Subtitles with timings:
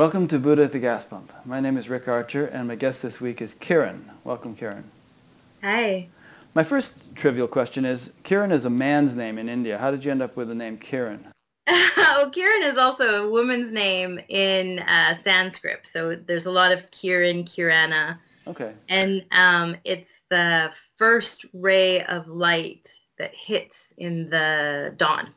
[0.00, 1.30] Welcome to Buddha at the Gas Pump.
[1.44, 4.04] My name is Rick Archer, and my guest this week is Kiran.
[4.24, 4.84] Welcome, Kiran.
[5.62, 6.08] Hi.
[6.54, 9.76] My first trivial question is, Kiran is a man's name in India.
[9.76, 11.30] How did you end up with the name Kiran?
[11.66, 15.86] oh, Kiran is also a woman's name in uh, Sanskrit.
[15.86, 18.18] So there's a lot of Kiran, Kirana.
[18.46, 18.72] Okay.
[18.88, 22.88] And um, it's the first ray of light
[23.18, 25.34] that hits in the dawn.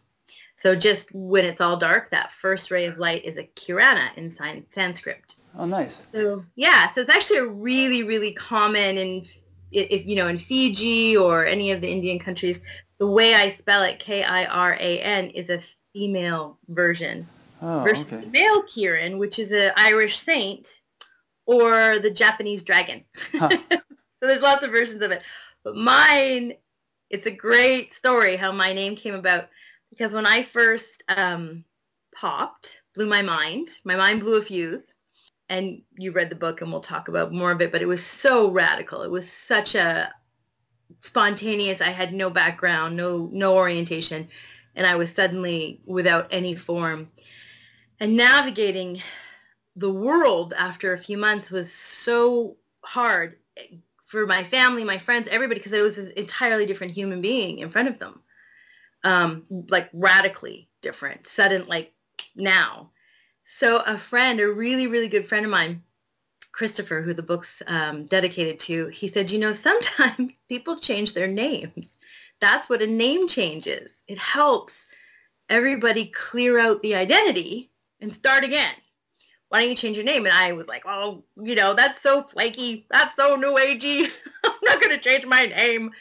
[0.63, 4.29] So just when it's all dark, that first ray of light is a Kirana in
[4.29, 5.35] Sanskrit.
[5.59, 6.03] Oh, nice.
[6.13, 9.25] So yeah, so it's actually a really, really common in,
[9.73, 12.61] if you know, in Fiji or any of the Indian countries.
[12.97, 15.59] The way I spell it, K-I-R-A-N, is a
[15.91, 17.27] female version
[17.61, 18.23] oh, versus okay.
[18.23, 20.79] the male Kirin, which is an Irish saint,
[21.45, 23.03] or the Japanese dragon.
[23.33, 23.49] Huh.
[23.69, 23.79] so
[24.21, 25.23] there's lots of versions of it.
[25.65, 26.53] But mine,
[27.09, 29.49] it's a great story how my name came about
[29.93, 31.63] because when I first um,
[32.15, 33.69] popped, blew my mind.
[33.83, 34.93] My mind blew a fuse.
[35.49, 38.03] And you read the book and we'll talk about more of it, but it was
[38.03, 39.03] so radical.
[39.03, 40.11] It was such a
[40.99, 41.81] spontaneous.
[41.81, 44.29] I had no background, no no orientation
[44.75, 47.09] and I was suddenly without any form.
[47.99, 49.01] And navigating
[49.75, 53.37] the world after a few months was so hard
[54.05, 57.69] for my family, my friends, everybody, because I was an entirely different human being in
[57.69, 58.21] front of them.
[59.03, 61.93] Um, like radically different, sudden, like
[62.35, 62.91] now.
[63.43, 65.83] So a friend, a really, really good friend of mine,
[66.53, 71.27] Christopher, who the book's um, dedicated to, he said, you know, sometimes people change their
[71.27, 71.97] names
[72.43, 74.03] that's what a name change is.
[74.05, 74.85] It helps
[75.49, 78.75] everybody clear out the identity and start again.
[79.47, 80.25] Why don't you change your name?
[80.25, 82.85] And I was like, oh, you know, that's so flaky.
[82.91, 84.09] That's so new agey.
[84.43, 85.91] I'm not going to change my name.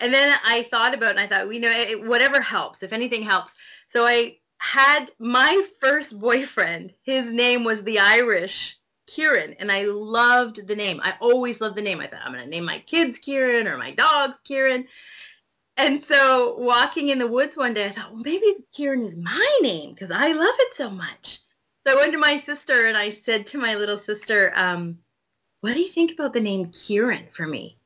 [0.00, 2.92] And then I thought about it and I thought, you know, it, whatever helps, if
[2.92, 3.54] anything helps.
[3.86, 6.94] So I had my first boyfriend.
[7.02, 8.76] His name was the Irish
[9.06, 11.00] Kieran, and I loved the name.
[11.02, 12.00] I always loved the name.
[12.00, 14.86] I thought I'm going to name my kids Kieran or my dogs Kieran.
[15.76, 19.58] And so walking in the woods one day, I thought, well, maybe Kieran is my
[19.62, 21.38] name because I love it so much.
[21.86, 24.98] So I went to my sister and I said to my little sister, um,
[25.60, 27.77] what do you think about the name Kieran for me?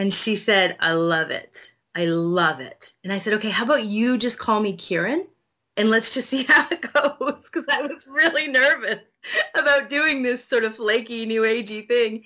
[0.00, 1.72] And she said, I love it.
[1.94, 2.94] I love it.
[3.04, 5.26] And I said, okay, how about you just call me Kieran?
[5.76, 9.18] And let's just see how it goes because I was really nervous
[9.54, 12.24] about doing this sort of flaky new agey thing.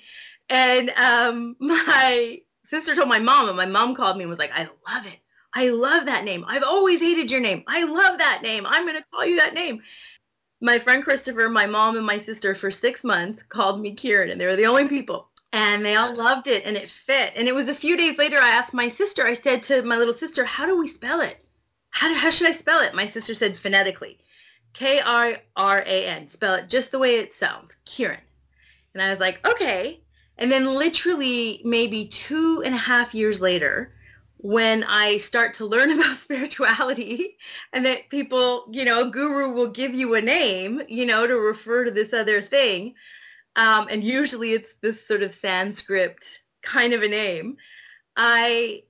[0.48, 4.52] And um, my sister told my mom, and my mom called me and was like,
[4.54, 5.18] I love it.
[5.52, 6.44] I love that name.
[6.46, 7.64] I've always hated your name.
[7.66, 8.66] I love that name.
[8.68, 9.82] I'm going to call you that name.
[10.60, 14.40] My friend Christopher, my mom, and my sister for six months called me Kieran, and
[14.40, 15.30] they were the only people.
[15.56, 17.32] And they all loved it, and it fit.
[17.36, 19.96] And it was a few days later, I asked my sister, I said to my
[19.96, 21.44] little sister, how do we spell it?
[21.90, 22.92] How, do, how should I spell it?
[22.92, 24.18] My sister said phonetically,
[24.72, 26.26] K-I-R-A-N.
[26.26, 28.18] Spell it just the way it sounds, Kiran.
[28.94, 30.00] And I was like, okay.
[30.38, 33.94] And then literally maybe two and a half years later,
[34.38, 37.36] when I start to learn about spirituality
[37.72, 41.38] and that people, you know, a guru will give you a name, you know, to
[41.38, 42.94] refer to this other thing.
[43.56, 47.56] Um, and usually it's this sort of Sanskrit kind of a name.
[48.16, 48.82] I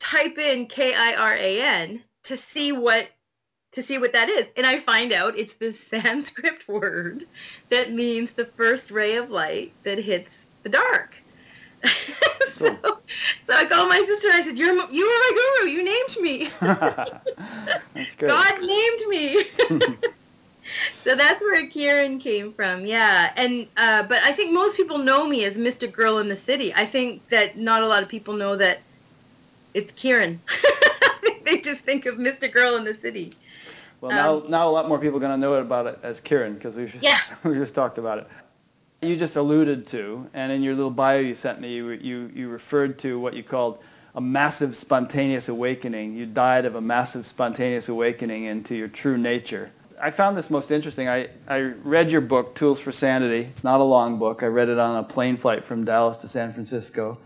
[0.00, 3.08] type in K-I-R-A-N to see what
[3.72, 4.48] to see what that is.
[4.56, 7.26] And I find out it's this Sanskrit word
[7.70, 11.16] that means the first ray of light that hits the dark.
[12.50, 12.76] so,
[13.44, 15.70] so I called my sister and I said, You're, you were my guru.
[15.70, 16.50] You named me.
[17.94, 18.28] that's good.
[18.28, 19.44] God named me.
[20.96, 22.84] So that's where Kiran came from.
[22.84, 23.32] Yeah.
[23.36, 26.72] And, uh, but I think most people know me as Mystic Girl in the City.
[26.74, 28.80] I think that not a lot of people know that
[29.74, 30.38] it's Kiran.
[31.44, 33.32] they just think of Mystic Girl in the City.
[34.00, 36.20] Well, now, um, now a lot more people are going to know about it as
[36.20, 37.18] Kiran because we just, yeah.
[37.44, 38.26] we just talked about it.
[39.00, 42.48] You just alluded to, and in your little bio you sent me, you, you, you
[42.48, 43.82] referred to what you called
[44.14, 46.14] a massive spontaneous awakening.
[46.14, 49.70] You died of a massive spontaneous awakening into your true nature.
[50.02, 51.08] I found this most interesting.
[51.08, 53.42] I, I read your book, Tools for Sanity.
[53.42, 54.42] It's not a long book.
[54.42, 57.20] I read it on a plane flight from Dallas to San Francisco.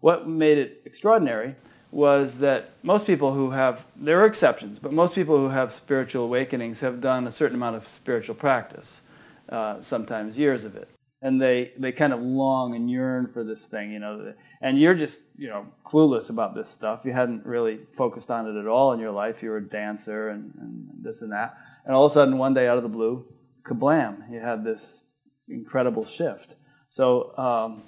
[0.00, 1.54] What made it extraordinary
[1.92, 6.24] was that most people who have, there are exceptions, but most people who have spiritual
[6.24, 9.00] awakenings have done a certain amount of spiritual practice,
[9.48, 10.88] uh, sometimes years of it
[11.20, 14.34] and they they kind of long and yearn for this thing, you know.
[14.60, 17.00] And you're just you know clueless about this stuff.
[17.04, 19.42] You hadn't really focused on it at all in your life.
[19.42, 21.56] You were a dancer and, and this and that,
[21.88, 23.26] and all of a sudden one day out of the blue,
[23.64, 24.30] kablam!
[24.30, 25.02] You had this
[25.48, 26.54] incredible shift.
[26.88, 27.36] So.
[27.36, 27.82] Um,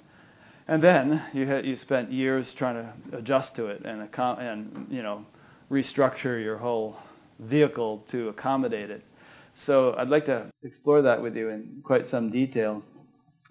[0.67, 5.03] and then you had, you spent years trying to adjust to it and and you
[5.03, 5.25] know
[5.69, 6.97] restructure your whole
[7.39, 9.03] vehicle to accommodate it.
[9.53, 12.83] So I'd like to explore that with you in quite some detail.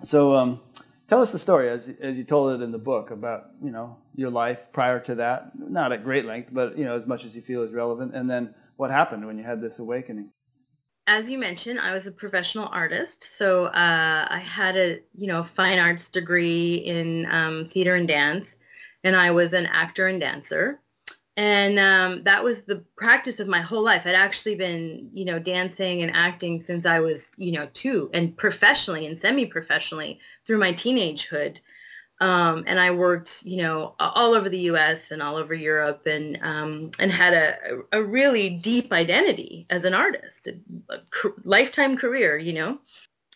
[0.02, 0.60] So um,
[1.08, 3.98] tell us the story as, as you told it in the book about you know
[4.14, 7.36] your life prior to that, not at great length, but you know as much as
[7.36, 10.30] you feel is relevant, and then what happened when you had this awakening.
[11.12, 15.42] As you mentioned, I was a professional artist, so uh, I had a you know
[15.42, 18.58] fine arts degree in um, theater and dance,
[19.02, 20.80] and I was an actor and dancer
[21.36, 24.02] and um, that was the practice of my whole life.
[24.04, 28.36] I'd actually been, you know, dancing and acting since I was, you know, two, and
[28.36, 31.60] professionally and semi-professionally through my teenagehood.
[32.20, 35.10] Um, and I worked, you know, all over the U.S.
[35.10, 39.94] and all over Europe, and um, and had a, a really deep identity as an
[39.94, 40.54] artist, a,
[40.90, 41.00] a
[41.44, 42.78] lifetime career, you know.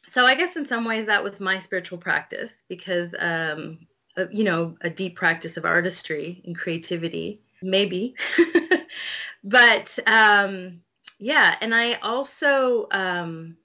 [0.06, 3.78] So I guess in some ways that was my spiritual practice because, um,
[4.30, 8.14] you know, a deep practice of artistry and creativity maybe.
[9.44, 10.80] but um,
[11.18, 13.56] yeah, and I also, um,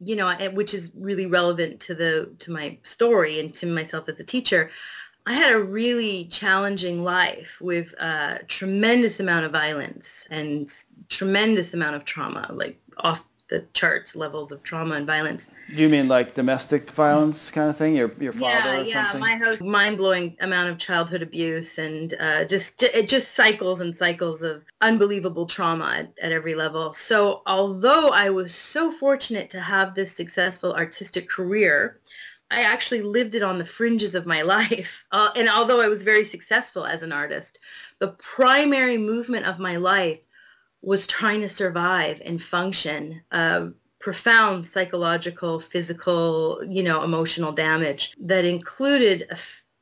[0.00, 4.20] you know, which is really relevant to the to my story and to myself as
[4.20, 4.70] a teacher.
[5.26, 10.72] I had a really challenging life with a tremendous amount of violence and
[11.10, 15.48] tremendous amount of trauma, like off the charts levels of trauma and violence.
[15.68, 17.96] You mean like domestic violence kind of thing?
[17.96, 19.20] Your your father yeah, yeah, something?
[19.20, 24.42] my house, mind-blowing amount of childhood abuse and uh, just it just cycles and cycles
[24.42, 26.92] of unbelievable trauma at, at every level.
[26.92, 32.00] So although I was so fortunate to have this successful artistic career,
[32.50, 35.04] I actually lived it on the fringes of my life.
[35.10, 37.58] Uh, and although I was very successful as an artist,
[37.98, 40.20] the primary movement of my life
[40.88, 43.20] was trying to survive and function.
[43.30, 43.66] Uh,
[44.00, 49.36] profound psychological, physical, you know, emotional damage that included a,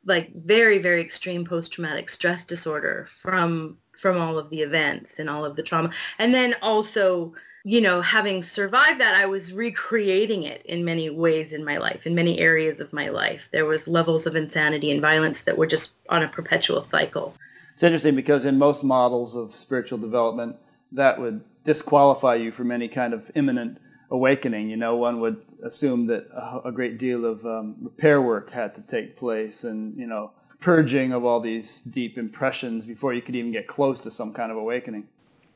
[0.04, 5.44] like very, very extreme post-traumatic stress disorder from from all of the events and all
[5.44, 5.90] of the trauma.
[6.18, 11.52] And then also, you know, having survived that, I was recreating it in many ways
[11.52, 13.48] in my life, in many areas of my life.
[13.52, 17.34] There was levels of insanity and violence that were just on a perpetual cycle.
[17.74, 20.56] It's interesting because in most models of spiritual development,
[20.92, 23.78] that would disqualify you from any kind of imminent
[24.10, 24.70] awakening.
[24.70, 28.74] You know, one would assume that a, a great deal of um, repair work had
[28.76, 33.36] to take place and, you know, purging of all these deep impressions before you could
[33.36, 35.06] even get close to some kind of awakening.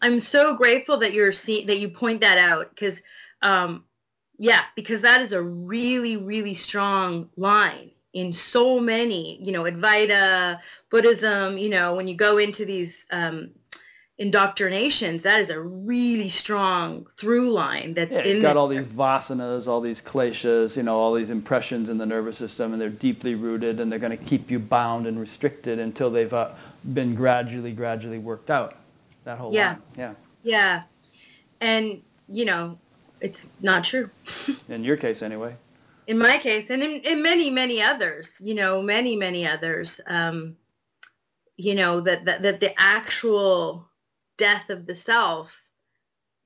[0.03, 3.03] I'm so grateful that you're see- that you point that out because,
[3.43, 3.85] um,
[4.38, 10.59] yeah, because that is a really, really strong line in so many, you know, Advaita,
[10.91, 13.50] Buddhism, you know, when you go into these um,
[14.21, 19.67] indoctrinations, that is a really strong through line that's yeah, in got all these vasanas,
[19.67, 23.35] all these kleshas, you know, all these impressions in the nervous system, and they're deeply
[23.35, 26.51] rooted, and they're going to keep you bound and restricted until they've uh,
[26.93, 28.77] been gradually, gradually worked out.
[29.25, 29.69] That whole yeah.
[29.69, 29.83] line.
[29.97, 30.15] Yeah.
[30.43, 30.83] Yeah.
[31.63, 32.79] And, you know,
[33.23, 34.11] it's not true.
[34.69, 35.57] in your case, anyway.
[36.07, 40.57] In my case, and in, in many, many others, you know, many, many others, um,
[41.57, 43.89] you know, that, that, that the actual
[44.40, 45.62] death of the self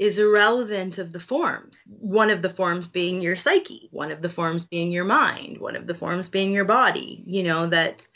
[0.01, 1.85] is irrelevant of the forms.
[2.01, 5.77] One of the forms being your psyche, one of the forms being your mind, one
[5.77, 8.07] of the forms being your body, you know, that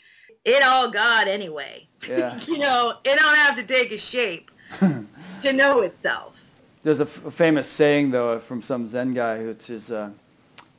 [0.43, 1.87] it all God anyway.
[2.07, 2.37] Yeah.
[2.47, 6.37] you know, it don't have to take a shape to know itself.
[6.83, 10.11] There's a, f- a famous saying, though, from some Zen guy, which is, uh,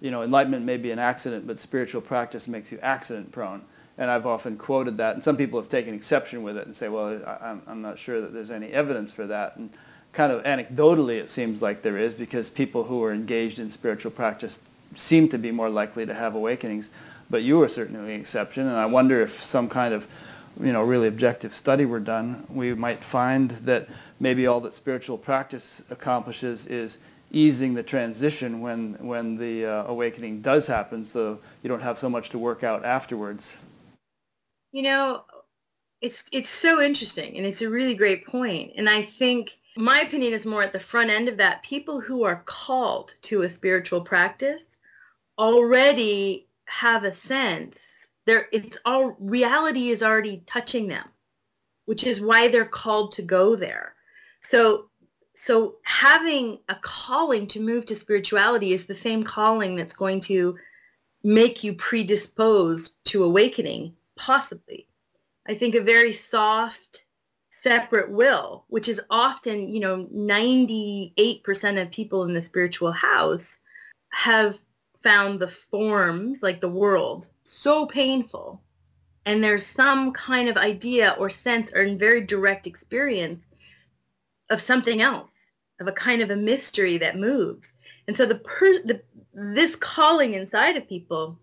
[0.02, 3.62] you know, enlightenment may be an accident, but spiritual practice makes you accident prone
[4.00, 6.88] and I've often quoted that, and some people have taken exception with it and say,
[6.88, 9.56] well, I, I'm not sure that there's any evidence for that.
[9.56, 9.68] And
[10.12, 14.10] kind of anecdotally, it seems like there is, because people who are engaged in spiritual
[14.10, 14.58] practice
[14.96, 16.88] seem to be more likely to have awakenings.
[17.28, 20.08] But you are certainly an exception, and I wonder if some kind of
[20.58, 23.86] you know, really objective study were done, we might find that
[24.18, 26.96] maybe all that spiritual practice accomplishes is
[27.30, 32.08] easing the transition when, when the uh, awakening does happen so you don't have so
[32.08, 33.58] much to work out afterwards.
[34.72, 35.24] You know,
[36.00, 38.72] it's it's so interesting and it's a really great point.
[38.76, 41.62] And I think my opinion is more at the front end of that.
[41.62, 44.78] People who are called to a spiritual practice
[45.38, 51.08] already have a sense there it's all reality is already touching them,
[51.86, 53.94] which is why they're called to go there.
[54.40, 54.90] So
[55.34, 60.56] so having a calling to move to spirituality is the same calling that's going to
[61.22, 64.86] make you predisposed to awakening possibly.
[65.48, 67.06] I think a very soft,
[67.48, 73.58] separate will, which is often, you know, 98% of people in the spiritual house
[74.10, 74.58] have
[74.98, 78.62] found the forms, like the world, so painful.
[79.24, 83.48] And there's some kind of idea or sense or very direct experience
[84.50, 85.32] of something else,
[85.80, 87.74] of a kind of a mystery that moves.
[88.06, 91.38] And so the, per- the this calling inside of people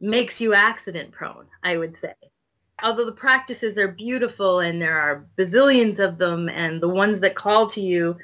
[0.00, 2.14] makes you accident prone, I would say.
[2.82, 7.34] Although the practices are beautiful and there are bazillions of them and the ones that
[7.34, 8.16] call to you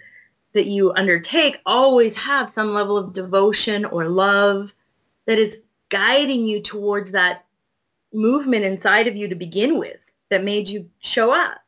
[0.52, 4.74] that you undertake always have some level of devotion or love
[5.26, 7.46] that is guiding you towards that
[8.12, 11.60] movement inside of you to begin with that made you show up.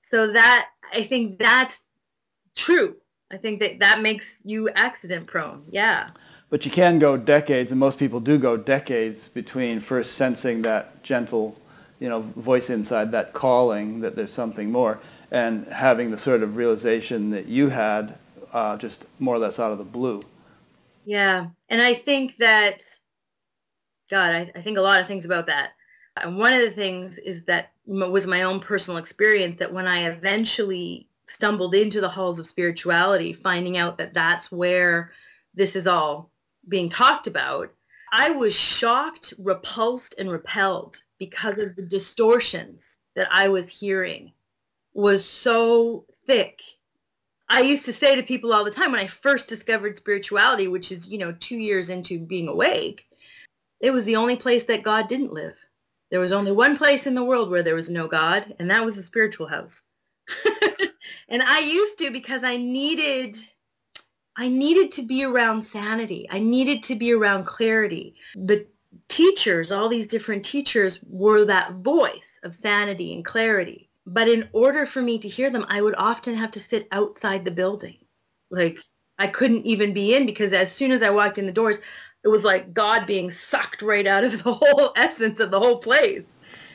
[0.00, 1.80] So that I think that's
[2.54, 2.96] true.
[3.32, 5.64] I think that that makes you accident prone.
[5.70, 6.10] Yeah.
[6.54, 11.02] But you can go decades, and most people do go decades between first sensing that
[11.02, 11.60] gentle,
[11.98, 15.00] you know, voice inside, that calling that there's something more,
[15.32, 18.16] and having the sort of realization that you had
[18.52, 20.22] uh, just more or less out of the blue.
[21.04, 21.48] Yeah.
[21.70, 22.84] And I think that,
[24.08, 25.72] God, I, I think a lot of things about that.
[26.22, 30.04] And one of the things is that was my own personal experience that when I
[30.04, 35.10] eventually stumbled into the halls of spirituality, finding out that that's where
[35.56, 36.30] this is all
[36.68, 37.72] being talked about,
[38.12, 44.32] I was shocked, repulsed, and repelled because of the distortions that I was hearing
[44.92, 46.62] was so thick.
[47.48, 50.92] I used to say to people all the time when I first discovered spirituality, which
[50.92, 53.04] is, you know, two years into being awake,
[53.80, 55.56] it was the only place that God didn't live.
[56.10, 58.84] There was only one place in the world where there was no God, and that
[58.84, 59.82] was a spiritual house.
[61.28, 63.36] and I used to because I needed
[64.36, 66.26] I needed to be around sanity.
[66.30, 68.14] I needed to be around clarity.
[68.34, 68.66] The
[69.08, 73.88] teachers, all these different teachers were that voice of sanity and clarity.
[74.06, 77.44] But in order for me to hear them, I would often have to sit outside
[77.44, 77.96] the building.
[78.50, 78.78] Like
[79.18, 81.80] I couldn't even be in because as soon as I walked in the doors,
[82.24, 85.78] it was like God being sucked right out of the whole essence of the whole
[85.78, 86.24] place.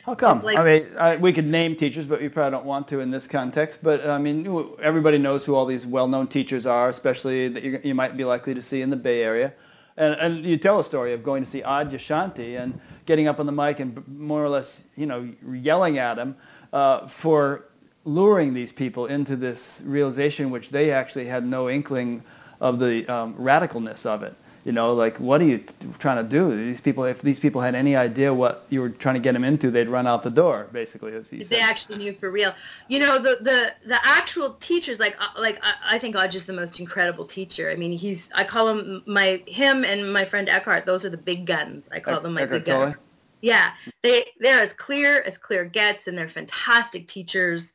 [0.04, 0.42] How come?
[0.42, 3.10] Like, I mean, I, we could name teachers, but we probably don't want to in
[3.10, 3.80] this context.
[3.82, 4.46] But I mean,
[4.82, 8.54] everybody knows who all these well-known teachers are, especially that you, you might be likely
[8.54, 9.52] to see in the Bay Area.
[9.96, 13.44] And, and, you tell a story of going to see Adyashanti and getting up on
[13.44, 16.36] the mic and more or less, you know, yelling at him
[16.72, 17.66] uh, for
[18.06, 22.22] luring these people into this realization, which they actually had no inkling
[22.60, 24.34] of the um, radicalness of it.
[24.64, 25.64] You know, like what are you
[25.98, 26.54] trying to do?
[26.54, 29.42] These people, if these people had any idea what you were trying to get them
[29.42, 30.68] into, they'd run out the door.
[30.70, 31.60] Basically, as they said.
[31.62, 32.52] actually knew for real.
[32.88, 36.44] You know, the the the actual teachers, like uh, like I, I think Odge is
[36.44, 37.70] the most incredible teacher.
[37.70, 40.84] I mean, he's I call him my him and my friend Eckhart.
[40.84, 41.88] Those are the big guns.
[41.90, 42.96] I call them my Eckhart big guns.
[43.40, 43.70] Yeah,
[44.02, 47.72] they they're as clear as clear gets, and they're fantastic teachers.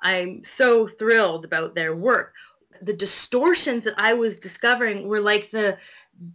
[0.00, 2.34] I'm so thrilled about their work.
[2.80, 5.78] The distortions that I was discovering were like the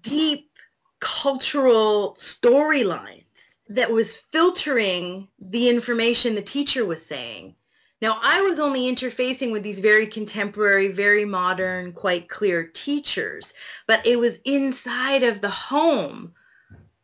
[0.01, 0.51] deep
[0.99, 7.55] cultural storylines that was filtering the information the teacher was saying.
[8.01, 13.53] Now, I was only interfacing with these very contemporary, very modern, quite clear teachers,
[13.87, 16.33] but it was inside of the home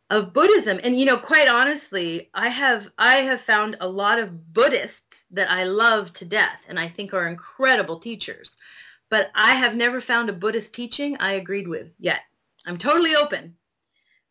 [0.08, 0.78] of Buddhism.
[0.84, 5.50] And, you know, quite honestly, I have, I have found a lot of Buddhists that
[5.50, 8.56] I love to death and I think are incredible teachers.
[9.10, 12.20] But I have never found a Buddhist teaching I agreed with yet.
[12.64, 13.56] I'm totally open.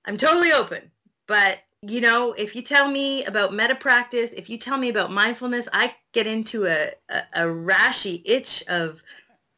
[0.05, 0.91] I'm totally open.
[1.27, 5.11] But, you know, if you tell me about metta practice, if you tell me about
[5.11, 9.01] mindfulness, I get into a, a, a rashy itch of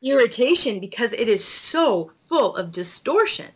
[0.03, 3.48] irritation because it is so full of distortion.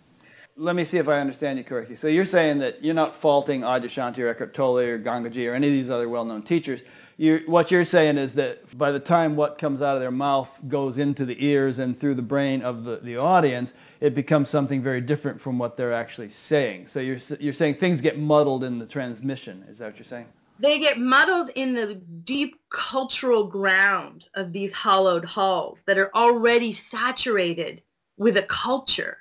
[0.55, 1.95] Let me see if I understand you correctly.
[1.95, 5.67] So you're saying that you're not faulting Adyashanti or Eckhart Tolle or Gangaji or any
[5.67, 6.83] of these other well-known teachers
[7.19, 10.61] you're, what you're saying is that by the time what comes out of their mouth
[10.69, 14.81] goes into the ears and through the brain of the, the audience, it becomes something
[14.81, 16.88] very different from what they're actually saying.
[16.88, 19.65] So you're, you're saying things get muddled in the transmission.
[19.67, 20.27] Is that what you're saying?
[20.59, 26.71] They get muddled in the deep cultural ground of these hollowed halls that are already
[26.71, 27.83] saturated
[28.15, 29.17] with a culture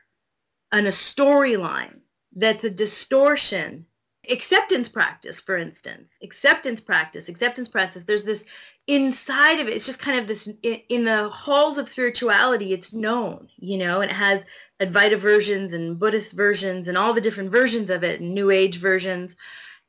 [0.70, 1.98] and a storyline
[2.36, 3.86] that's a distortion
[4.28, 8.44] acceptance practice, for instance, acceptance practice, acceptance practice, there's this
[8.86, 13.48] inside of it, it's just kind of this, in the halls of spirituality, it's known,
[13.58, 14.44] you know, and it has
[14.80, 18.78] Advaita versions and Buddhist versions and all the different versions of it, and New Age
[18.78, 19.36] versions.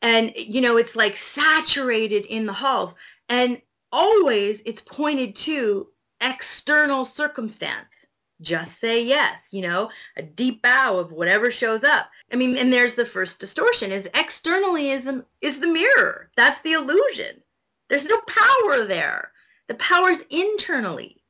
[0.02, 2.96] And, you know, it's like saturated in the halls.
[3.28, 5.88] And always it's pointed to
[6.22, 8.08] external circumstance
[8.42, 12.10] just say yes, you know, a deep bow of whatever shows up.
[12.32, 16.30] I mean, and there's the first distortion is externalism is the mirror.
[16.36, 17.42] That's the illusion.
[17.90, 19.32] There's no power there.
[19.68, 21.22] The power's internally.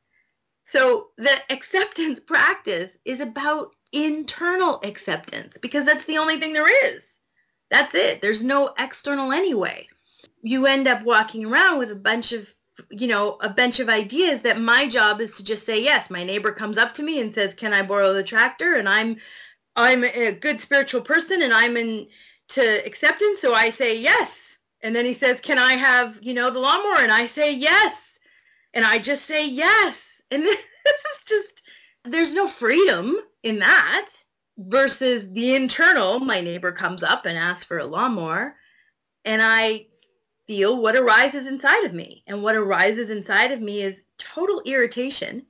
[0.64, 7.04] So the acceptance practice is about internal acceptance because that's the only thing there is.
[7.72, 8.22] That's it.
[8.22, 9.88] There's no external anyway.
[10.42, 12.54] You end up walking around with a bunch of
[12.90, 16.10] you know, a bunch of ideas that my job is to just say yes.
[16.10, 19.18] My neighbor comes up to me and says, "Can I borrow the tractor?" And I'm
[19.76, 22.08] I'm a good spiritual person and I'm in
[22.50, 24.58] to acceptance, so I say yes.
[24.82, 28.20] And then he says, "Can I have, you know, the lawnmower?" And I say yes.
[28.74, 30.22] And I just say yes.
[30.32, 31.62] And this is just
[32.06, 34.10] there's no freedom in that
[34.58, 36.20] versus the internal.
[36.20, 38.56] My neighbor comes up and asks for a lawnmower
[39.26, 39.86] and I
[40.50, 42.24] feel what arises inside of me.
[42.26, 45.46] And what arises inside of me is total irritation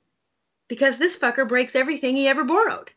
[0.68, 2.90] because this fucker breaks everything he ever borrowed.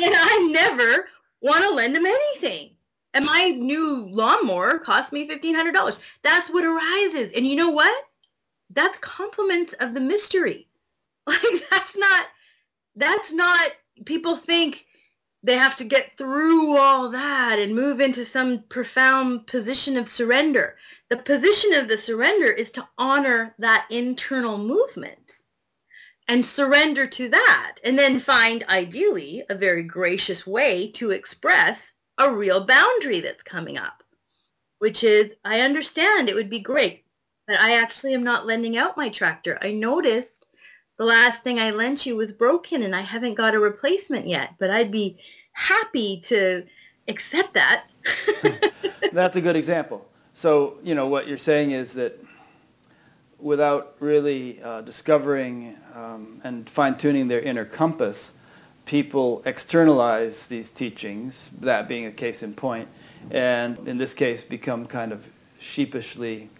[0.00, 1.08] And I never
[1.40, 2.76] want to lend him anything.
[3.14, 5.98] And my new lawnmower cost me $1,500.
[6.22, 7.32] That's what arises.
[7.32, 8.04] And you know what?
[8.70, 10.68] That's compliments of the mystery.
[11.26, 12.26] Like that's not,
[12.96, 13.70] that's not,
[14.04, 14.84] people think
[15.44, 20.74] they have to get through all that and move into some profound position of surrender.
[21.10, 25.42] The position of the surrender is to honor that internal movement
[26.26, 32.32] and surrender to that and then find ideally a very gracious way to express a
[32.32, 34.02] real boundary that's coming up,
[34.78, 37.04] which is I understand it would be great,
[37.46, 39.58] but I actually am not lending out my tractor.
[39.60, 40.43] I noticed
[40.96, 44.54] the last thing I lent you was broken and I haven't got a replacement yet,
[44.58, 45.18] but I'd be
[45.52, 46.64] happy to
[47.08, 47.84] accept that.
[49.12, 50.06] That's a good example.
[50.32, 52.18] So, you know, what you're saying is that
[53.38, 58.32] without really uh, discovering um, and fine-tuning their inner compass,
[58.86, 62.88] people externalize these teachings, that being a case in point,
[63.30, 65.26] and in this case become kind of
[65.58, 66.50] sheepishly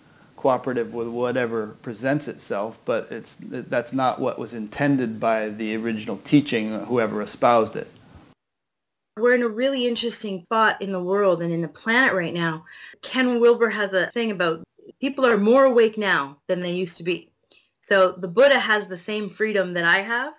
[0.44, 6.18] cooperative with whatever presents itself, but it's, that's not what was intended by the original
[6.18, 7.90] teaching, whoever espoused it.
[9.16, 12.66] We're in a really interesting spot in the world and in the planet right now.
[13.00, 14.62] Ken Wilber has a thing about
[15.00, 17.30] people are more awake now than they used to be.
[17.80, 20.34] So the Buddha has the same freedom that I have,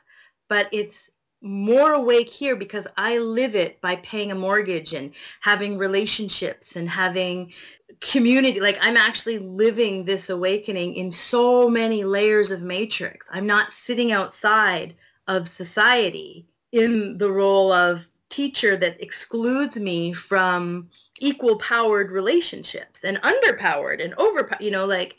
[0.49, 1.09] but it's
[1.45, 6.89] more awake here because I live it by paying a mortgage and having relationships and
[6.89, 7.53] having
[8.01, 8.59] community.
[8.59, 13.27] Like I'm actually living this awakening in so many layers of matrix.
[13.31, 14.95] I'm not sitting outside
[15.27, 23.21] of society in the role of teacher that excludes me from equal powered relationships and
[23.21, 25.15] underpowered and overpowered, you know, like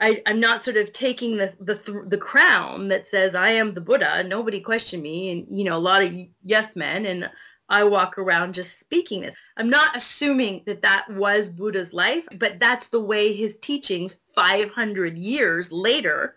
[0.00, 3.80] I, am not sort of taking the, the the crown that says I am the
[3.80, 4.24] Buddha.
[4.24, 6.12] Nobody question me, and you know a lot of
[6.44, 7.30] yes men, and
[7.68, 9.36] I walk around just speaking this.
[9.56, 15.16] I'm not assuming that that was Buddha's life, but that's the way his teachings 500
[15.16, 16.36] years later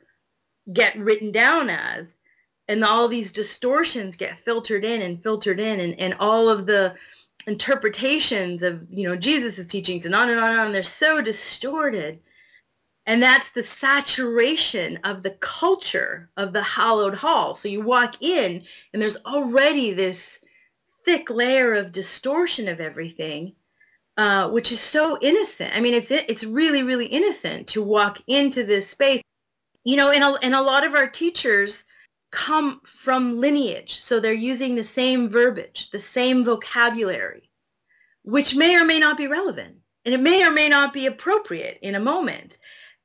[0.72, 2.16] get written down as,
[2.68, 6.96] and all these distortions get filtered in and filtered in, and and all of the
[7.46, 10.72] interpretations of you know Jesus's teachings and on and on and on.
[10.72, 12.20] They're so distorted
[13.08, 17.56] and that's the saturation of the culture of the hallowed hall.
[17.56, 18.62] So you walk in
[18.92, 20.42] and there's already this
[21.08, 23.56] thick layer of distortion of everything,
[24.18, 25.76] uh, which is so innocent.
[25.76, 29.22] I mean, it's it's really, really innocent to walk into this space.
[29.86, 31.86] You know, and a, and a lot of our teachers
[32.32, 34.02] come from lineage.
[34.02, 37.50] So they're using the same verbiage, the same vocabulary,
[38.24, 39.78] which may or may not be relevant.
[40.04, 42.58] And it may or may not be appropriate in a moment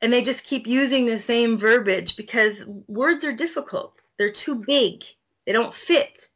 [0.03, 4.03] and they just keep using the same verbiage because words are difficult.
[4.19, 5.05] They're too big.
[5.47, 6.29] They don't fit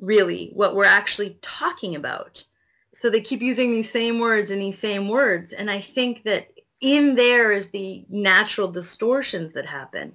[0.00, 2.44] really what we're actually talking about.
[2.92, 5.52] So they keep using these same words and these same words.
[5.52, 6.48] And I think that
[6.80, 10.14] in there is the natural distortions that happen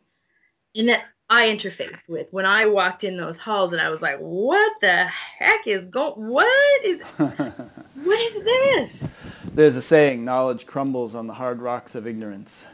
[0.75, 4.17] and that I interfaced with when I walked in those halls and I was like,
[4.17, 9.15] what the heck is going, what is, what is this?
[9.53, 12.65] There's a saying, knowledge crumbles on the hard rocks of ignorance.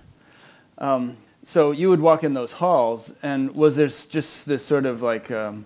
[0.77, 5.01] Um, so you would walk in those halls, and was there just this sort of
[5.01, 5.65] like, um,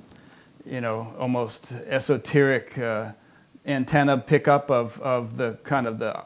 [0.70, 3.12] you know, almost esoteric uh,
[3.66, 6.24] antenna pickup of, of the kind of the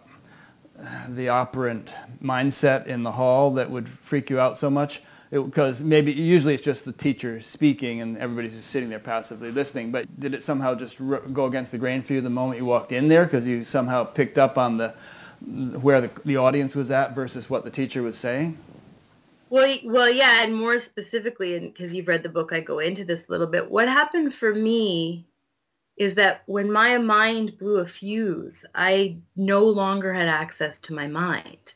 [1.08, 5.02] the operant mindset in the hall that would freak you out so much?
[5.32, 9.92] Because maybe usually it's just the teacher speaking and everybody's just sitting there passively listening.
[9.92, 12.92] But did it somehow just go against the grain for you the moment you walked
[12.92, 14.94] in there because you somehow picked up on the
[15.42, 18.58] where the, the audience was at versus what the teacher was saying?
[19.54, 23.06] Well, well, yeah, and more specifically, and because you've read the book, I go into
[23.06, 23.70] this a little bit.
[23.70, 25.28] What happened for me
[25.96, 31.06] is that when my mind blew a fuse, I no longer had access to my
[31.06, 31.76] mind.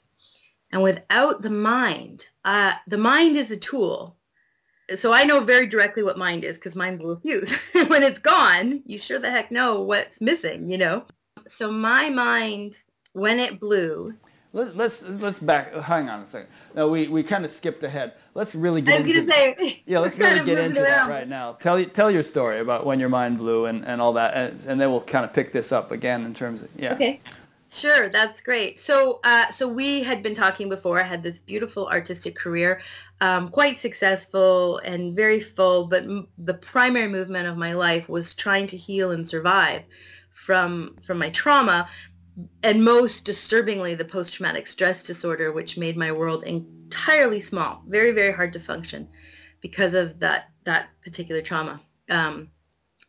[0.71, 4.17] And without the mind, uh, the mind is a tool.
[4.95, 7.53] So I know very directly what mind is because mine blew a fuse.
[7.89, 11.05] when it's gone, you sure the heck know what's missing, you know?
[11.47, 12.79] So my mind,
[13.13, 14.15] when it blew,
[14.57, 15.71] Let, let's let's back.
[15.71, 16.49] Hang on a second.
[16.73, 18.13] No, we, we kind of skipped ahead.
[18.33, 19.83] Let's really get I was into say.
[19.85, 19.99] yeah.
[19.99, 21.51] Let's really get into that right now.
[21.51, 24.81] Tell tell your story about when your mind blew and, and all that, and, and
[24.81, 26.91] then we'll kind of pick this up again in terms of yeah.
[26.93, 27.21] Okay.
[27.69, 28.79] Sure, that's great.
[28.79, 30.99] So, uh, so we had been talking before.
[30.99, 32.79] I had this beautiful artistic career,
[33.19, 35.85] um, quite successful and very full.
[35.85, 39.83] But m- the primary movement of my life was trying to heal and survive
[40.33, 41.87] from from my trauma,
[42.63, 48.31] and most disturbingly, the post-traumatic stress disorder, which made my world entirely small, very very
[48.31, 49.07] hard to function,
[49.61, 51.81] because of that that particular trauma.
[52.09, 52.51] Um,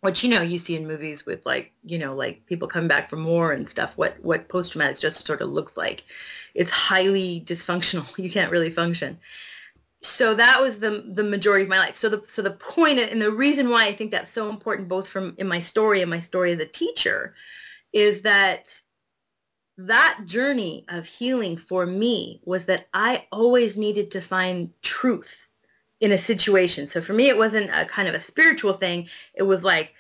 [0.00, 3.10] which you know you see in movies with like you know like people coming back
[3.10, 6.04] from war and stuff what what post-traumatic stress disorder looks like.
[6.54, 8.06] It's highly dysfunctional.
[8.22, 9.18] You can't really function.
[10.02, 11.96] So that was the the majority of my life.
[11.96, 15.08] So the so the point and the reason why i think that's so important both
[15.08, 17.34] from in my story and my story as a teacher
[17.92, 18.80] is that
[19.78, 25.46] that journey of healing for me was that i always needed to find truth
[26.00, 26.86] in a situation.
[26.86, 29.08] So for me, it wasn't a kind of a spiritual thing.
[29.34, 29.94] It was like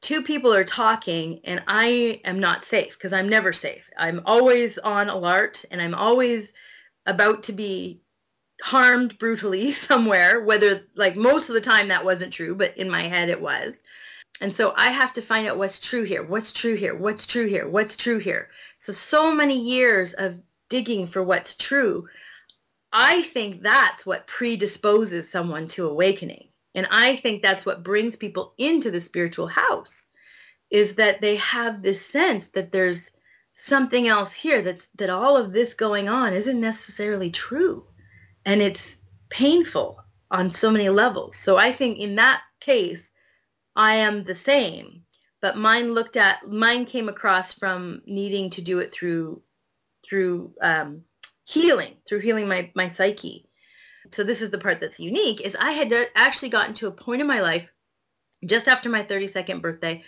[0.00, 3.88] two people are talking and I am not safe because I'm never safe.
[3.96, 6.52] I'm always on alert and I'm always
[7.06, 8.00] about to be
[8.62, 13.02] harmed brutally somewhere, whether like most of the time that wasn't true, but in my
[13.02, 13.82] head it was.
[14.40, 16.22] And so I have to find out what's true here.
[16.22, 16.94] What's true here?
[16.94, 17.68] What's true here?
[17.68, 18.50] What's true here?
[18.78, 22.06] So, so many years of digging for what's true
[22.92, 26.48] I think that's what predisposes someone to awakening.
[26.74, 30.06] And I think that's what brings people into the spiritual house
[30.70, 33.12] is that they have this sense that there's
[33.52, 37.86] something else here that's that all of this going on isn't necessarily true.
[38.44, 38.98] And it's
[39.28, 41.36] painful on so many levels.
[41.36, 43.10] So I think in that case,
[43.78, 45.04] I am the same.
[45.40, 49.40] But mine looked at mine came across from needing to do it through
[50.06, 51.04] through um,
[51.44, 53.48] healing through healing my, my psyche.
[54.10, 57.20] So this is the part that's unique is I had actually gotten to a point
[57.20, 57.70] in my life
[58.44, 60.02] just after my 32nd birthday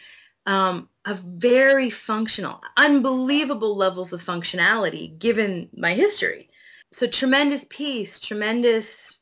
[0.46, 6.50] um, of very functional, unbelievable levels of functionality given my history.
[6.92, 9.20] So tremendous peace, tremendous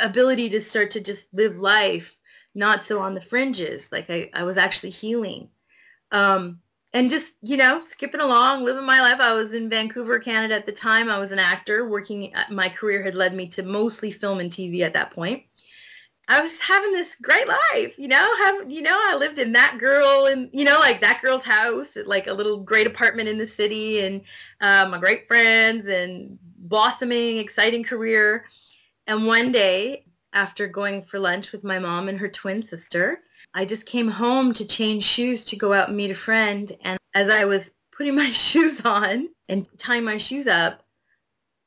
[0.00, 2.16] ability to start to just live life,
[2.54, 3.90] not so on the fringes.
[3.92, 5.48] Like I, I was actually healing.
[6.10, 6.60] Um,
[6.94, 10.66] and just you know skipping along living my life i was in vancouver canada at
[10.66, 14.40] the time i was an actor working my career had led me to mostly film
[14.40, 15.42] and tv at that point
[16.28, 19.78] i was having this great life you know have you know i lived in that
[19.78, 23.46] girl and you know like that girl's house like a little great apartment in the
[23.46, 24.20] city and
[24.60, 28.44] uh, my great friends and blossoming exciting career
[29.06, 33.22] and one day after going for lunch with my mom and her twin sister
[33.54, 36.72] I just came home to change shoes to go out and meet a friend.
[36.82, 40.82] And as I was putting my shoes on and tying my shoes up,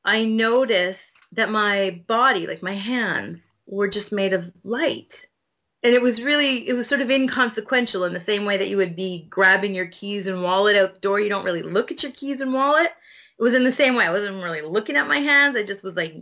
[0.04, 5.26] I noticed that my body, like my hands, were just made of light.
[5.82, 8.76] And it was really, it was sort of inconsequential in the same way that you
[8.76, 11.20] would be grabbing your keys and wallet out the door.
[11.20, 12.92] You don't really look at your keys and wallet.
[13.38, 14.06] It was in the same way.
[14.06, 15.56] I wasn't really looking at my hands.
[15.56, 16.14] I just was like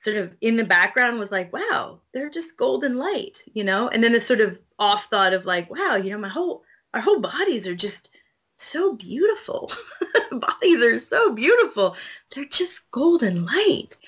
[0.00, 3.88] sort of in the background was like, wow, they're just golden light, you know?
[3.88, 7.02] And then this sort of off thought of like, wow, you know, my whole, our
[7.02, 8.08] whole bodies are just
[8.56, 9.70] so beautiful.
[10.32, 11.96] bodies are so beautiful.
[12.34, 13.98] They're just golden light.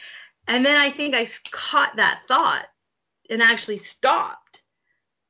[0.48, 2.66] And then I think I caught that thought
[3.28, 4.62] and actually stopped.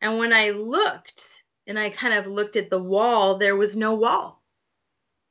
[0.01, 3.95] And when I looked and I kind of looked at the wall, there was no
[3.95, 4.42] wall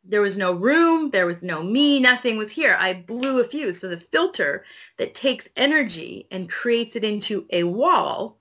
[0.03, 2.75] there was no room, there was no me, nothing was here.
[2.79, 3.79] I blew a fuse.
[3.79, 4.65] So the filter
[4.97, 8.39] that takes energy and creates it into a wall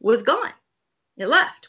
[0.00, 0.52] was gone.
[1.16, 1.68] It left.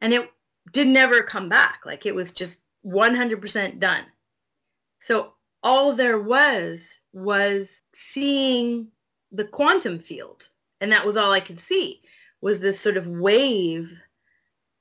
[0.00, 0.30] And it
[0.72, 1.82] did never come back.
[1.86, 4.04] Like it was just 100% done.
[4.98, 8.88] So all there was was seeing
[9.32, 10.48] the quantum field.
[10.80, 12.02] And that was all I could see
[12.40, 14.00] was this sort of wave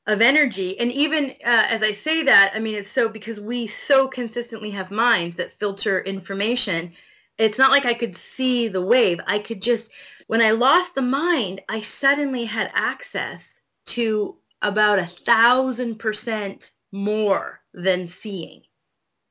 [0.07, 0.79] of energy.
[0.79, 4.69] And even uh, as I say that, I mean, it's so because we so consistently
[4.71, 6.93] have minds that filter information.
[7.37, 9.19] It's not like I could see the wave.
[9.25, 9.89] I could just,
[10.27, 17.61] when I lost the mind, I suddenly had access to about a thousand percent more
[17.73, 18.61] than seeing.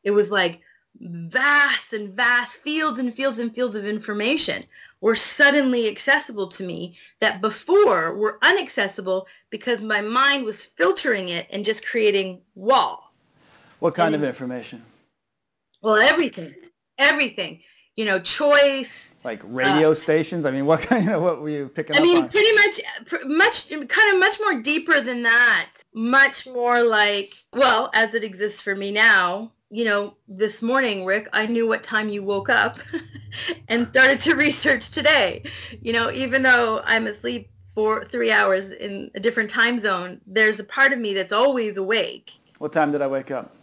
[0.02, 0.60] It was like
[1.00, 4.64] vast and vast fields and fields and fields of information
[5.00, 11.46] were suddenly accessible to me that before were inaccessible because my mind was filtering it
[11.50, 13.12] and just creating wall.
[13.80, 14.82] What kind and, of information?
[15.82, 16.54] Well, everything,
[16.98, 17.60] everything.
[17.96, 19.14] You know, choice.
[19.22, 20.44] Like radio uh, stations.
[20.46, 22.28] I mean, what kind of what were you picking I mean, on?
[22.28, 22.80] pretty much,
[23.26, 25.70] much, kind of much more deeper than that.
[25.92, 31.28] Much more like, well, as it exists for me now, you know, this morning, Rick,
[31.32, 32.78] I knew what time you woke up
[33.68, 35.42] and started to research today.
[35.80, 40.60] You know, even though I'm asleep for three hours in a different time zone, there's
[40.60, 42.32] a part of me that's always awake.
[42.58, 43.54] What time did I wake up?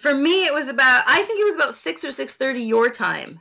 [0.00, 3.40] For me, it was about, I think it was about 6 or 6.30 your time.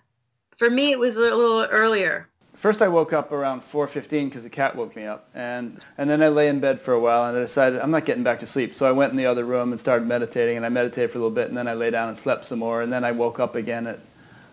[0.57, 2.29] For me, it was a little earlier.
[2.65, 6.23] First, I woke up around 4:15 because the cat woke me up, and and then
[6.23, 8.47] I lay in bed for a while, and I decided I'm not getting back to
[8.47, 8.73] sleep.
[8.73, 11.21] So I went in the other room and started meditating, and I meditated for a
[11.21, 13.39] little bit, and then I lay down and slept some more, and then I woke
[13.39, 13.99] up again at,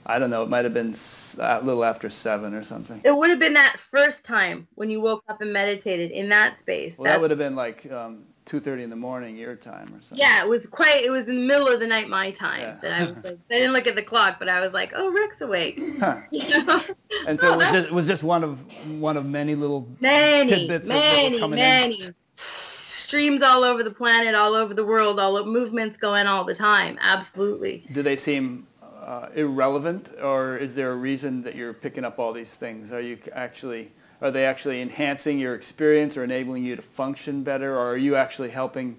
[0.05, 0.95] I don't know, it might have been
[1.39, 3.01] a little after seven or something.
[3.03, 6.59] It would have been that first time when you woke up and meditated in that
[6.59, 6.99] space.
[6.99, 10.03] Well, that would have been like um, two thirty in the morning your time or
[10.03, 10.19] something.
[10.19, 11.05] Yeah, it was quite.
[11.05, 12.77] It was in the middle of the night my time yeah.
[12.83, 13.39] that I was like.
[13.51, 16.21] I didn't look at the clock, but I was like, "Oh, Rick's awake." Huh.
[16.31, 16.83] You know?
[17.27, 18.61] And so it was just it was just one of
[19.01, 22.15] one of many little many tidbits many many in.
[22.37, 26.55] streams all over the planet, all over the world, all of movements going all the
[26.55, 26.99] time.
[27.01, 27.85] Absolutely.
[27.93, 28.67] Do they seem
[29.03, 32.93] uh, irrelevant, or is there a reason that you're picking up all these things?
[32.93, 37.75] Are you actually are they actually enhancing your experience or enabling you to function better,
[37.75, 38.99] or are you actually helping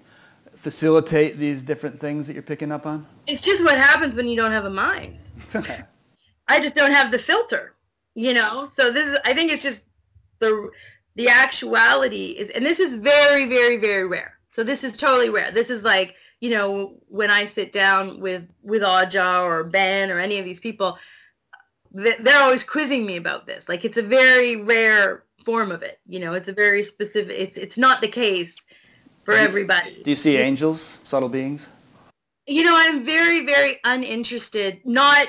[0.54, 3.06] facilitate these different things that you're picking up on?
[3.26, 5.22] It's just what happens when you don't have a mind.
[6.48, 7.74] I just don't have the filter,
[8.14, 8.68] you know.
[8.74, 9.86] So this is, I think it's just
[10.40, 10.70] the
[11.16, 14.38] the actuality is, and this is very, very, very rare.
[14.48, 15.50] So this is totally rare.
[15.50, 20.18] This is like, you know, when I sit down with with Adya or Ben or
[20.18, 20.98] any of these people,
[21.94, 23.68] they're always quizzing me about this.
[23.68, 26.00] Like it's a very rare form of it.
[26.06, 27.36] You know, it's a very specific.
[27.38, 28.56] It's it's not the case
[29.24, 30.02] for everybody.
[30.02, 31.68] Do you see angels, subtle beings?
[32.46, 34.80] You know, I'm very very uninterested.
[34.84, 35.28] Not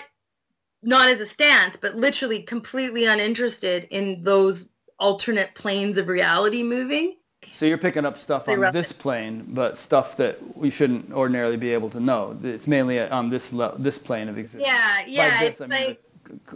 [0.81, 4.67] not as a stance, but literally completely uninterested in those
[4.99, 7.15] alternate planes of reality moving.
[7.53, 11.73] So you're picking up stuff on this plane, but stuff that we shouldn't ordinarily be
[11.73, 12.37] able to know.
[12.43, 14.67] It's mainly on this this plane of existence.
[14.67, 15.39] Yeah, yeah.
[15.41, 16.04] This, it's I mean, like,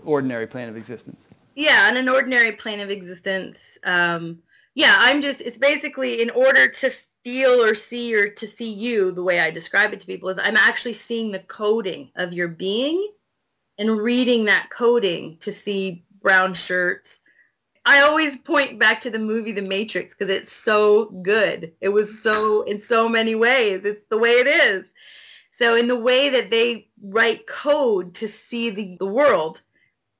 [0.04, 1.28] ordinary plane of existence.
[1.56, 3.78] Yeah, on an ordinary plane of existence.
[3.84, 4.40] Um,
[4.76, 6.92] yeah, I'm just, it's basically in order to
[7.24, 10.40] feel or see or to see you, the way I describe it to people is
[10.42, 13.12] I'm actually seeing the coding of your being
[13.78, 17.20] and reading that coding to see brown shirts.
[17.86, 21.74] I always point back to the movie The Matrix because it's so good.
[21.82, 24.94] It was so, in so many ways, it's the way it is.
[25.52, 29.62] So in the way that they write code to see the, the world,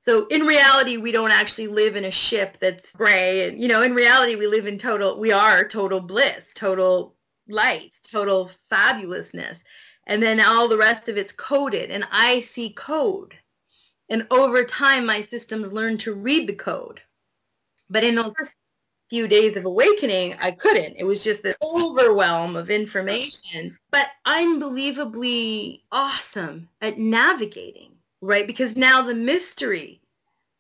[0.02, 3.48] so in reality, we don't actually live in a ship that's gray.
[3.48, 7.16] And, you know, in reality, we live in total, we are total bliss, total
[7.48, 9.64] light, total fabulousness.
[10.08, 13.36] And then all the rest of it's coded and I see code.
[14.10, 17.02] And over time, my systems learn to read the code.
[17.90, 18.56] But in the first
[19.10, 20.96] few days of awakening, I couldn't.
[20.98, 28.46] It was just this overwhelm of information, but unbelievably awesome at navigating, right?
[28.46, 30.02] Because now the mystery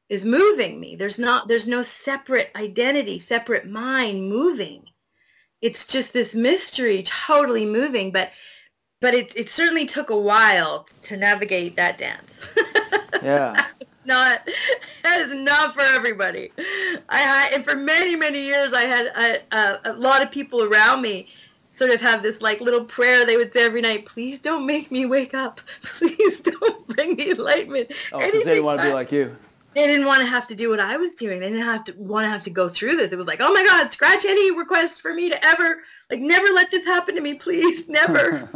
[0.09, 0.95] is moving me.
[0.95, 4.85] There's not, there's no separate identity, separate mind moving.
[5.61, 8.31] It's just this mystery totally moving, but,
[9.01, 12.41] but it, it certainly took a while to navigate that dance.
[13.21, 13.65] Yeah.
[14.09, 14.49] Not
[15.03, 16.51] that is not for everybody.
[17.07, 20.29] I had, and for many many years I had a, a, uh, a, lot of
[20.29, 21.29] people around me
[21.71, 24.05] sort of have this like little prayer they would say every night.
[24.05, 25.61] Please don't make me wake up.
[25.83, 27.91] Please don't bring me enlightenment.
[28.11, 29.37] Oh, because they didn't want to be like you.
[29.75, 31.39] They didn't want to have to do what I was doing.
[31.39, 33.11] They didn't have to want to have to go through this.
[33.11, 35.77] It was like, oh my God, scratch any request for me to ever
[36.09, 38.49] like never let this happen to me, please, never.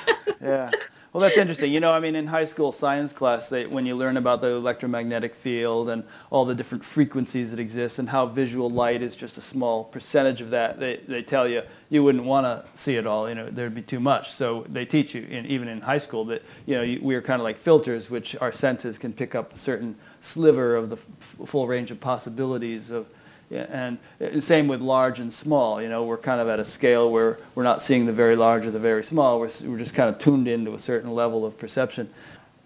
[0.40, 0.70] yeah.
[1.12, 1.72] Well, that's interesting.
[1.72, 4.50] You know, I mean, in high school science class, they, when you learn about the
[4.50, 9.36] electromagnetic field and all the different frequencies that exist and how visual light is just
[9.36, 13.08] a small percentage of that, they, they tell you you wouldn't want to see it
[13.08, 13.28] all.
[13.28, 14.30] You know, there'd be too much.
[14.30, 17.40] So they teach you, in, even in high school, that you know you, we're kind
[17.40, 21.66] of like filters, which our senses can pick up a certain sliver of the full
[21.66, 23.08] range of possibilities of
[23.50, 23.98] and
[24.40, 25.82] same with large and small.
[25.82, 28.64] You know, we're kind of at a scale where we're not seeing the very large
[28.64, 29.40] or the very small.
[29.40, 32.10] We're, we're just kind of tuned into a certain level of perception.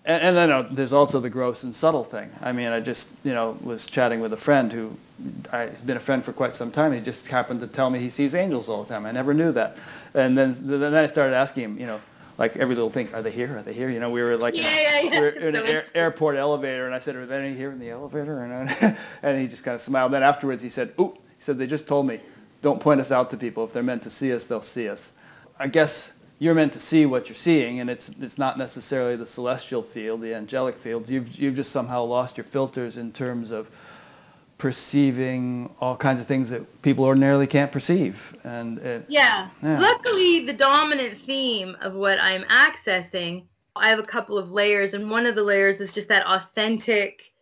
[0.04, 2.30] And, and then uh, there's also the gross and subtle thing.
[2.42, 4.96] I mean, I just, you know, was chatting with a friend who
[5.52, 6.92] I, has been a friend for quite some time.
[6.92, 9.06] He just happened to tell me he sees angels all the time.
[9.06, 9.76] I never knew that.
[10.12, 12.00] And then, then I started asking him, you know,
[12.38, 13.12] like every little thing.
[13.14, 13.58] Are they here?
[13.58, 13.90] Are they here?
[13.90, 15.10] You know, we were like yeah, yeah, yeah.
[15.10, 17.78] we were in so an air, airport elevator, and I said, "Are they here in
[17.78, 18.92] the elevator?" And, uh,
[19.22, 20.12] and he just kind of smiled.
[20.12, 22.20] Then afterwards, he said, "Ooh," he said, "They just told me,
[22.62, 23.64] don't point us out to people.
[23.64, 25.12] If they're meant to see us, they'll see us."
[25.58, 29.26] I guess you're meant to see what you're seeing, and it's it's not necessarily the
[29.26, 31.10] celestial field, the angelic fields.
[31.10, 33.70] You've you've just somehow lost your filters in terms of
[34.58, 38.36] perceiving all kinds of things that people ordinarily can't perceive.
[38.44, 39.48] And it, yeah.
[39.62, 39.80] yeah.
[39.80, 43.44] luckily, the dominant theme of what I'm accessing
[43.76, 47.32] I have a couple of layers, and one of the layers is just that authentic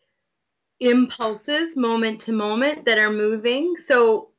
[0.80, 3.76] impulses moment to moment that are moving.
[3.76, 4.30] So,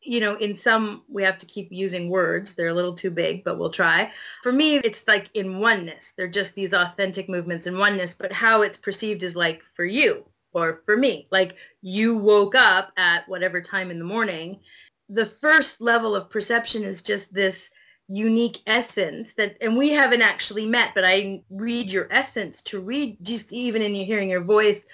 [0.00, 2.54] you know, in some, we have to keep using words.
[2.54, 4.12] They're a little too big, but we'll try.
[4.42, 6.12] For me, it's like in oneness.
[6.16, 10.24] They're just these authentic movements in oneness, but how it's perceived is like for you
[10.52, 11.28] or for me.
[11.30, 14.60] Like you woke up at whatever time in the morning.
[15.08, 17.70] The first level of perception is just this
[18.10, 23.16] unique essence that and we haven't actually met but i read your essence to read
[23.22, 24.84] just even in you hearing your voice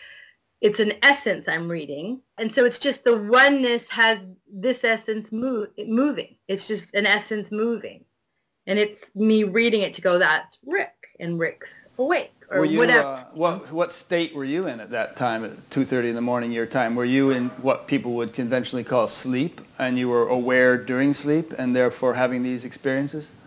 [0.61, 5.69] it's an essence i'm reading and so it's just the oneness has this essence move,
[5.87, 8.05] moving it's just an essence moving
[8.67, 13.07] and it's me reading it to go that's rick and rick's awake or you, whatever.
[13.07, 16.53] uh, what, what state were you in at that time at 2.30 in the morning
[16.53, 16.95] your time?
[16.95, 21.53] Were you in what people would conventionally call sleep and you were aware during sleep
[21.59, 23.39] and therefore having these experiences?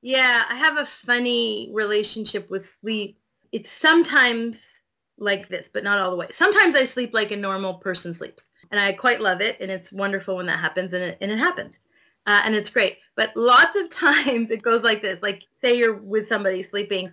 [0.00, 3.18] Yeah i have a funny relationship with sleep.
[3.52, 4.82] It's sometimes
[5.18, 6.28] like this but not all the way.
[6.30, 9.92] Sometimes i sleep like a normal person sleeps and i quite love it and it's
[9.92, 11.80] wonderful when that happens and it, and it happens.
[12.26, 12.98] Uh, and it's great.
[13.16, 17.12] But lots of times it goes like this like say you're with somebody sleeping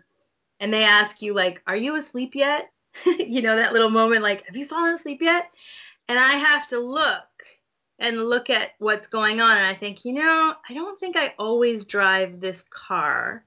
[0.59, 2.71] and they ask you like, are you asleep yet?
[3.05, 5.51] you know, that little moment like, have you fallen asleep yet?
[6.07, 7.27] And I have to look
[7.99, 9.57] and look at what's going on.
[9.57, 13.45] And I think, you know, I don't think I always drive this car.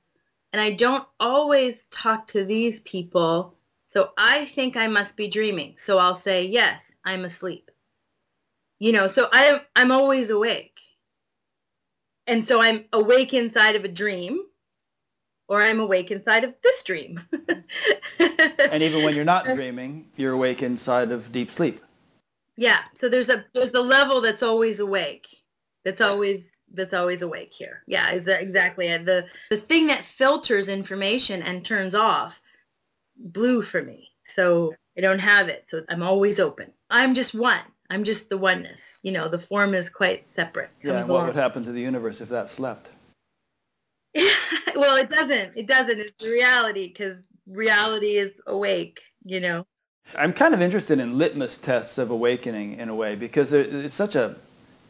[0.53, 3.55] And I don't always talk to these people.
[3.87, 5.75] So I think I must be dreaming.
[5.77, 7.71] So I'll say, yes, I'm asleep.
[8.79, 10.79] You know, so I'm, I'm always awake.
[12.27, 14.48] And so I'm awake inside of a dream
[15.49, 17.21] or I'm awake inside of this dream.
[18.19, 21.83] and even when you're not dreaming, you're awake inside of deep sleep.
[22.57, 22.81] Yeah.
[22.95, 25.27] So there's a there's the level that's always awake.
[25.85, 27.83] That's always that's always awake here.
[27.87, 29.07] Yeah, is that exactly it.
[29.07, 32.41] The the thing that filters information and turns off
[33.17, 34.11] blue for me.
[34.25, 35.69] So I don't have it.
[35.69, 36.73] So I'm always open.
[36.91, 37.63] I'm just one.
[37.91, 38.99] I'm just the oneness.
[39.03, 40.71] You know, the form is quite separate.
[40.83, 41.27] Yeah, and what along.
[41.29, 42.91] would happen to the universe if that slept?
[44.79, 45.53] well, it doesn't.
[45.57, 45.99] It doesn't.
[45.99, 49.67] It's the reality because reality is awake, you know.
[50.15, 54.15] I'm kind of interested in litmus tests of awakening in a way because it's such
[54.15, 54.37] a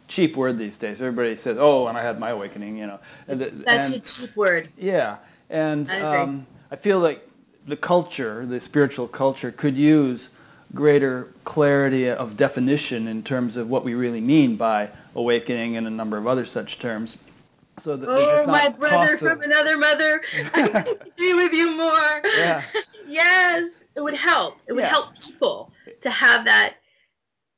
[0.06, 1.00] cheap word these days.
[1.00, 3.00] Everybody says, "Oh, and I had my awakening," you know.
[3.26, 4.68] That's a cheap word.
[4.76, 5.16] Yeah,
[5.50, 7.26] and I, um, I feel like
[7.66, 10.28] the culture, the spiritual culture, could use
[10.74, 15.90] greater clarity of definition in terms of what we really mean by awakening and a
[15.90, 17.16] number of other such terms.
[17.78, 20.20] So that oh, my brother from another mother,
[20.54, 22.22] I can be with you more.
[22.36, 22.62] Yeah.
[23.08, 24.58] yes, it would help.
[24.66, 24.90] It would yeah.
[24.90, 26.76] help people to have that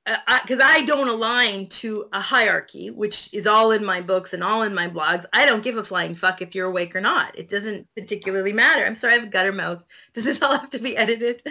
[0.06, 4.32] because uh, I, I, don't align to a hierarchy, which is all in my books
[4.32, 5.26] and all in my blogs.
[5.32, 7.38] I don't give a flying fuck if you're awake or not.
[7.38, 8.84] It doesn't particularly matter.
[8.84, 9.84] I'm sorry, I have a gutter mouth.
[10.14, 11.42] Does this all have to be edited?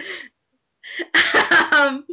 [1.72, 2.04] um,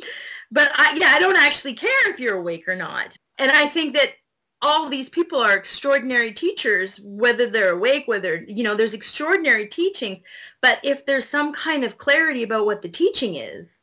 [0.51, 3.17] but I, yeah, I don't actually care if you're awake or not.
[3.37, 4.13] And I think that
[4.61, 10.21] all these people are extraordinary teachers, whether they're awake, whether, you know, there's extraordinary teachings.
[10.61, 13.81] But if there's some kind of clarity about what the teaching is,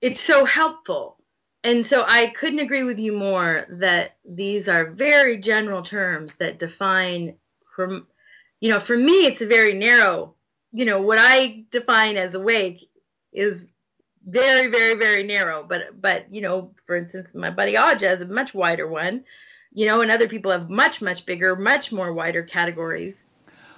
[0.00, 1.18] it's so helpful.
[1.62, 6.58] And so I couldn't agree with you more that these are very general terms that
[6.58, 7.36] define,
[7.76, 8.06] from,
[8.60, 10.34] you know, for me, it's a very narrow,
[10.72, 12.88] you know, what I define as awake
[13.34, 13.74] is
[14.26, 15.62] very, very, very narrow.
[15.62, 19.24] But, but, you know, for instance, my buddy Adya has a much wider one
[19.72, 23.26] you know, and other people have much, much bigger, much more wider categories.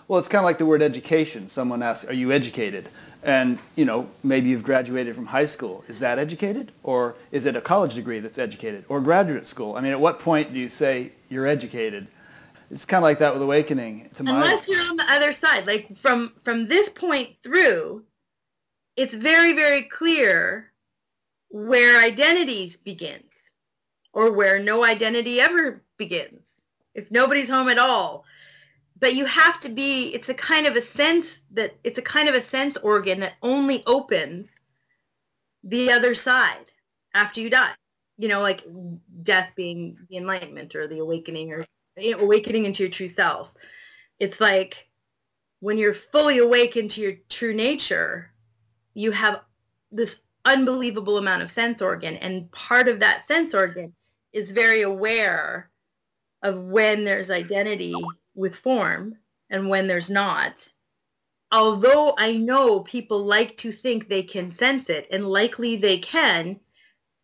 [0.08, 1.48] Well, it's kind of like the word education.
[1.48, 2.88] Someone asks, are you educated?
[3.22, 5.84] And, you know, maybe you've graduated from high school.
[5.88, 6.72] Is that educated?
[6.82, 8.84] Or is it a college degree that's educated?
[8.88, 9.76] Or graduate school?
[9.76, 12.08] I mean, at what point do you say you're educated?
[12.70, 14.10] It's kind of like that with awakening.
[14.18, 15.66] Unless you're on the other side.
[15.66, 18.04] Like from, from this point through,
[18.96, 20.72] it's very, very clear
[21.48, 23.52] where identities begins
[24.12, 26.48] or where no identity ever begins,
[26.94, 28.24] if nobody's home at all.
[28.98, 32.28] But you have to be, it's a kind of a sense that, it's a kind
[32.28, 34.60] of a sense organ that only opens
[35.64, 36.70] the other side
[37.14, 37.72] after you die.
[38.18, 38.64] You know, like
[39.22, 41.64] death being the enlightenment or the awakening or
[41.96, 43.54] awakening into your true self.
[44.20, 44.86] It's like
[45.58, 48.30] when you're fully awake into your true nature,
[48.94, 49.40] you have
[49.90, 52.16] this unbelievable amount of sense organ.
[52.16, 53.94] And part of that sense organ
[54.32, 55.70] is very aware
[56.42, 57.94] of when there's identity
[58.34, 59.16] with form
[59.50, 60.68] and when there's not.
[61.52, 66.58] Although I know people like to think they can sense it, and likely they can,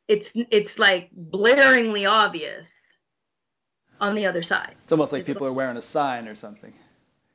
[0.06, 2.70] it's it's like blaringly obvious
[4.00, 4.74] on the other side.
[4.82, 6.74] It's almost like it's people like, are wearing a sign or something.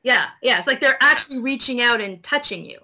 [0.04, 0.58] Yeah, yeah.
[0.58, 2.78] It's like they're actually reaching out and touching you.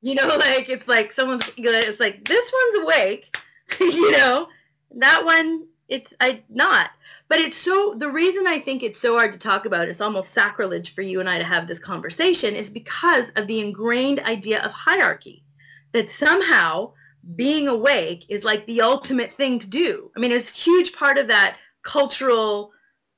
[0.00, 3.36] You know, like it's like someone's it's like this one's awake,
[3.80, 4.48] you know,
[4.96, 6.90] that one it's I not.
[7.28, 10.32] But it's so the reason I think it's so hard to talk about, it's almost
[10.32, 14.62] sacrilege for you and I to have this conversation is because of the ingrained idea
[14.62, 15.44] of hierarchy.
[15.92, 16.92] That somehow
[17.36, 20.10] being awake is like the ultimate thing to do.
[20.16, 22.72] I mean, it's a huge part of that cultural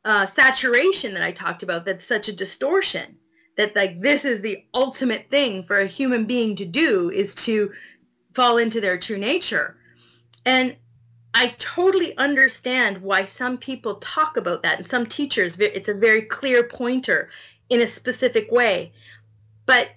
[0.05, 1.85] uh, saturation that I talked about.
[1.85, 3.17] That's such a distortion
[3.57, 7.71] that like this is the ultimate thing for a human being to do is to
[8.35, 9.77] fall into their true nature.
[10.45, 10.77] And
[11.35, 16.23] I totally understand why some people talk about that and some teachers, it's a very
[16.23, 17.29] clear pointer
[17.69, 18.93] in a specific way.
[19.67, 19.91] But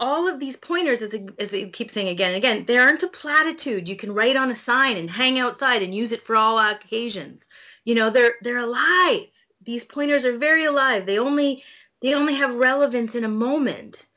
[0.00, 3.88] all of these pointers, as, we keep saying again and again, they aren't a platitude.
[3.88, 7.46] You can write on a sign and hang outside and use it for all occasions.
[7.84, 9.26] You know, they're they're alive.
[9.64, 11.06] These pointers are very alive.
[11.06, 11.62] They only
[12.00, 14.08] they only have relevance in a moment,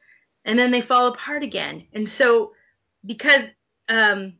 [0.45, 1.86] and then they fall apart again.
[1.93, 2.53] And so,
[3.06, 3.53] because
[3.89, 4.34] um,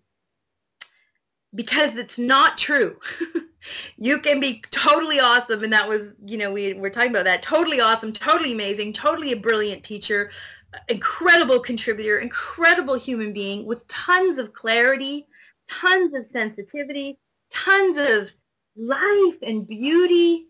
[1.56, 3.00] because it's not true.
[3.98, 7.42] you can be totally awesome and that was you know we were talking about that
[7.42, 10.30] totally awesome totally amazing totally a brilliant teacher
[10.88, 15.28] incredible contributor, incredible human being with tons of clarity,
[15.70, 18.32] tons of sensitivity, tons of
[18.76, 20.48] life and beauty.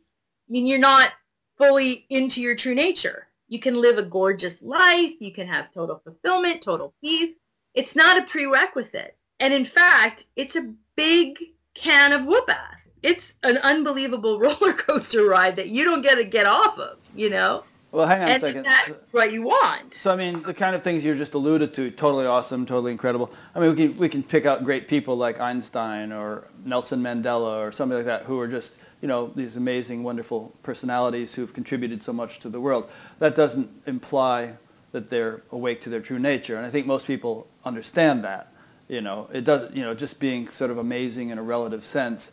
[0.48, 1.12] I mean, you're not
[1.58, 3.28] fully into your true nature.
[3.48, 5.14] You can live a gorgeous life.
[5.20, 7.36] You can have total fulfillment, total peace.
[7.74, 9.18] It's not a prerequisite.
[9.40, 11.40] And in fact, it's a big
[11.74, 12.90] can of whoop ass.
[13.04, 17.30] It's an unbelievable roller coaster ride that you don't get to get off of, you
[17.30, 17.64] know?
[17.92, 18.66] Well, hang on and a second.
[18.66, 19.94] That's what you want.
[19.94, 23.32] So, I mean, the kind of things you just alluded to, totally awesome, totally incredible.
[23.54, 27.60] I mean, we can, we can pick out great people like Einstein or Nelson Mandela
[27.60, 32.04] or somebody like that who are just, you know, these amazing, wonderful personalities who've contributed
[32.04, 32.90] so much to the world.
[33.20, 34.56] That doesn't imply
[34.92, 36.58] that they're awake to their true nature.
[36.58, 38.52] And I think most people understand that.
[38.88, 42.32] You know, it does, you know, just being sort of amazing in a relative sense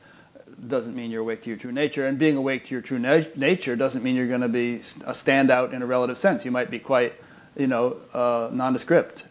[0.69, 2.07] doesn't mean you're awake to your true nature.
[2.07, 5.13] And being awake to your true na- nature doesn't mean you're going to be a
[5.13, 6.45] standout in a relative sense.
[6.45, 7.15] You might be quite,
[7.57, 9.25] you know, uh, nondescript.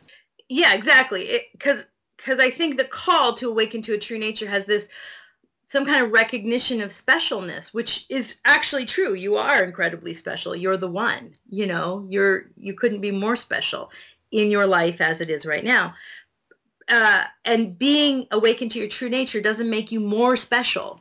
[0.50, 1.42] Yeah, exactly.
[1.52, 4.88] Because because I think the call to awaken to a true nature has this
[5.66, 9.14] some kind of recognition of specialness, which is actually true.
[9.14, 10.54] You are incredibly special.
[10.56, 11.32] You're the one.
[11.50, 13.92] You know, you're you couldn't be more special
[14.32, 15.94] in your life as it is right now.
[16.92, 21.00] Uh, and being awakened to your true nature doesn't make you more special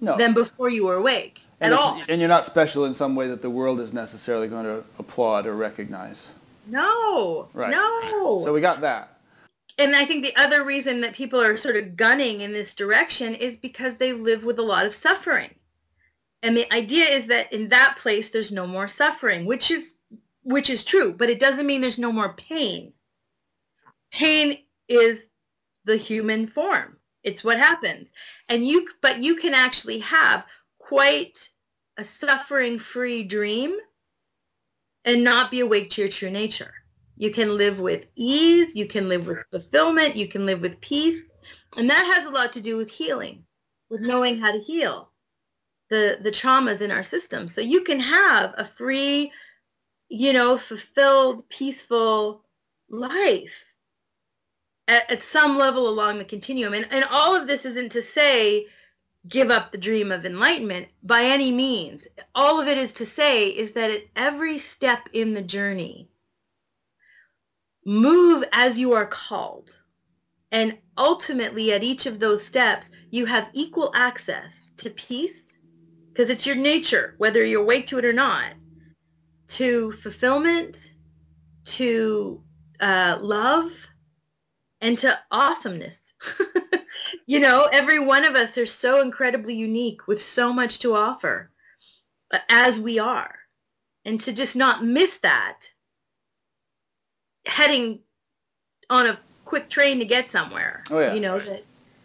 [0.00, 0.16] no.
[0.16, 2.00] than before you were awake and at all.
[2.08, 5.46] And you're not special in some way that the world is necessarily going to applaud
[5.46, 6.32] or recognize.
[6.68, 7.48] No.
[7.54, 7.70] Right.
[7.70, 8.00] No.
[8.44, 9.18] So we got that.
[9.78, 13.34] And I think the other reason that people are sort of gunning in this direction
[13.34, 15.50] is because they live with a lot of suffering.
[16.42, 19.94] And the idea is that in that place there's no more suffering, which is
[20.44, 22.92] which is true, but it doesn't mean there's no more pain.
[24.10, 25.28] Pain is
[25.84, 26.98] the human form.
[27.22, 28.12] It's what happens.
[28.48, 30.46] And you, but you can actually have
[30.78, 31.48] quite
[31.96, 33.76] a suffering-free dream
[35.04, 36.72] and not be awake to your true nature.
[37.16, 38.74] You can live with ease.
[38.74, 40.16] You can live with fulfillment.
[40.16, 41.30] You can live with peace.
[41.76, 43.44] And that has a lot to do with healing,
[43.90, 45.10] with knowing how to heal
[45.90, 47.48] the, the traumas in our system.
[47.48, 49.32] So you can have a free,
[50.08, 52.44] you know, fulfilled, peaceful
[52.88, 53.64] life
[54.92, 56.74] at, at some level along the continuum.
[56.74, 58.66] And, and all of this isn't to say
[59.28, 62.06] give up the dream of enlightenment by any means.
[62.34, 66.08] All of it is to say is that at every step in the journey,
[67.86, 69.78] move as you are called.
[70.50, 75.54] And ultimately at each of those steps, you have equal access to peace,
[76.08, 78.52] because it's your nature, whether you're awake to it or not,
[79.48, 80.92] to fulfillment,
[81.64, 82.42] to
[82.80, 83.70] uh, love,
[84.82, 86.12] and to awesomeness.
[87.26, 91.50] you know, every one of us are so incredibly unique with so much to offer
[92.32, 93.36] uh, as we are.
[94.04, 95.60] And to just not miss that
[97.46, 98.00] heading
[98.90, 100.82] on a quick train to get somewhere.
[100.90, 101.14] Oh yeah.
[101.14, 101.62] You know that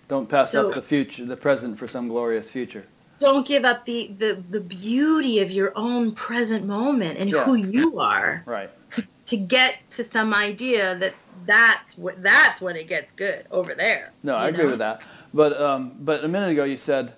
[0.08, 2.86] don't pass so, up the future, the present for some glorious future.
[3.20, 7.44] Don't give up the, the, the beauty of your own present moment and yeah.
[7.46, 8.44] who you are.
[8.46, 8.70] Right.
[8.92, 11.16] To, to get to some idea that
[11.46, 14.12] that's what that's when it gets good over there.
[14.24, 15.08] No, I agree with that.
[15.34, 17.14] But um, but a minute ago you said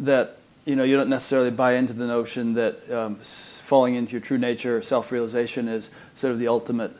[0.00, 4.20] that you know you don't necessarily buy into the notion that um, falling into your
[4.20, 6.92] true nature or self-realization is sort of the ultimate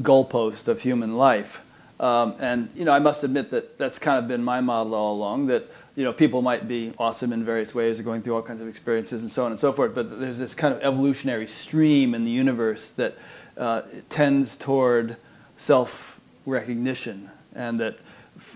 [0.00, 1.64] goalpost of human life.
[2.00, 5.14] Um, and you know, I must admit that that's kind of been my model all
[5.14, 5.46] along.
[5.46, 8.60] That you know, people might be awesome in various ways, or going through all kinds
[8.60, 9.94] of experiences and so on and so forth.
[9.94, 13.16] But there's this kind of evolutionary stream in the universe that
[13.56, 15.16] uh, tends toward
[15.56, 17.96] self-recognition and that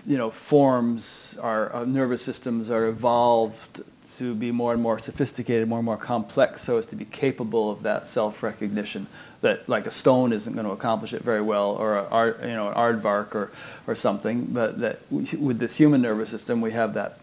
[0.05, 3.81] you know forms our, our nervous systems are evolved
[4.17, 7.71] to be more and more sophisticated, more and more complex so as to be capable
[7.71, 9.07] of that self-recognition
[9.39, 12.67] that like a stone isn't going to accomplish it very well or a you know,
[12.67, 13.49] an aardvark or,
[13.87, 17.19] or something, but that with this human nervous system we have that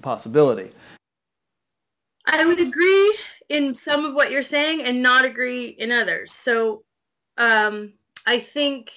[0.00, 0.70] possibility.
[2.26, 3.18] I would agree
[3.48, 6.32] in some of what you're saying and not agree in others.
[6.32, 6.84] So
[7.36, 7.92] um,
[8.26, 8.92] I think,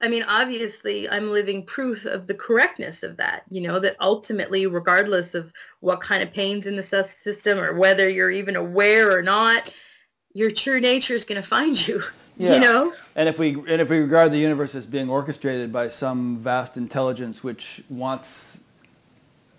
[0.00, 4.66] I mean, obviously I'm living proof of the correctness of that, you know, that ultimately,
[4.66, 9.22] regardless of what kind of pains in the system or whether you're even aware or
[9.22, 9.70] not,
[10.34, 12.02] your true nature is going to find you.
[12.38, 12.54] Yeah.
[12.54, 12.94] You know?
[13.14, 16.78] And if we and if we regard the universe as being orchestrated by some vast
[16.78, 18.58] intelligence which wants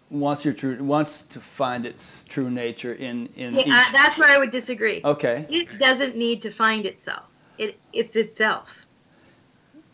[0.10, 3.94] wants your true wants to find its true nature in in yeah, each...
[3.94, 5.02] that's where I would disagree.
[5.06, 5.46] Okay.
[5.50, 7.26] It doesn't need to find itself.
[7.58, 8.83] It it's itself.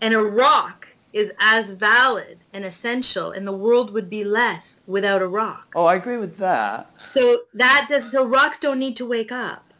[0.01, 5.21] And a rock is as valid and essential and the world would be less without
[5.21, 5.71] a rock.
[5.75, 6.89] Oh, I agree with that.
[6.97, 9.73] So that does so rocks don't need to wake up.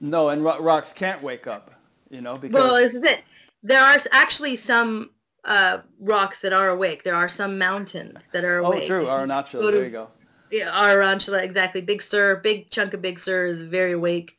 [0.00, 1.72] No, and ro- rocks can't wake up,
[2.08, 3.22] you know, because well, this is it.
[3.62, 5.10] There are actually some
[5.44, 7.02] uh, rocks that are awake.
[7.02, 8.84] There are some mountains that are oh, awake.
[8.84, 9.06] Oh, true.
[9.06, 9.72] Arunachala.
[9.72, 10.08] there you go.
[10.50, 11.80] Yeah, Arunachala, exactly.
[11.80, 14.36] Big Sur, big chunk of Big Sur is very awake.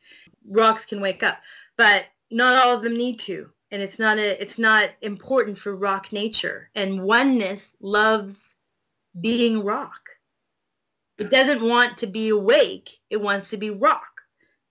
[0.48, 1.38] Rocks can wake up,
[1.76, 3.50] but not all of them need to.
[3.72, 6.68] And it's not a, it's not important for rock nature.
[6.74, 8.56] And oneness loves
[9.18, 10.10] being rock.
[11.18, 13.00] It doesn't want to be awake.
[13.08, 14.20] It wants to be rock.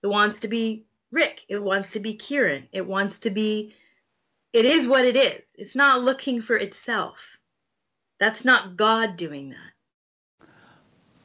[0.02, 1.44] It wants to be Rick.
[1.48, 2.68] It wants to be Kiran.
[2.72, 3.74] It wants to be,
[4.52, 5.44] it is what it is.
[5.58, 7.38] It's not looking for itself.
[8.20, 10.46] That's not God doing that.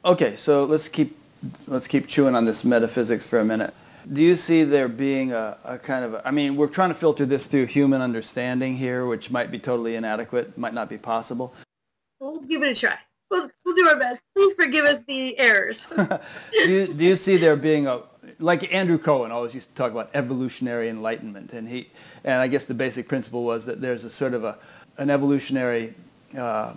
[0.04, 1.16] Okay, so let's keep,
[1.68, 3.72] let's keep chewing on this metaphysics for a minute.
[4.10, 6.94] Do you see there being a, a kind of, a, I mean, we're trying to
[6.94, 11.54] filter this through human understanding here, which might be totally inadequate, might not be possible.
[12.18, 12.98] Well, give it a try.
[13.30, 14.22] We'll, we'll do our best.
[14.34, 15.84] Please forgive us the errors.
[16.52, 18.00] do, you, do you see there being a,
[18.38, 21.90] like Andrew Cohen always used to talk about evolutionary enlightenment, and he,
[22.24, 24.58] and I guess the basic principle was that there's a sort of a,
[24.96, 25.94] an evolutionary
[26.36, 26.72] uh,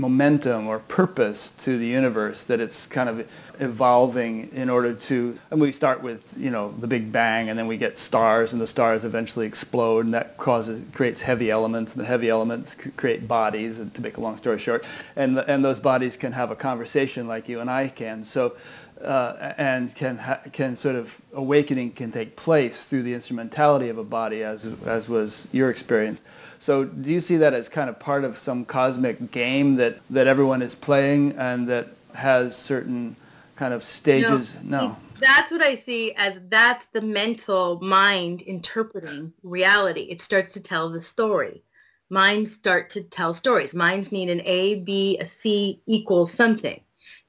[0.00, 3.30] momentum or purpose to the universe that it's kind of
[3.60, 7.66] evolving in order to and we start with you know the big bang and then
[7.66, 12.02] we get stars and the stars eventually explode and that causes creates heavy elements and
[12.02, 14.84] the heavy elements create bodies and to make a long story short
[15.16, 18.24] and and those bodies can have a conversation like you and I can.
[18.24, 18.54] So
[19.02, 23.98] uh, and can ha- can sort of awakening can take place through the instrumentality of
[23.98, 26.22] a body, as as was your experience.
[26.58, 30.26] So, do you see that as kind of part of some cosmic game that that
[30.26, 33.16] everyone is playing and that has certain
[33.56, 34.56] kind of stages?
[34.62, 34.88] No.
[34.88, 34.96] no.
[35.20, 40.02] That's what I see as that's the mental mind interpreting reality.
[40.02, 41.62] It starts to tell the story.
[42.10, 43.72] Minds start to tell stories.
[43.72, 46.80] Minds need an A, B, a C equals something.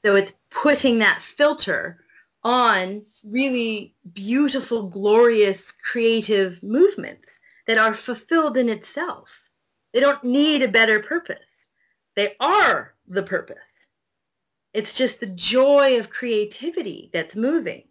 [0.03, 2.03] So it's putting that filter
[2.43, 9.49] on really beautiful, glorious, creative movements that are fulfilled in itself.
[9.93, 11.67] They don't need a better purpose.
[12.15, 13.87] They are the purpose.
[14.73, 17.83] It's just the joy of creativity that's moving.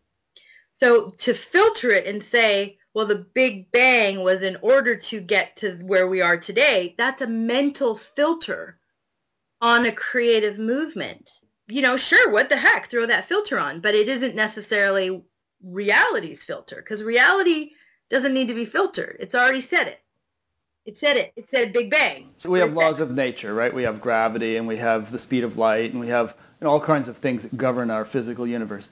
[0.72, 5.56] So to filter it and say, well, the Big Bang was in order to get
[5.56, 8.80] to where we are today, that's a mental filter
[9.61, 11.30] on a creative movement
[11.71, 15.23] you know, sure, what the heck, throw that filter on, but it isn't necessarily
[15.62, 17.73] reality's filter because reality
[18.09, 19.16] doesn't need to be filtered.
[19.21, 20.01] It's already said it.
[20.87, 21.33] It said it.
[21.37, 22.31] It said Big Bang.
[22.39, 23.73] So we have laws of nature, right?
[23.73, 26.71] We have gravity and we have the speed of light and we have you know,
[26.71, 28.89] all kinds of things that govern our physical universe.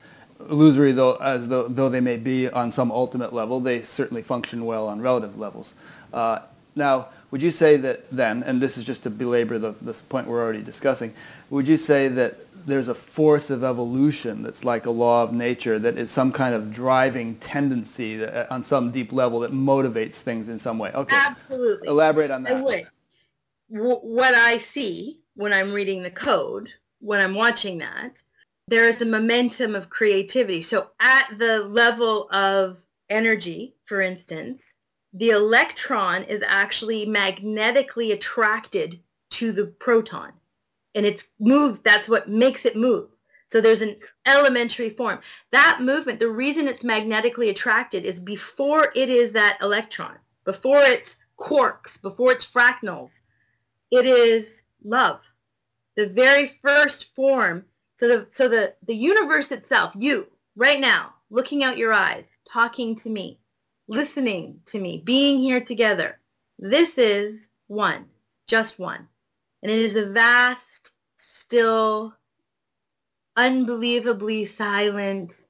[0.49, 4.65] Illusory though, as though, though they may be on some ultimate level, they certainly function
[4.65, 5.75] well on relative levels.
[6.13, 6.41] Uh,
[6.77, 10.29] now, would you say that then, and this is just to belabor the, this point
[10.29, 11.13] we're already discussing,
[11.51, 15.79] would you say that there's a force of evolution that's like a law of nature
[15.79, 20.17] that is some kind of driving tendency that, uh, on some deep level that motivates
[20.17, 20.91] things in some way.
[20.93, 21.17] Okay.
[21.17, 21.89] Absolutely.
[21.89, 22.57] Elaborate on that.
[22.57, 22.87] I would.
[23.69, 28.23] what I see when I'm reading the code, when I'm watching that,
[28.67, 30.63] there is a momentum of creativity.
[30.63, 34.75] So at the level of energy, for instance,
[35.13, 39.01] the electron is actually magnetically attracted
[39.31, 40.33] to the proton
[40.99, 41.79] and it moves.
[41.81, 43.09] That's what makes it move.
[43.47, 43.97] So there's an
[44.27, 45.21] elementary form.
[45.53, 51.17] That movement, the reason it's magnetically attracted is before it is that electron, before it's
[51.39, 53.21] quarks, before it's fractals,
[53.93, 55.21] it is love.
[55.95, 57.65] The very first form.
[57.95, 60.27] So the, so the, the universe itself, you,
[60.57, 63.39] right now, looking out your eyes, talking to me,
[63.87, 66.19] listening to me, being here together,
[66.59, 68.07] This is one,
[68.49, 69.07] just one.
[69.63, 72.15] And it is a vast, still,
[73.37, 75.47] unbelievably silent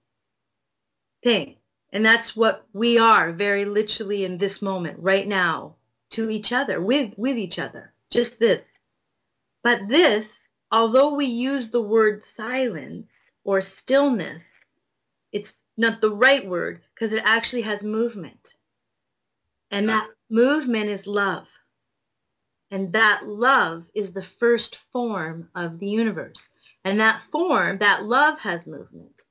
[1.22, 1.56] thing.
[1.92, 5.76] And that's what we are very literally in this moment, right now,
[6.10, 7.92] to each other, with, with each other.
[8.10, 8.80] Just this.
[9.62, 14.66] But this, although we use the word silence or stillness,
[15.32, 18.54] it's not the right word because it actually has movement.
[19.70, 21.48] And that movement is love.
[22.70, 26.50] And that love is the first form of the universe.
[26.84, 29.22] And that form, that love has movement.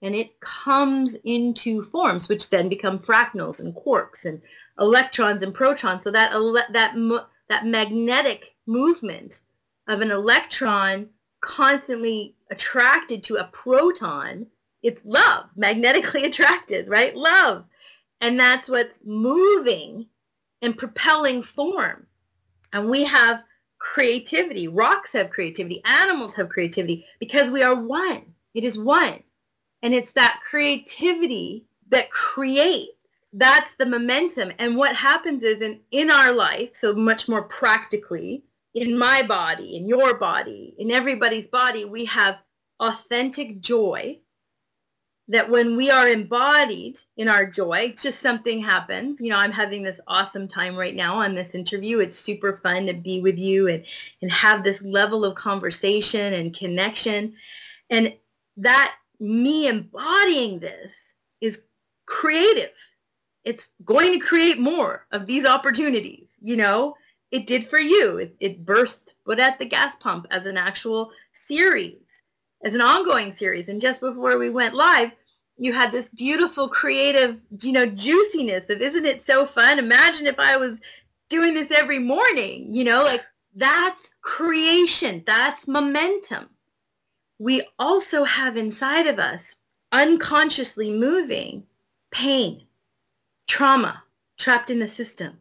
[0.00, 4.42] And it comes into forms, which then become fractals and quarks and
[4.78, 6.02] electrons and protons.
[6.02, 6.32] So that,
[6.72, 9.40] that, that magnetic movement
[9.88, 11.08] of an electron
[11.40, 14.46] constantly attracted to a proton,
[14.82, 17.14] it's love, magnetically attracted, right?
[17.14, 17.64] Love.
[18.20, 20.06] And that's what's moving
[20.62, 22.06] and propelling form.
[22.74, 23.44] And we have
[23.78, 24.66] creativity.
[24.66, 25.80] Rocks have creativity.
[25.84, 28.34] Animals have creativity because we are one.
[28.52, 29.22] It is one.
[29.82, 32.90] And it's that creativity that creates.
[33.32, 34.52] That's the momentum.
[34.58, 38.42] And what happens is in, in our life, so much more practically,
[38.74, 42.38] in my body, in your body, in everybody's body, we have
[42.80, 44.18] authentic joy
[45.28, 49.20] that when we are embodied in our joy, just something happens.
[49.20, 52.00] You know, I'm having this awesome time right now on this interview.
[52.00, 53.84] It's super fun to be with you and,
[54.20, 57.34] and have this level of conversation and connection.
[57.88, 58.14] And
[58.58, 61.62] that me embodying this is
[62.06, 62.74] creative.
[63.44, 66.94] It's going to create more of these opportunities, you know?
[67.34, 68.18] it did for you.
[68.18, 72.03] It, it birthed Buddha at the Gas Pump as an actual series,
[72.64, 73.68] as an ongoing series.
[73.68, 75.12] And just before we went live,
[75.56, 79.78] you had this beautiful creative, you know, juiciness of isn't it so fun?
[79.78, 80.80] Imagine if I was
[81.28, 85.22] doing this every morning, you know, like that's creation.
[85.26, 86.48] That's momentum.
[87.38, 89.56] We also have inside of us,
[89.92, 91.64] unconsciously moving,
[92.10, 92.66] pain,
[93.46, 94.02] trauma
[94.38, 95.40] trapped in the system.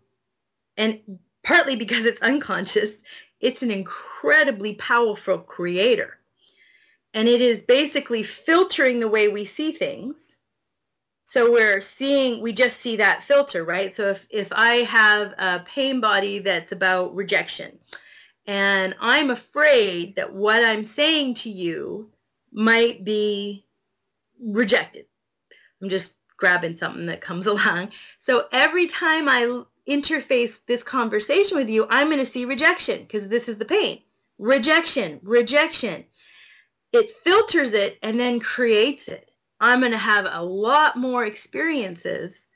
[0.77, 0.99] And
[1.43, 3.01] partly because it's unconscious,
[3.39, 6.19] it's an incredibly powerful creator.
[7.13, 10.37] And it is basically filtering the way we see things.
[11.25, 13.93] So we're seeing, we just see that filter, right?
[13.93, 17.79] So if, if I have a pain body that's about rejection,
[18.45, 22.09] and I'm afraid that what I'm saying to you
[22.51, 23.65] might be
[24.39, 25.05] rejected.
[25.81, 27.91] I'm just grabbing something that comes along.
[28.19, 33.27] So every time I interface this conversation with you, I'm going to see rejection because
[33.27, 34.01] this is the pain.
[34.37, 36.05] Rejection, rejection.
[36.93, 39.31] It filters it and then creates it.
[39.59, 42.47] I'm going to have a lot more experiences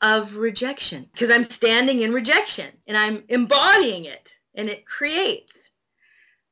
[0.00, 5.70] of rejection because I'm standing in rejection and I'm embodying it and it creates.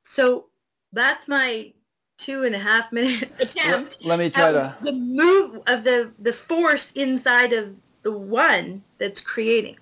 [0.04, 0.46] So
[0.92, 1.72] that's my
[2.18, 3.98] two and a half minute attempt.
[4.04, 9.20] Let, me try to the move of the the force inside of the one that's
[9.20, 9.76] creating.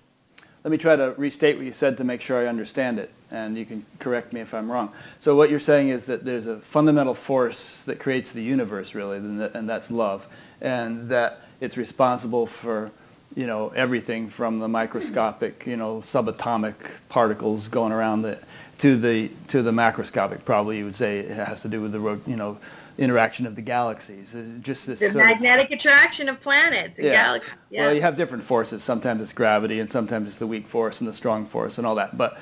[0.63, 3.57] Let me try to restate what you said to make sure I understand it, and
[3.57, 4.91] you can correct me if I'm wrong.
[5.19, 9.17] So what you're saying is that there's a fundamental force that creates the universe, really,
[9.17, 10.27] and that's love,
[10.61, 12.91] and that it's responsible for
[13.35, 16.75] you know everything from the microscopic, you know, subatomic
[17.09, 18.39] particles going around the
[18.79, 20.43] to the to the macroscopic.
[20.45, 22.57] Probably you would say it has to do with the you know
[22.97, 24.35] interaction of the galaxies.
[24.35, 27.23] It's just this the magnetic of, attraction of planets and yeah.
[27.23, 27.57] galaxies.
[27.69, 27.85] Yeah.
[27.85, 28.83] Well, you have different forces.
[28.83, 31.95] Sometimes it's gravity, and sometimes it's the weak force and the strong force, and all
[31.95, 32.17] that.
[32.17, 32.37] But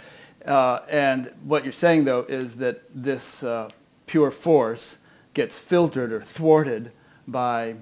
[0.47, 3.69] uh, and what you're saying though is that this uh,
[4.05, 4.97] pure force
[5.33, 6.91] gets filtered or thwarted
[7.27, 7.75] by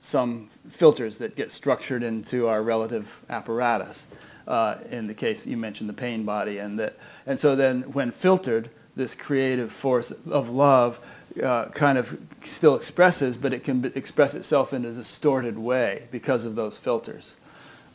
[0.00, 4.06] some filters that get structured into our relative apparatus.
[4.48, 8.10] Uh, in the case you mentioned the pain body, and that, and so then when
[8.10, 10.98] filtered, this creative force of love
[11.42, 16.44] uh, kind of still expresses, but it can express itself in a distorted way because
[16.44, 17.36] of those filters.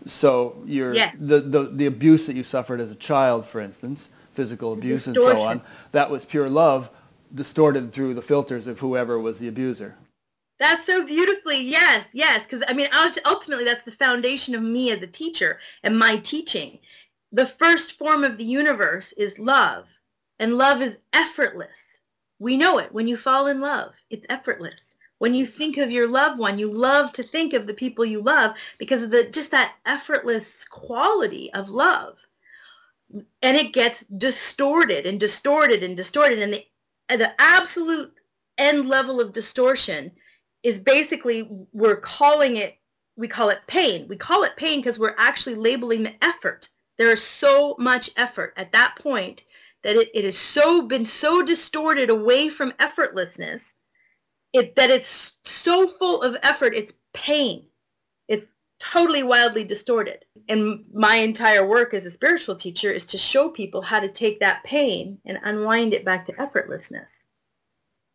[0.08, 1.16] So your yes.
[1.20, 5.16] the, the, the abuse that you suffered as a child, for instance, physical abuse and
[5.16, 6.90] so on, that was pure love
[7.34, 9.96] distorted through the filters of whoever was the abuser.
[10.60, 12.44] That's so beautifully, yes, yes.
[12.44, 12.88] Because I mean,
[13.26, 16.80] ultimately, that's the foundation of me as a teacher and my teaching.
[17.32, 19.90] The first form of the universe is love,
[20.40, 21.98] and love is effortless
[22.40, 22.94] we know it.
[22.94, 24.87] When you fall in love, it's effortless.
[25.20, 28.22] When you think of your loved one, you love to think of the people you
[28.22, 32.28] love because of the just that effortless quality of love.
[33.42, 36.40] And it gets distorted and distorted and distorted.
[36.40, 36.66] And the,
[37.18, 38.14] the absolute
[38.58, 40.12] end level of distortion
[40.64, 42.78] is basically we're calling it,
[43.16, 44.08] we call it pain.
[44.08, 48.54] We call it pain because we're actually labeling the effort There is so much effort
[48.58, 49.44] at that point
[49.84, 53.76] that it, it has so been so distorted away from effortlessness
[54.54, 57.66] it that it's so full of effort it's pain.
[58.28, 58.48] It's
[58.80, 60.26] totally wildly distorted.
[60.50, 64.40] And my entire work as a spiritual teacher is to show people how to take
[64.40, 67.26] that pain and unwind it back to effortlessness.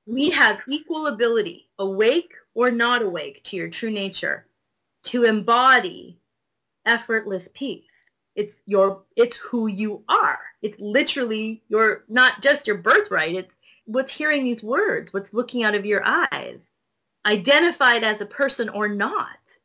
[0.07, 4.47] We have equal ability awake or not awake to your true nature
[5.05, 6.19] to embody
[6.85, 8.11] effortless peace.
[8.35, 10.41] It's your it's who you are.
[10.63, 13.55] It's literally your not just your birthright it's
[13.87, 16.71] what's hearing these words what's looking out of your eyes
[17.27, 19.59] identified as a person or not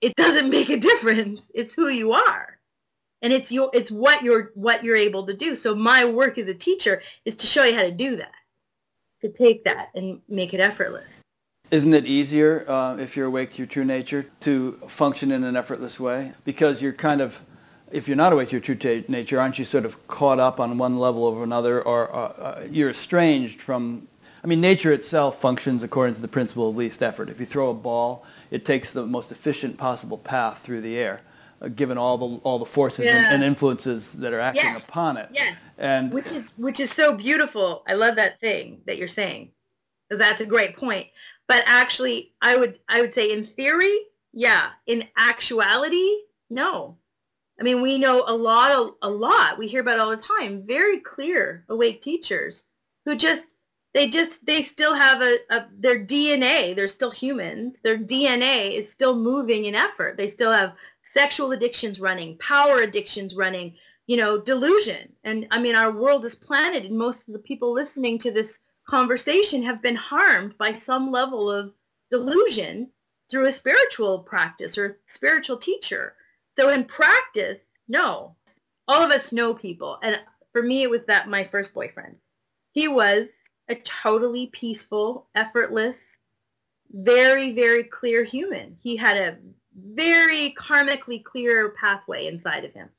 [0.00, 1.42] it doesn't make a difference.
[1.54, 2.58] It's who you are.
[3.22, 5.54] And it's your it's what you're what you're able to do.
[5.54, 8.32] So my work as a teacher is to show you how to do that
[9.20, 11.20] to take that and make it effortless.
[11.70, 15.54] Isn't it easier uh, if you're awake to your true nature to function in an
[15.54, 16.32] effortless way?
[16.46, 17.42] Because you're kind of
[17.90, 20.60] if you're not awake to your true t- nature, aren't you sort of caught up
[20.60, 24.06] on one level over another, or uh, uh, you're estranged from?
[24.42, 27.28] I mean, nature itself functions according to the principle of least effort.
[27.28, 31.20] If you throw a ball, it takes the most efficient possible path through the air,
[31.60, 33.24] uh, given all the all the forces yeah.
[33.24, 34.88] and, and, influences that are acting yes.
[34.88, 35.28] upon it.
[35.32, 35.58] Yes.
[35.78, 37.82] And which is which is so beautiful.
[37.88, 39.50] I love that thing that you're saying,
[40.08, 41.08] because that's a great point.
[41.48, 44.70] But actually, I would I would say in theory, yeah.
[44.86, 46.14] In actuality,
[46.48, 46.96] no
[47.60, 49.58] I mean, we know a lot, a lot.
[49.58, 50.64] We hear about all the time.
[50.64, 52.64] Very clear, awake teachers
[53.04, 53.54] who just
[53.92, 56.74] they just they still have a, a, their DNA.
[56.74, 57.80] They're still humans.
[57.82, 60.16] Their DNA is still moving in effort.
[60.16, 63.76] They still have sexual addictions running, power addictions running.
[64.06, 65.12] You know, delusion.
[65.22, 68.60] And I mean, our world is planted, and most of the people listening to this
[68.88, 71.74] conversation have been harmed by some level of
[72.10, 72.90] delusion
[73.30, 76.16] through a spiritual practice or spiritual teacher
[76.60, 78.36] so in practice, no.
[78.86, 79.98] All of us know people.
[80.02, 80.20] And
[80.52, 82.16] for me, it was that my first boyfriend.
[82.72, 83.28] He was
[83.70, 86.18] a totally peaceful, effortless,
[86.90, 88.76] very, very clear human.
[88.82, 89.38] He had a
[89.74, 92.90] very karmically clear pathway inside of him.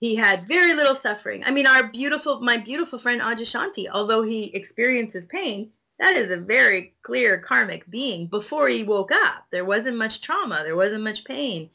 [0.00, 1.44] He had very little suffering.
[1.46, 6.38] I mean, our beautiful, my beautiful friend Adyashanti, although he experiences pain, that is a
[6.38, 8.26] very clear karmic being.
[8.26, 10.62] Before he woke up, there wasn't much trauma.
[10.64, 11.70] There wasn't much pain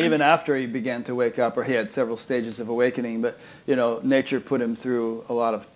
[0.00, 3.38] even after he began to wake up, or he had several stages of awakening, but
[3.66, 5.66] you know, nature put him through a lot of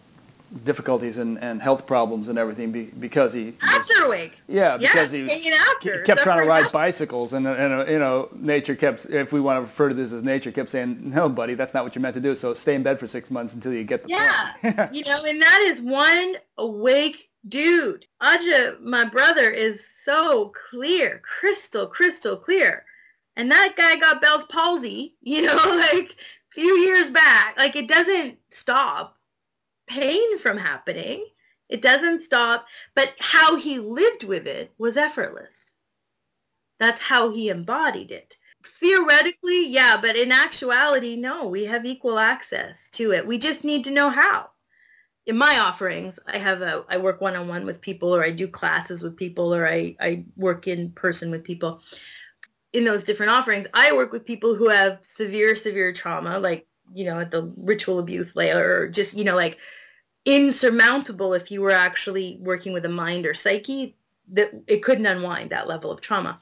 [0.65, 4.43] difficulties and, and health problems and everything be, because he after was, awake.
[4.49, 7.91] Yeah, because yeah, he, was, after, he kept trying to ride bicycles, and, and uh,
[7.91, 9.07] you know, nature kept.
[9.07, 11.85] If we want to refer to this as nature, kept saying, "No, buddy, that's not
[11.85, 12.35] what you're meant to do.
[12.35, 15.41] So stay in bed for six months until you get the yeah, you know, and
[15.41, 18.07] that is one awake dude.
[18.21, 22.85] Adya, my brother, is so clear, crystal, crystal clear
[23.37, 25.57] and that guy got Bell's palsy, you know,
[25.93, 27.57] like a few years back.
[27.59, 29.17] Like it doesn't stop
[29.87, 31.27] pain from happening.
[31.69, 35.73] It doesn't stop, but how he lived with it was effortless.
[36.79, 38.37] That's how he embodied it.
[38.79, 43.27] Theoretically, yeah, but in actuality, no, we have equal access to it.
[43.27, 44.51] We just need to know how.
[45.25, 49.03] In my offerings, I have a I work one-on-one with people or I do classes
[49.03, 51.81] with people or I, I work in person with people
[52.73, 57.05] in those different offerings, I work with people who have severe, severe trauma, like, you
[57.05, 59.59] know, at the ritual abuse layer, or just, you know, like
[60.25, 63.97] insurmountable if you were actually working with a mind or psyche,
[64.33, 66.41] that it couldn't unwind that level of trauma.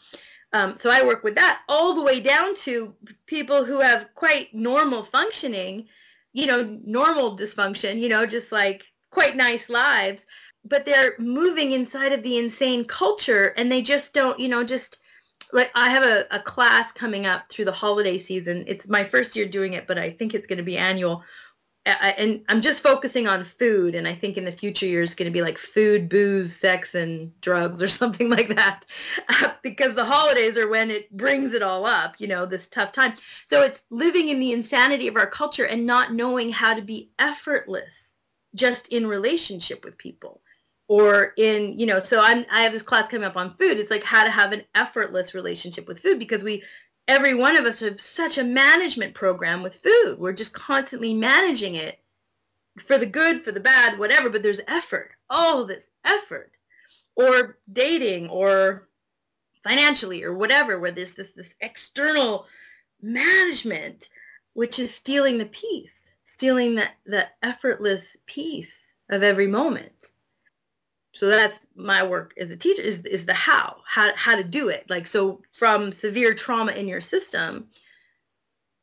[0.52, 2.94] Um, so I work with that all the way down to
[3.26, 5.86] people who have quite normal functioning,
[6.32, 10.26] you know, normal dysfunction, you know, just like quite nice lives,
[10.64, 14.98] but they're moving inside of the insane culture and they just don't, you know, just
[15.53, 18.64] like I have a, a class coming up through the holiday season.
[18.66, 21.22] It's my first year doing it, but I think it's going to be annual.
[21.86, 25.30] I, and I'm just focusing on food, and I think in the future years going
[25.30, 28.84] to be like food, booze, sex, and drugs, or something like that,
[29.62, 32.16] because the holidays are when it brings it all up.
[32.18, 33.14] You know, this tough time.
[33.47, 37.11] So it's living in the insanity of our culture and not knowing how to be
[37.18, 38.14] effortless,
[38.55, 40.43] just in relationship with people
[40.91, 43.78] or in you know so i'm i have this class coming up on food.
[43.78, 46.64] It's like how to have an effortless relationship with food because we
[47.07, 50.18] every one of us have such a management program with food.
[50.18, 52.01] We're just constantly managing it
[52.76, 56.51] for the good for the bad whatever but there's effort all this effort.
[57.14, 58.88] Or dating or
[59.62, 62.47] financially or whatever where there's this this external
[63.01, 64.09] management
[64.55, 70.12] which is stealing the peace stealing the, the effortless peace of every moment
[71.12, 74.68] so that's my work as a teacher is, is the how, how, how to do
[74.68, 74.88] it.
[74.88, 77.68] Like, so from severe trauma in your system,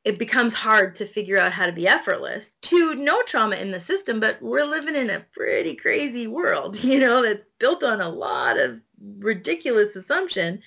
[0.04, 2.56] it becomes hard to figure out how to be effortless.
[2.64, 7.00] To no trauma in the system, but we're living in a pretty crazy world, you
[7.00, 8.82] know, that's built on a lot of
[9.20, 10.62] ridiculous assumption.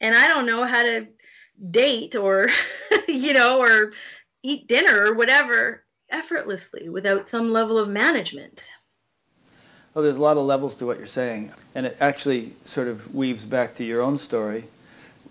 [0.00, 1.06] And I don't know how to
[1.70, 2.48] date or,
[3.08, 3.92] you know, or
[4.42, 8.68] eat dinner or whatever effortlessly without some level of management.
[9.94, 13.14] Well, there's a lot of levels to what you're saying, and it actually sort of
[13.14, 14.64] weaves back to your own story,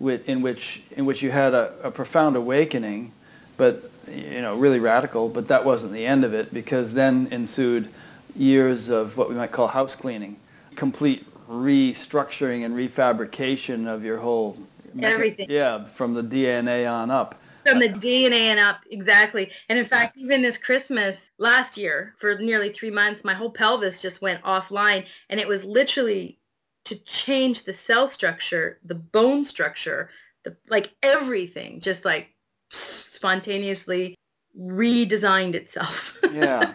[0.00, 3.10] in which in which you had a, a profound awakening,
[3.56, 5.28] but you know, really radical.
[5.28, 7.88] But that wasn't the end of it, because then ensued
[8.36, 10.36] years of what we might call house cleaning,
[10.76, 14.56] complete restructuring and refabrication of your whole
[15.00, 15.46] everything.
[15.50, 19.50] Yeah, from the DNA on up from the DNA and up exactly.
[19.68, 24.00] And in fact even this christmas last year for nearly three months my whole pelvis
[24.02, 25.06] just went offline.
[25.28, 26.38] And it was literally
[26.84, 30.10] to change the cell structure the bone structure
[30.44, 32.34] the like everything just like
[32.70, 34.16] spontaneously
[34.58, 36.18] redesigned itself.
[36.32, 36.74] Yeah.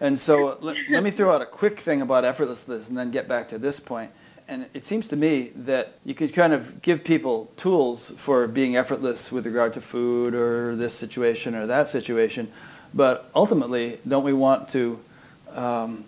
[0.00, 3.26] And so let, let me throw out a quick thing about effortlessness and then get
[3.26, 4.12] back to this point
[4.48, 8.76] and it seems to me that you could kind of give people tools for being
[8.76, 12.50] effortless with regard to food or this situation or that situation,
[12.94, 15.00] but ultimately, don't we want to
[15.52, 16.04] um,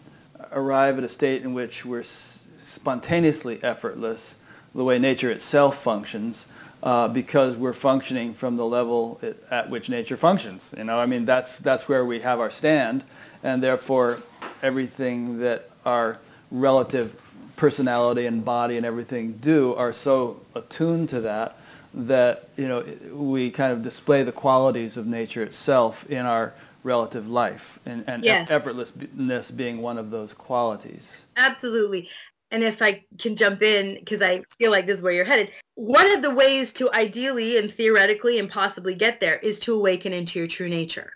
[0.52, 4.36] arrive at a state in which we're s- spontaneously effortless,
[4.74, 6.46] the way nature itself functions,
[6.82, 10.72] uh, because we're functioning from the level it, at which nature functions.
[10.76, 13.02] You know, I mean, that's that's where we have our stand,
[13.42, 14.22] and therefore,
[14.62, 16.18] everything that our
[16.50, 17.20] relative
[17.58, 21.58] personality and body and everything do are so attuned to that
[21.92, 26.54] that you know we kind of display the qualities of nature itself in our
[26.84, 28.50] relative life and, and yes.
[28.50, 31.24] effortlessness being one of those qualities.
[31.36, 32.08] Absolutely.
[32.50, 35.50] And if i can jump in because i feel like this is where you're headed
[35.74, 40.12] one of the ways to ideally and theoretically and possibly get there is to awaken
[40.12, 41.12] into your true nature.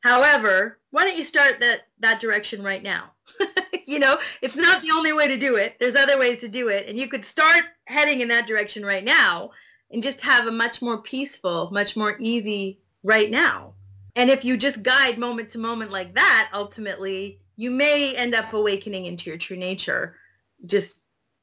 [0.00, 3.12] However why don't you start that that direction right now
[3.98, 5.74] you know, it's not the only way to do it.
[5.80, 6.86] There's other ways to do it.
[6.86, 9.50] And you could start heading in that direction right now
[9.90, 13.74] and just have a much more peaceful, much more easy right now.
[14.14, 18.52] And if you just guide moment to moment like that, ultimately, you may end up
[18.52, 20.14] awakening into your true nature.
[20.64, 21.00] Just,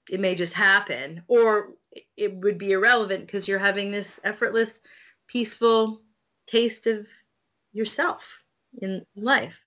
[0.10, 1.24] it may just happen.
[1.28, 1.74] Or
[2.16, 4.80] it would be irrelevant because you're having this effortless,
[5.28, 6.00] peaceful
[6.48, 7.06] taste of
[7.74, 8.44] yourself
[8.82, 9.65] in life.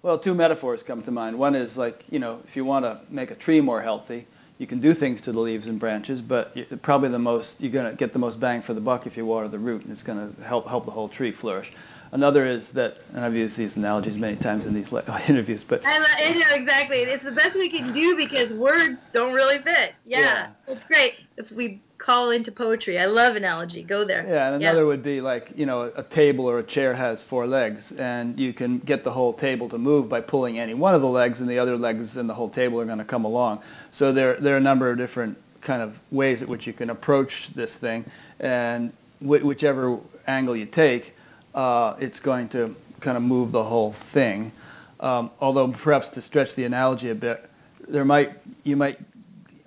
[0.00, 1.38] Well, two metaphors come to mind.
[1.40, 4.26] One is like, you know, if you want to make a tree more healthy,
[4.56, 7.90] you can do things to the leaves and branches, but probably the most, you're going
[7.90, 10.04] to get the most bang for the buck if you water the root, and it's
[10.04, 11.72] going to help, help the whole tree flourish.
[12.10, 14.92] Another is that, and I've used these analogies many times in these
[15.28, 16.98] interviews, but I, know exactly.
[16.98, 19.94] It's the best we can do because words don't really fit.
[20.06, 20.48] Yeah, yeah.
[20.66, 22.98] it's great if we call into poetry.
[22.98, 23.82] I love analogy.
[23.82, 24.24] Go there.
[24.26, 24.86] Yeah, and another yes.
[24.86, 28.52] would be like, you know, a table or a chair has four legs, and you
[28.52, 31.50] can get the whole table to move by pulling any one of the legs, and
[31.50, 33.60] the other legs and the whole table are going to come along.
[33.92, 36.88] So there, there are a number of different kind of ways at which you can
[36.88, 38.04] approach this thing,
[38.40, 41.14] and wh- whichever angle you take,
[41.54, 44.52] uh, it's going to kind of move the whole thing.
[45.00, 47.48] Um, although perhaps to stretch the analogy a bit,
[47.88, 48.32] there might
[48.64, 48.98] you might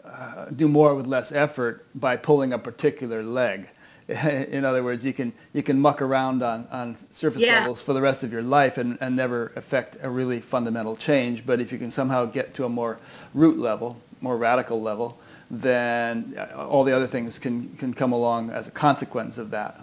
[0.04, 3.70] uh, do more with less effort by pulling a particular leg.
[4.08, 7.60] In other words, you can you can muck around on, on surface yeah.
[7.60, 11.46] levels for the rest of your life and, and never affect a really fundamental change.
[11.46, 13.00] But if you can somehow get to a more
[13.34, 15.18] root level, more radical level,
[15.50, 19.80] then uh, all the other things can, can come along as a consequence of that.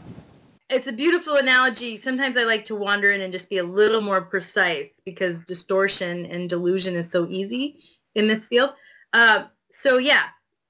[0.70, 1.96] It's a beautiful analogy.
[1.96, 6.26] Sometimes I like to wander in and just be a little more precise because distortion
[6.26, 7.78] and delusion is so easy
[8.14, 8.74] in this field.
[9.14, 10.24] Uh, so yeah,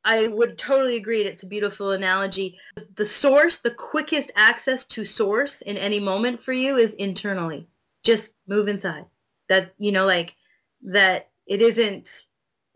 [0.04, 1.22] I would totally agree.
[1.22, 2.58] It's a beautiful analogy.
[2.94, 7.66] The source, the quickest access to source in any moment for you is internally.
[8.04, 9.06] Just move inside.
[9.48, 10.36] That, you know, like
[10.82, 12.26] that it isn't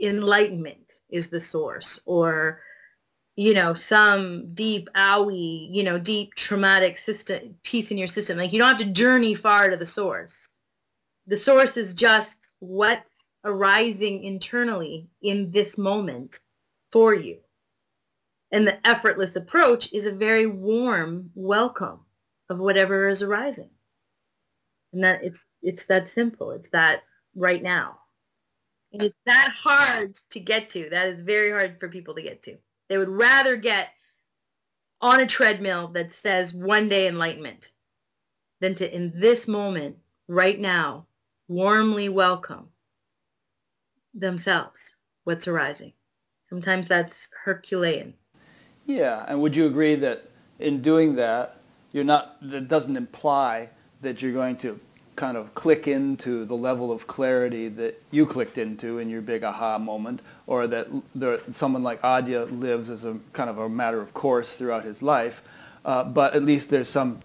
[0.03, 2.63] enlightenment is the source or,
[3.37, 8.37] you know, some deep owie, you know, deep traumatic system piece in your system.
[8.37, 10.49] Like you don't have to journey far to the source.
[11.27, 16.41] The source is just what's arising internally in this moment
[16.91, 17.39] for you.
[18.51, 22.01] And the effortless approach is a very warm welcome
[22.51, 23.71] of whatever is arising.
[24.93, 26.51] And that it's it's that simple.
[26.51, 27.03] It's that
[27.35, 27.99] right now.
[28.93, 30.91] And it's that hard to get to.
[30.91, 32.59] That is very hard for people to get to.
[32.93, 33.89] They would rather get
[35.01, 37.71] on a treadmill that says one day enlightenment
[38.61, 39.97] than to in this moment,
[40.29, 41.07] right now,
[41.49, 42.69] warmly welcome
[44.13, 45.95] themselves what's arising.
[46.45, 48.13] Sometimes that's Herculean.
[48.85, 50.29] Yeah, and would you agree that
[50.59, 51.57] in doing that,
[51.95, 53.71] you're not, that doesn't imply
[54.03, 54.79] that you're going to
[55.15, 59.45] kind of click into the level of clarity that you clicked into in your big
[59.45, 64.01] aha moment, or that there, someone like Adya lives as a kind of a matter
[64.01, 65.43] of course throughout his life.
[65.85, 67.21] Uh, but at least there's some,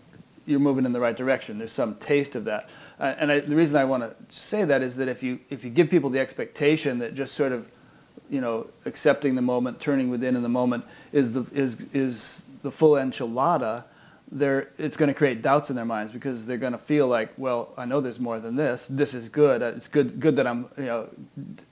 [0.46, 1.58] you're moving in the right direction.
[1.58, 2.70] There's some taste of that.
[3.00, 5.64] Uh, and I, the reason I want to say that is that if you if
[5.64, 7.70] you give people the expectation that just sort of,
[8.30, 12.72] you know, accepting the moment, turning within in the moment is the is is the
[12.72, 13.84] full enchilada,
[14.32, 17.34] they're, it's going to create doubts in their minds because they're going to feel like,
[17.38, 18.88] well, I know there's more than this.
[18.88, 19.62] This is good.
[19.62, 21.10] It's good, good that I'm, you know,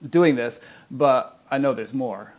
[0.10, 2.34] doing this, but I know there's more.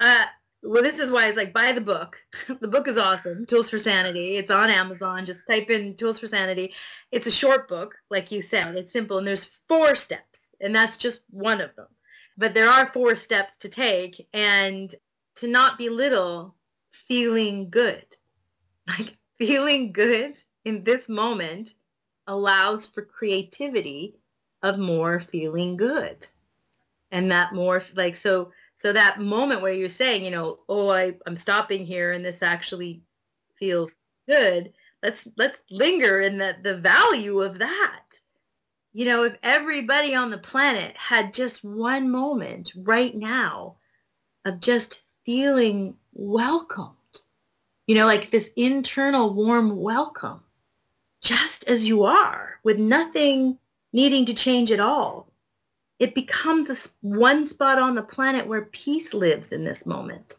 [0.00, 0.24] Uh,
[0.62, 2.22] well, this is why it's like buy the book.
[2.60, 3.46] the book is awesome.
[3.46, 4.36] Tools for Sanity.
[4.36, 5.26] It's on Amazon.
[5.26, 6.74] Just type in Tools for Sanity.
[7.12, 8.76] It's a short book, like you said.
[8.76, 11.86] It's simple, and there's four steps, and that's just one of them.
[12.36, 14.94] But there are four steps to take, and
[15.36, 16.54] to not belittle
[16.90, 18.04] feeling good
[18.98, 21.74] like feeling good in this moment
[22.26, 24.14] allows for creativity
[24.62, 26.26] of more feeling good.
[27.10, 31.16] And that more like so so that moment where you're saying, you know, oh I,
[31.26, 33.02] I'm stopping here and this actually
[33.56, 33.96] feels
[34.28, 34.72] good,
[35.02, 38.04] let's let's linger in the, the value of that.
[38.92, 43.76] You know, if everybody on the planet had just one moment right now
[44.44, 46.96] of just feeling welcome
[47.90, 50.40] you know, like this internal warm welcome,
[51.20, 53.58] just as you are, with nothing
[53.92, 55.32] needing to change at all.
[55.98, 60.36] It becomes this one spot on the planet where peace lives in this moment.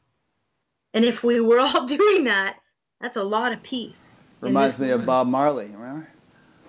[0.93, 2.55] And if we were all doing that,
[3.01, 4.15] that's a lot of peace.
[4.39, 5.01] Reminds me moment.
[5.01, 6.07] of Bob Marley, remember?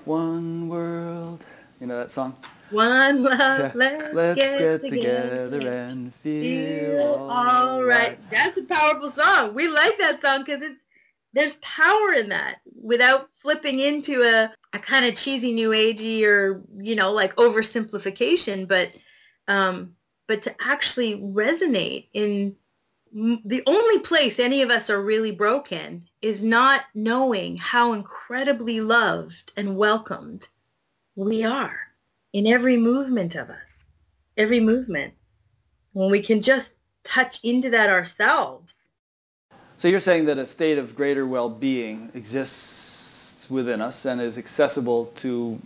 [0.04, 1.44] One world.
[1.80, 2.36] You know that song?
[2.72, 8.18] One love, let's, let's get, get together, together, and feel, all right.
[8.18, 8.30] right.
[8.30, 9.54] That's a powerful song.
[9.54, 10.80] We like that song because it's
[11.32, 16.62] there's power in that without flipping into a, a kind of cheesy new agey or
[16.78, 18.90] you know like oversimplification but
[19.48, 19.94] um
[20.26, 22.54] but to actually resonate in
[23.12, 29.52] the only place any of us are really broken is not knowing how incredibly loved
[29.56, 30.48] and welcomed
[31.14, 31.78] we are
[32.32, 33.86] in every movement of us,
[34.36, 35.14] every movement.
[35.92, 36.74] When we can just
[37.04, 38.88] touch into that ourselves.
[39.76, 45.06] So you're saying that a state of greater well-being exists within us and is accessible
[45.16, 45.60] to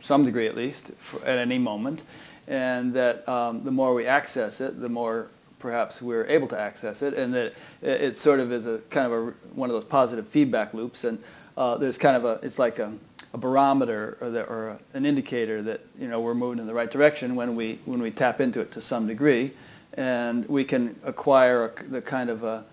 [0.00, 0.92] some degree at least
[1.24, 2.02] at any moment,
[2.46, 7.00] and that um, the more we access it, the more perhaps we're able to access
[7.00, 10.28] it, and that it, sort of is a kind of a, one of those positive
[10.28, 11.18] feedback loops, and
[11.56, 12.92] uh, there's kind of a, it's like a,
[13.34, 16.90] a barometer or, the, or an indicator that you know we're moving in the right
[16.90, 19.50] direction when we when we tap into it to some degree,
[19.94, 22.64] and we can acquire a, the kind of a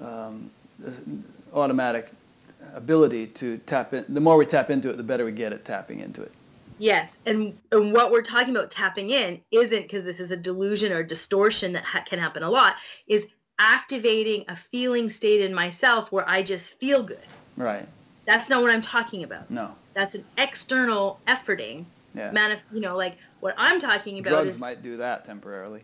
[0.00, 0.50] um,
[1.54, 2.10] automatic
[2.74, 4.04] ability to tap in.
[4.08, 6.32] The more we tap into it, the better we get at tapping into it.
[6.78, 10.92] Yes, and, and what we're talking about tapping in isn't because this is a delusion
[10.92, 12.76] or distortion that ha- can happen a lot.
[13.06, 13.26] Is
[13.60, 17.18] activating a feeling state in myself where I just feel good.
[17.56, 17.86] Right.
[18.24, 19.50] That's not what I'm talking about.
[19.50, 19.74] No.
[19.94, 21.84] That's an external efforting.
[22.14, 22.32] Yeah.
[22.32, 25.82] Manif- you know, like what I'm talking about Drugs is might do that temporarily.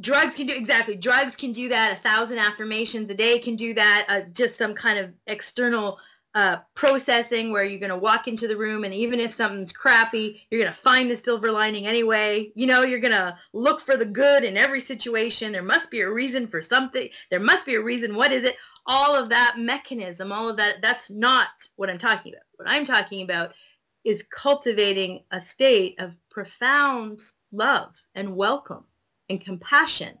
[0.00, 0.96] Drugs can do exactly.
[0.96, 1.92] Drugs can do that.
[1.92, 4.06] A thousand affirmations a day can do that.
[4.08, 5.98] Uh, just some kind of external
[6.34, 10.42] uh, processing where you're going to walk into the room and even if something's crappy,
[10.50, 12.50] you're going to find the silver lining anyway.
[12.56, 15.52] You know, you're going to look for the good in every situation.
[15.52, 17.08] There must be a reason for something.
[17.30, 18.16] There must be a reason.
[18.16, 18.56] What is it?
[18.86, 22.42] All of that mechanism, all of that, that's not what I'm talking about.
[22.56, 23.52] What I'm talking about
[24.02, 27.22] is cultivating a state of profound
[27.52, 28.84] love and welcome
[29.30, 30.18] and compassion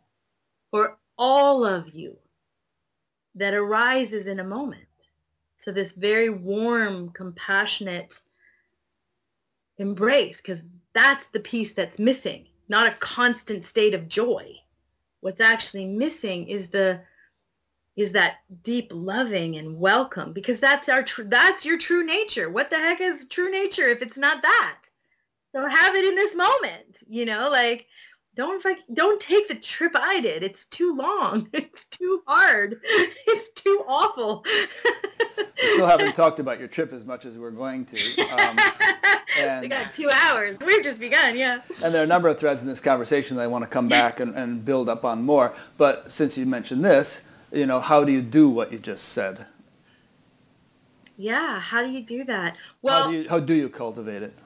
[0.70, 2.16] for all of you
[3.34, 4.86] that arises in a moment
[5.64, 8.20] so this very warm, compassionate
[9.78, 10.62] embrace, because
[10.92, 14.54] that's the piece that's missing, not a constant state of joy.
[15.20, 17.00] What's actually missing is the
[17.96, 22.50] is that deep loving and welcome because that's our tr- that's your true nature.
[22.50, 24.80] What the heck is true nature if it's not that?
[25.52, 27.86] So have it in this moment, you know, like
[28.34, 30.42] don't don't take the trip I did.
[30.42, 31.48] It's too long.
[31.74, 32.80] It's too hard.
[33.26, 34.44] It's too awful.
[34.44, 38.22] we still haven't talked about your trip as much as we're going to.
[38.28, 38.58] Um,
[39.38, 40.56] and, we got two hours.
[40.60, 41.62] We've just begun, yeah.
[41.82, 43.88] And there are a number of threads in this conversation that I want to come
[43.88, 45.52] back and, and build up on more.
[45.78, 49.46] But since you mentioned this, you know, how do you do what you just said?
[51.16, 52.56] Yeah, how do you do that?
[52.82, 54.38] Well, how do you, how do you cultivate it?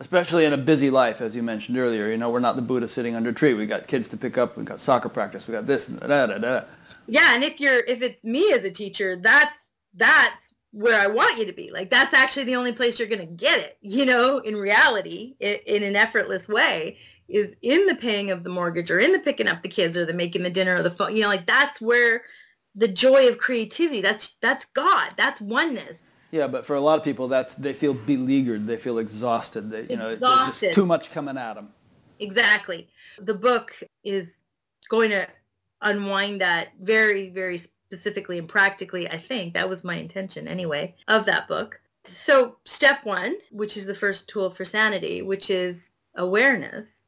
[0.00, 2.08] Especially in a busy life, as you mentioned earlier.
[2.08, 3.54] You know, we're not the Buddha sitting under a tree.
[3.54, 4.56] We got kids to pick up.
[4.56, 5.46] We got soccer practice.
[5.46, 6.62] We got this and da da da.
[7.06, 11.38] Yeah, and if you're if it's me as a teacher, that's that's where I want
[11.38, 11.70] you to be.
[11.70, 15.36] Like that's actually the only place you're going to get it, you know, in reality,
[15.38, 19.18] in, in an effortless way is in the paying of the mortgage or in the
[19.20, 21.14] picking up the kids or the making the dinner or the phone.
[21.14, 22.22] You know, like that's where
[22.74, 25.98] the joy of creativity, that's that's God, that's oneness.
[26.34, 29.70] Yeah, but for a lot of people, that's they feel beleaguered, they feel exhausted.
[29.70, 30.74] They, you know, exhausted.
[30.74, 31.68] too much coming at them.
[32.18, 32.88] Exactly.
[33.20, 34.38] The book is
[34.88, 35.28] going to
[35.80, 39.54] unwind that very, very specifically and practically, I think.
[39.54, 41.80] That was my intention anyway of that book.
[42.04, 47.04] So step one, which is the first tool for sanity, which is awareness,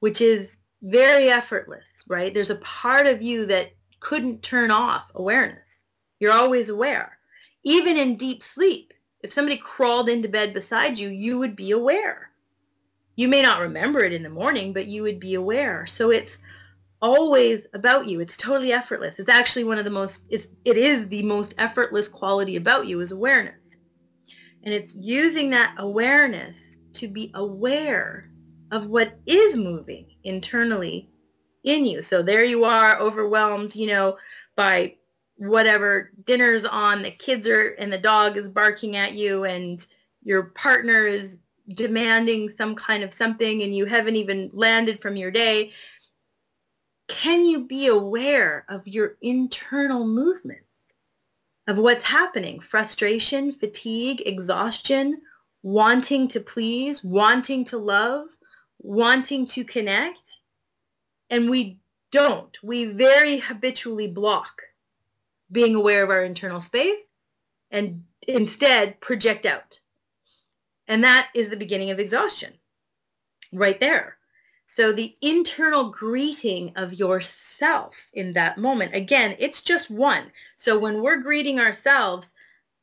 [0.00, 2.34] which is very effortless, right?
[2.34, 5.86] There's a part of you that couldn't turn off awareness.
[6.20, 7.15] You're always aware.
[7.66, 12.30] Even in deep sleep, if somebody crawled into bed beside you, you would be aware.
[13.16, 15.84] You may not remember it in the morning, but you would be aware.
[15.84, 16.38] So it's
[17.02, 18.20] always about you.
[18.20, 19.18] It's totally effortless.
[19.18, 23.00] It's actually one of the most, it's, it is the most effortless quality about you
[23.00, 23.78] is awareness.
[24.62, 28.30] And it's using that awareness to be aware
[28.70, 31.10] of what is moving internally
[31.64, 32.00] in you.
[32.00, 34.18] So there you are overwhelmed, you know,
[34.54, 34.98] by
[35.36, 39.86] whatever dinner's on, the kids are, and the dog is barking at you and
[40.22, 41.38] your partner is
[41.74, 45.72] demanding some kind of something and you haven't even landed from your day
[47.08, 50.64] can you be aware of your internal movements
[51.68, 52.60] of what's happening?
[52.60, 55.20] Frustration, fatigue, exhaustion,
[55.62, 58.28] wanting to please, wanting to love,
[58.78, 60.40] wanting to connect.
[61.30, 61.78] And we
[62.12, 62.56] don't.
[62.62, 64.62] We very habitually block
[65.50, 67.00] being aware of our internal space
[67.70, 69.80] and instead project out.
[70.88, 72.54] And that is the beginning of exhaustion
[73.52, 74.18] right there.
[74.66, 80.32] So the internal greeting of yourself in that moment, again, it's just one.
[80.56, 82.32] So when we're greeting ourselves,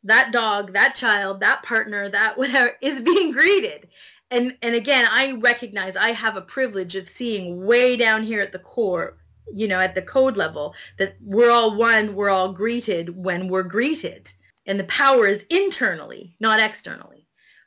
[0.04, 3.90] that dog, that child, that partner, that whatever is being greeted.
[4.32, 8.52] And, and again, I recognize I have a privilege of seeing way down here at
[8.52, 9.18] the core,
[9.54, 13.64] you know, at the code level, that we're all one, we're all greeted when we're
[13.64, 14.32] greeted.
[14.66, 17.24] And the power is internally, not externally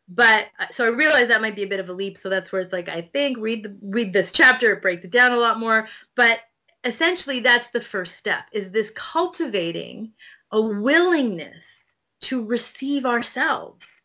[0.08, 2.16] but uh, so I realized that might be a bit of a leap.
[2.16, 4.72] So that's where it's like I think read the read this chapter.
[4.72, 5.88] It breaks it down a lot more.
[6.14, 6.40] But
[6.84, 10.12] essentially, that's the first step: is this cultivating
[10.52, 14.02] a willingness to receive ourselves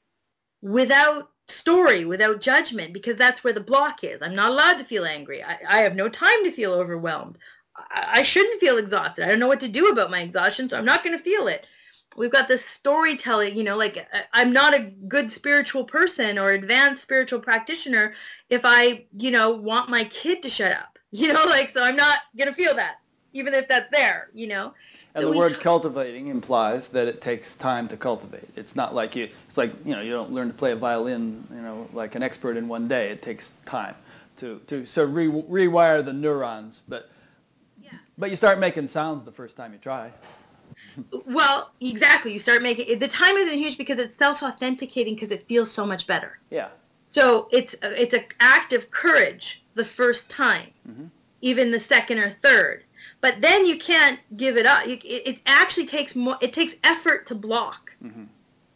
[0.61, 4.21] without story, without judgment, because that's where the block is.
[4.21, 5.43] I'm not allowed to feel angry.
[5.43, 7.37] I, I have no time to feel overwhelmed.
[7.75, 9.25] I, shouldn't feel exhausted.
[9.25, 11.47] I don't know what to do about my exhaustion, so I'm not going to feel
[11.47, 11.65] it
[12.15, 16.51] we've got this storytelling you know like uh, i'm not a good spiritual person or
[16.51, 18.13] advanced spiritual practitioner
[18.49, 21.95] if i you know want my kid to shut up you know like so i'm
[21.95, 22.99] not gonna feel that
[23.33, 24.73] even if that's there you know
[25.13, 29.15] and so the word cultivating implies that it takes time to cultivate it's not like
[29.15, 32.15] you it's like you know you don't learn to play a violin you know like
[32.15, 33.95] an expert in one day it takes time
[34.37, 37.09] to to so re- rewire the neurons but.
[38.21, 40.11] But you start making sounds the first time you try
[41.25, 42.33] well, exactly.
[42.33, 46.07] You start making the time isn't huge because it's self-authenticating because it feels so much
[46.07, 46.39] better.
[46.49, 46.69] Yeah.
[47.07, 51.05] So it's it's an act of courage the first time, mm-hmm.
[51.41, 52.83] even the second or third.
[53.19, 54.87] But then you can't give it up.
[54.87, 56.37] it, it, actually takes more.
[56.41, 57.95] It takes effort to block.
[58.03, 58.23] Mm-hmm.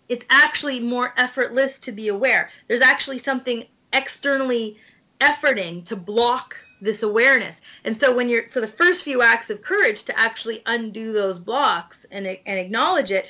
[0.10, 2.50] It's actually more effortless to be aware.
[2.68, 4.78] There's actually something externally
[5.22, 7.62] efforting to block this awareness.
[7.84, 11.40] And so when you're so the first few acts of courage to actually undo those
[11.40, 13.26] blocks and and acknowledge it,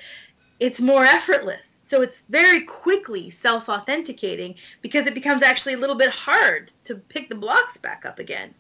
[0.60, 1.68] it's more effortless.
[1.82, 7.30] So it's very quickly self-authenticating because it becomes actually a little bit hard to pick
[7.30, 8.56] the blocks back up again.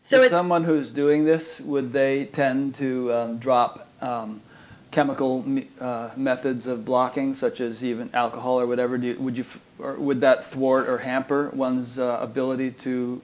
[0.00, 4.42] So someone who's doing this, would they tend to um, drop um,
[4.90, 5.44] chemical
[5.80, 8.96] uh, methods of blocking, such as even alcohol or whatever?
[8.96, 9.44] You, would you,
[9.78, 13.20] or would that thwart or hamper one's uh, ability to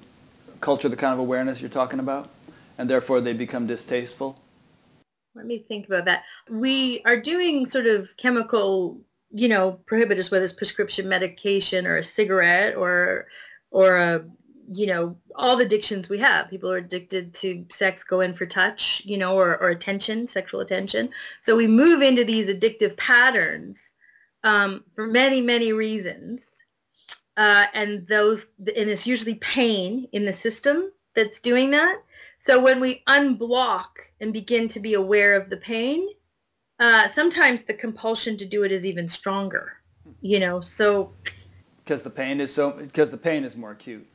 [0.60, 2.28] culture the kind of awareness you're talking about,
[2.76, 4.40] and therefore they become distasteful?
[5.34, 6.24] Let me think about that.
[6.50, 12.04] We are doing sort of chemical, you know, prohibitors, whether it's prescription medication or a
[12.04, 13.26] cigarette or,
[13.70, 14.24] or a,
[14.70, 16.50] you know, all the addictions we have.
[16.50, 20.60] People are addicted to sex, go in for touch, you know, or, or attention, sexual
[20.60, 21.10] attention.
[21.42, 23.94] So we move into these addictive patterns
[24.42, 26.57] um, for many, many reasons
[27.38, 32.02] uh, and those and it's usually pain in the system that's doing that.
[32.36, 33.86] So when we unblock
[34.20, 36.08] and begin to be aware of the pain,
[36.80, 39.74] uh, sometimes the compulsion to do it is even stronger.
[40.20, 41.12] You know, so
[41.84, 44.06] because the pain is so because the pain is more acute.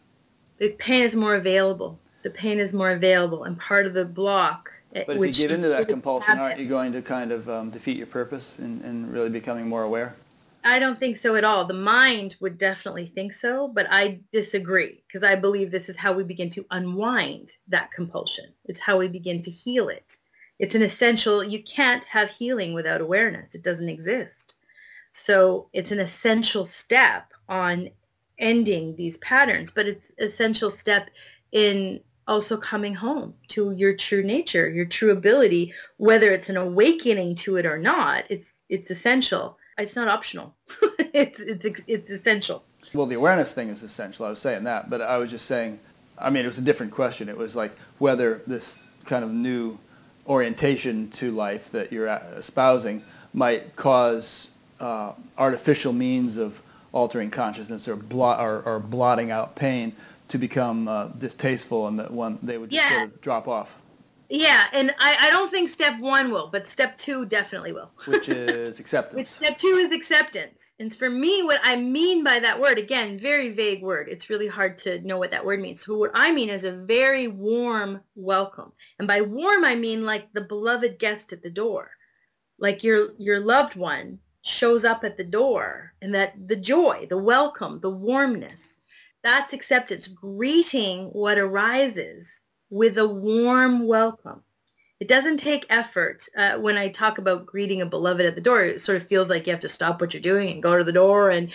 [0.57, 1.99] The pain is more available.
[2.23, 3.43] the pain is more available.
[3.43, 6.91] And part of the block, but if you give into that compulsion, aren't you going
[6.93, 10.15] to kind of um, defeat your purpose and, and really becoming more aware?
[10.65, 11.65] I don't think so at all.
[11.65, 16.13] The mind would definitely think so, but I disagree because I believe this is how
[16.13, 18.45] we begin to unwind that compulsion.
[18.65, 20.17] It's how we begin to heal it.
[20.59, 23.55] It's an essential, you can't have healing without awareness.
[23.55, 24.55] It doesn't exist.
[25.11, 27.89] So it's an essential step on
[28.39, 31.09] ending these patterns, but it's essential step
[31.51, 37.35] in also coming home to your true nature, your true ability, whether it's an awakening
[37.35, 39.57] to it or not, it's it's essential.
[39.77, 40.55] It's not optional.
[41.13, 42.63] it's it's it's essential.
[42.93, 44.25] Well, the awareness thing is essential.
[44.25, 45.79] I was saying that, but I was just saying
[46.17, 47.29] I mean, it was a different question.
[47.29, 49.79] It was like whether this kind of new
[50.27, 54.47] orientation to life that you're espousing might cause
[54.79, 59.93] uh, artificial means of altering consciousness or, blot, or, or blotting out pain
[60.29, 62.97] to become uh, distasteful and that one they would just yeah.
[62.97, 63.75] sort of drop off.
[64.35, 67.91] Yeah, and I, I don't think step one will, but step two definitely will.
[68.07, 69.15] Which is acceptance.
[69.15, 70.73] Which step two is acceptance.
[70.79, 74.09] And for me, what I mean by that word, again, very vague word.
[74.09, 75.85] It's really hard to know what that word means.
[75.85, 78.71] So what I mean is a very warm welcome.
[78.97, 81.91] And by warm, I mean like the beloved guest at the door.
[82.57, 87.19] Like your your loved one shows up at the door and that the joy, the
[87.19, 88.77] welcome, the warmness
[89.23, 92.41] that's acceptance, greeting what arises
[92.73, 94.41] with a warm welcome.
[94.99, 96.27] It doesn't take effort.
[96.35, 99.29] Uh, when I talk about greeting a beloved at the door, it sort of feels
[99.29, 101.51] like you have to stop what you're doing and go to the door and,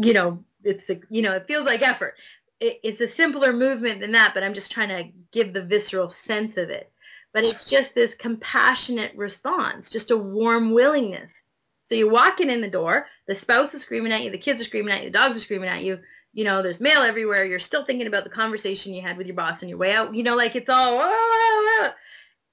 [0.00, 2.14] you know, it's, a, you know, it feels like effort.
[2.58, 6.08] It, it's a simpler movement than that, but I'm just trying to give the visceral
[6.08, 6.90] sense of it.
[7.34, 11.42] But it's just this compassionate response, just a warm willingness.
[11.84, 14.64] So you're walking in the door, the spouse is screaming at you, the kids are
[14.64, 15.98] screaming at you, the dogs are screaming at you,
[16.32, 17.44] you know, there's mail everywhere.
[17.44, 20.14] You're still thinking about the conversation you had with your boss on your way out.
[20.14, 21.94] You know, like it's all ah,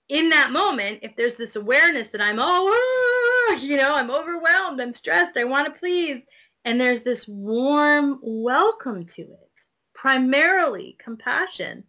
[0.10, 1.00] in that moment.
[1.02, 5.46] If there's this awareness that I'm all, ah, you know, I'm overwhelmed, I'm stressed, I
[5.46, 6.24] want to please,
[6.66, 9.60] and there's this warm welcome to it,
[9.94, 11.84] primarily compassion.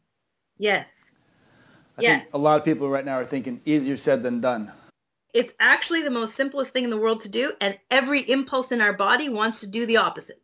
[0.58, 1.14] Yes.
[1.98, 2.22] I yes.
[2.22, 4.70] think a lot of people right now are thinking easier said than done.
[5.34, 8.80] It's actually the most simplest thing in the world to do, and every impulse in
[8.80, 10.40] our body wants to do the opposite.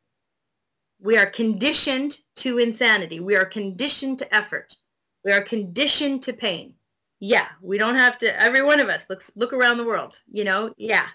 [0.99, 3.21] We are conditioned to insanity.
[3.21, 4.77] We are conditioned to effort.
[5.25, 6.75] We are conditioned to pain.
[7.21, 10.45] Yeah, we don't have to, every one of us, looks, look around the world, you
[10.45, 11.09] know, yeah.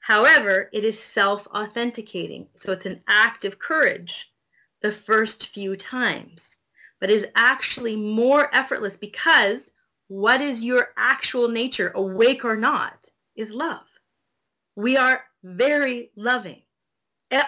[0.00, 2.48] However, it is self-authenticating.
[2.56, 4.32] So it's an act of courage
[4.80, 6.58] the first few times,
[7.00, 9.70] but is actually more effortless because
[10.08, 13.06] what is your actual nature, awake or not,
[13.36, 13.86] is love.
[14.74, 16.61] We are very loving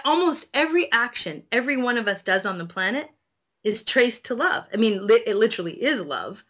[0.04, 3.10] almost every action every one of us does on the planet
[3.64, 4.66] is traced to love.
[4.72, 6.44] I mean, it literally is love.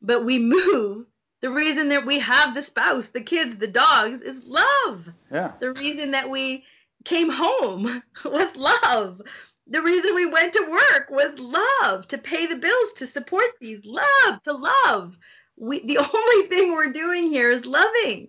[0.00, 1.06] But we move.
[1.40, 5.08] The reason that we have the spouse, the kids, the dogs is love.
[5.30, 5.52] Yeah.
[5.60, 6.64] The reason that we
[7.04, 9.22] came home was love.
[9.66, 13.84] The reason we went to work was love, to pay the bills, to support these,
[13.84, 15.18] love, to love.
[15.56, 18.28] We, the only thing we're doing here is loving,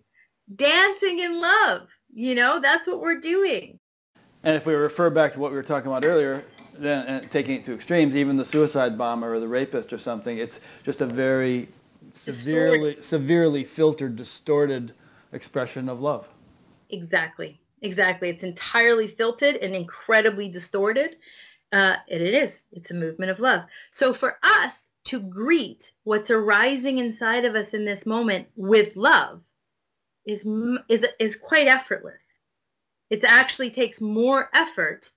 [0.55, 1.89] dancing in love.
[2.13, 3.79] You know, that's what we're doing.
[4.43, 6.45] And if we refer back to what we were talking about earlier,
[6.77, 10.61] then taking it to extremes, even the suicide bomber or the rapist or something, it's
[10.83, 11.67] just a very
[12.13, 14.93] severely severely filtered, distorted
[15.33, 16.27] expression of love.
[16.89, 17.59] Exactly.
[17.81, 18.29] Exactly.
[18.29, 21.17] It's entirely filtered and incredibly distorted.
[21.71, 22.65] Uh, and it is.
[22.71, 23.63] It's a movement of love.
[23.91, 29.41] So for us to greet what's arising inside of us in this moment with love
[30.25, 30.45] is
[30.89, 32.28] is is quite effortless
[33.10, 35.11] it actually takes more effort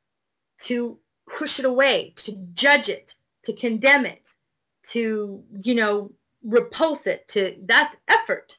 [0.59, 0.99] to
[1.29, 4.35] push it away, to judge it, to condemn it,
[4.83, 6.11] to, you know,
[6.45, 8.59] repulse it, to that's effort.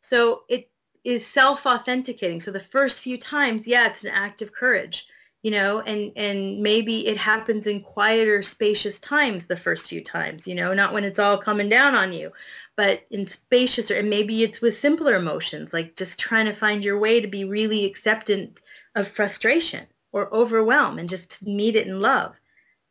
[0.00, 0.70] So it
[1.04, 2.40] is self-authenticating.
[2.40, 5.06] So the first few times, yeah, it's an act of courage,
[5.42, 10.46] you know, and, and maybe it happens in quieter, spacious times the first few times,
[10.46, 12.32] you know, not when it's all coming down on you
[12.76, 16.98] but in spacious and maybe it's with simpler emotions like just trying to find your
[16.98, 18.62] way to be really acceptant
[18.94, 22.38] of frustration or overwhelm and just meet it in love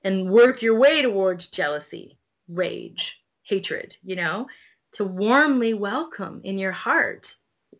[0.03, 2.18] and work your way towards jealousy
[2.48, 4.48] rage hatred you know
[4.91, 7.36] to warmly welcome in your heart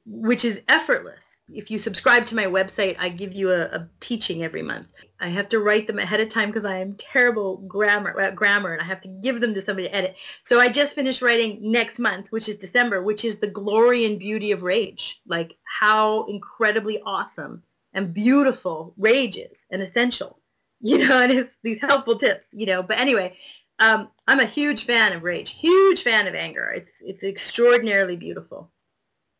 [0.06, 4.44] which is effortless if you subscribe to my website, I give you a, a teaching
[4.44, 4.88] every month.
[5.20, 8.74] I have to write them ahead of time because I am terrible grammar, uh, grammar,
[8.74, 10.16] and I have to give them to somebody to edit.
[10.44, 14.20] So I just finished writing next month, which is December, which is the glory and
[14.20, 15.22] beauty of rage.
[15.28, 17.64] Like how incredibly awesome
[17.94, 20.40] and beautiful rage is and essential.
[20.82, 22.84] You know, and it's these helpful tips, you know.
[22.84, 23.38] But anyway,
[23.80, 26.72] Um, I'm a huge fan of rage, huge fan of anger.
[26.76, 28.72] It's it's extraordinarily beautiful.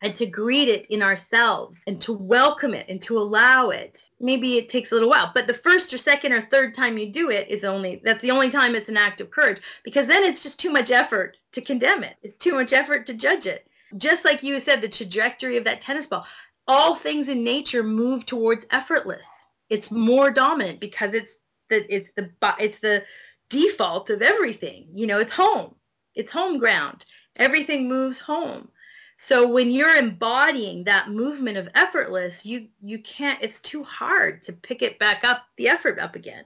[0.06, 4.12] And to greet it in ourselves and to welcome it and to allow it.
[4.20, 7.12] Maybe it takes a little while, but the first or second or third time you
[7.12, 10.24] do it is only that's the only time it's an act of courage because then
[10.24, 12.18] it's just too much effort to condemn it.
[12.22, 13.68] It's too much effort to judge it.
[13.98, 16.28] Just like you said, the trajectory of that tennis ball.
[16.68, 19.26] All things in nature move towards effortless.
[19.72, 22.30] It's more dominant because it's the it's the
[22.60, 23.04] it's the
[23.50, 24.88] default of everything.
[24.94, 25.74] You know, it's home.
[26.14, 27.08] It's home ground.
[27.38, 28.70] Everything moves home.
[29.18, 34.54] So when you're embodying that movement of effortless, you you can't it's too hard to
[34.54, 36.46] pick it back up, the effort up again.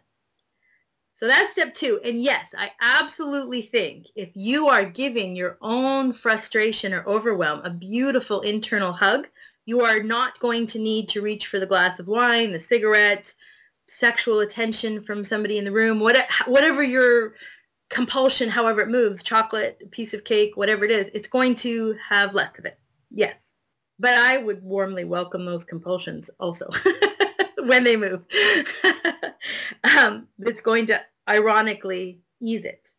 [1.16, 2.00] So that's step 2.
[2.06, 7.70] And yes, I absolutely think if you are giving your own frustration or overwhelm a
[7.70, 9.28] beautiful internal hug,
[9.66, 13.34] you are not going to need to reach for the glass of wine, the cigarette,
[13.88, 17.34] sexual attention from somebody in the room, whatever your
[17.90, 22.34] compulsion, however it moves, chocolate, piece of cake, whatever it is, it's going to have
[22.34, 22.80] less of it.
[23.11, 23.53] Yes.
[23.98, 26.70] But I would warmly welcome those compulsions also
[27.57, 28.26] when they move.
[29.98, 32.90] um, it's going to ironically ease it.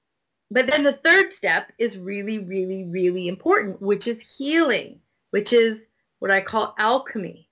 [0.50, 5.00] But then the third step is really, really, really important, which is healing,
[5.30, 5.88] which is
[6.18, 7.48] what I call alchemy,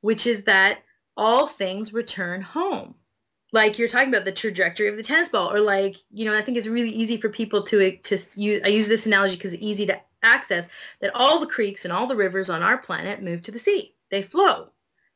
[0.00, 0.82] which is that
[1.16, 2.94] all things return home.
[3.52, 6.42] Like you're talking about the trajectory of the tennis ball, or like, you know, I
[6.42, 9.62] think it's really easy for people to, to use, I use this analogy because it's
[9.62, 10.68] easy to access,
[11.00, 13.94] that all the creeks and all the rivers on our planet move to the sea.
[14.10, 14.70] They flow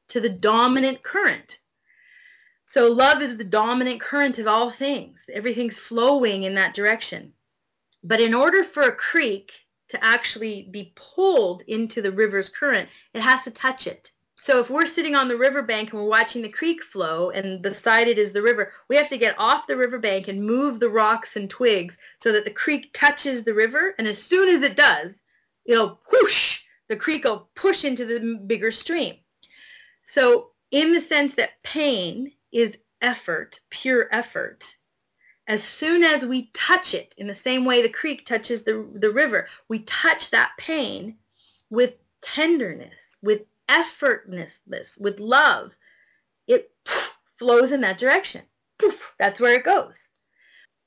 [0.08, 1.58] to the dominant current.
[2.66, 5.24] So love is the dominant current of all things.
[5.32, 7.34] Everything's flowing in that direction.
[8.02, 9.52] But in order for a creek
[9.88, 14.10] to actually be pulled into the river's current, it has to touch it.
[14.44, 18.08] So if we're sitting on the riverbank and we're watching the creek flow and beside
[18.08, 21.34] it is the river, we have to get off the riverbank and move the rocks
[21.34, 23.94] and twigs so that the creek touches the river.
[23.96, 25.22] And as soon as it does,
[25.64, 26.60] it'll whoosh,
[26.90, 29.14] the creek will push into the bigger stream.
[30.02, 34.76] So in the sense that pain is effort, pure effort,
[35.48, 39.10] as soon as we touch it in the same way the creek touches the, the
[39.10, 41.16] river, we touch that pain
[41.70, 45.76] with tenderness, with effortlessness, with love,
[46.46, 46.70] it
[47.38, 48.42] flows in that direction.
[48.78, 50.08] Poof, that's where it goes.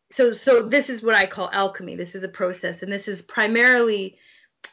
[0.09, 1.95] So, so this is what I call alchemy.
[1.95, 4.17] This is a process, and this is primarily,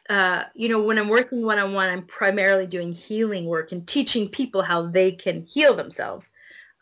[0.09, 4.61] uh, you know, when I'm working one-on-one, I'm primarily doing healing work and teaching people
[4.61, 6.31] how they can heal themselves.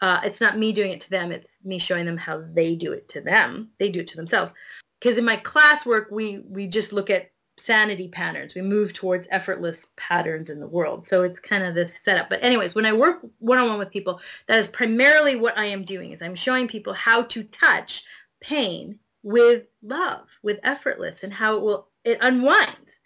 [0.02, 1.32] Uh, it's not me doing it to them.
[1.32, 3.70] It's me showing them how they do it to them.
[3.80, 4.54] They do it to themselves.
[5.00, 8.56] Because in my class work, we we just look at sanity patterns.
[8.56, 11.06] We move towards effortless patterns in the world.
[11.06, 12.30] So it's kind of this setup.
[12.30, 16.12] But anyways, when I work one-on-one with people, that is primarily what I am doing
[16.12, 18.04] is I'm showing people how to touch
[18.42, 23.00] pain with love, with effortless and how it will it unwinds.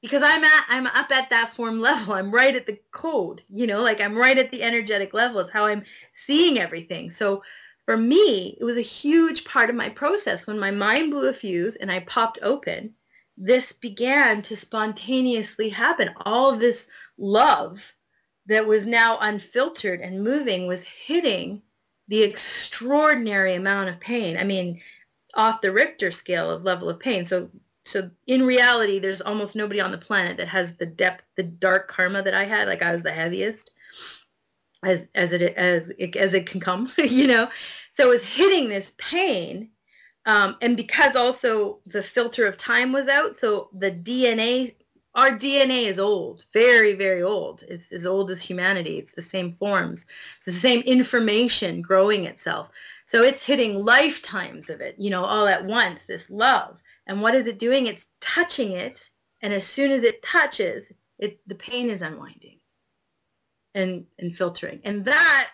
[0.00, 2.14] Because I'm at I'm up at that form level.
[2.14, 5.50] I'm right at the code, you know, like I'm right at the energetic level is
[5.50, 5.84] how I'm
[6.14, 7.10] seeing everything.
[7.10, 7.42] So
[7.84, 11.32] for me, it was a huge part of my process when my mind blew a
[11.32, 12.94] fuse and I popped open
[13.40, 16.10] this began to spontaneously happen.
[16.26, 16.86] All this
[17.16, 17.94] love
[18.46, 21.62] that was now unfiltered and moving was hitting
[22.06, 24.36] the extraordinary amount of pain.
[24.36, 24.80] I mean,
[25.34, 27.24] off the Richter scale of level of pain.
[27.24, 27.50] So
[27.86, 31.88] so in reality, there's almost nobody on the planet that has the depth, the dark
[31.88, 32.68] karma that I had.
[32.68, 33.70] Like I was the heaviest
[34.84, 37.48] as as it as it, as it can come, you know.
[37.92, 39.70] So it was hitting this pain
[40.26, 44.74] um, and because also the filter of time was out, so the DNA,
[45.14, 47.64] our DNA is old, very, very old.
[47.68, 48.98] It's as old as humanity.
[48.98, 50.06] It's the same forms.
[50.36, 52.70] It's the same information growing itself.
[53.06, 56.82] So it's hitting lifetimes of it, you know, all at once, this love.
[57.06, 57.86] And what is it doing?
[57.86, 59.10] It's touching it.
[59.42, 62.60] And as soon as it touches, it, the pain is unwinding
[63.74, 64.80] and, and filtering.
[64.84, 65.50] And that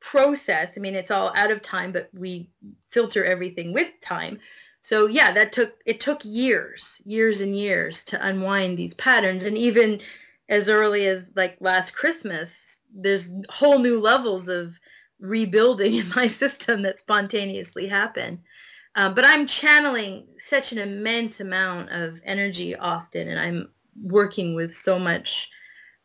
[0.00, 0.72] process.
[0.76, 2.50] I mean, it's all out of time, but we
[2.88, 4.38] filter everything with time.
[4.80, 9.44] So yeah, that took it took years, years and years to unwind these patterns.
[9.44, 10.00] And even
[10.48, 14.78] as early as like last Christmas, there's whole new levels of
[15.20, 18.40] rebuilding in my system that spontaneously happen.
[18.94, 23.68] Uh, but I'm channeling such an immense amount of energy often, and I'm
[24.02, 25.50] working with so much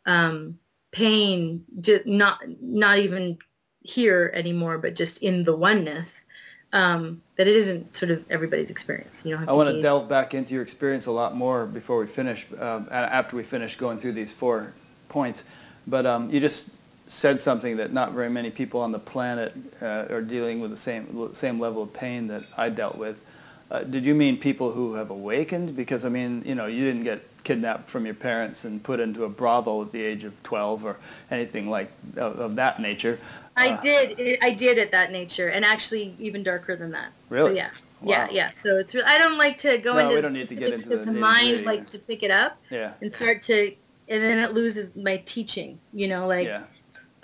[0.05, 0.59] um,
[0.91, 3.37] pain, just not not even
[3.83, 6.25] here anymore, but just in the oneness,
[6.71, 9.23] um, that it isn't sort of everybody's experience.
[9.25, 12.07] You know, I want to delve back into your experience a lot more before we
[12.07, 14.73] finish, um, after we finish going through these four
[15.07, 15.43] points.
[15.85, 16.69] But um, you just
[17.07, 20.77] said something that not very many people on the planet uh, are dealing with the
[20.77, 23.23] same same level of pain that I dealt with.
[23.69, 25.75] Uh, did you mean people who have awakened?
[25.75, 29.25] Because I mean, you know, you didn't get kidnapped from your parents and put into
[29.25, 30.97] a brothel at the age of 12 or
[31.29, 33.19] anything like of, of that nature.
[33.55, 34.37] I uh, did.
[34.41, 37.11] I did at that nature, and actually even darker than that.
[37.29, 37.51] Really?
[37.51, 37.69] So, yeah.
[38.01, 38.11] Wow.
[38.11, 38.51] Yeah, yeah.
[38.51, 38.93] So it's.
[38.93, 40.15] Really, I don't like to go no, into.
[40.15, 42.57] we don't need to get into because the, the mind likes to pick it up.
[42.69, 42.93] Yeah.
[43.01, 43.73] And start to,
[44.09, 45.79] and then it loses my teaching.
[45.93, 46.47] You know, like.
[46.47, 46.63] Yeah.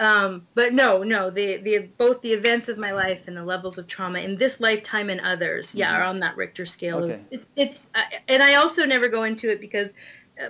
[0.02, 3.78] Um, but no, no, the, the both the events of my life and the levels
[3.78, 6.02] of trauma in this lifetime and others, yeah, mm-hmm.
[6.02, 7.00] are on that Richter scale.
[7.00, 7.20] Okay.
[7.32, 9.94] It's it's, uh, and I also never go into it because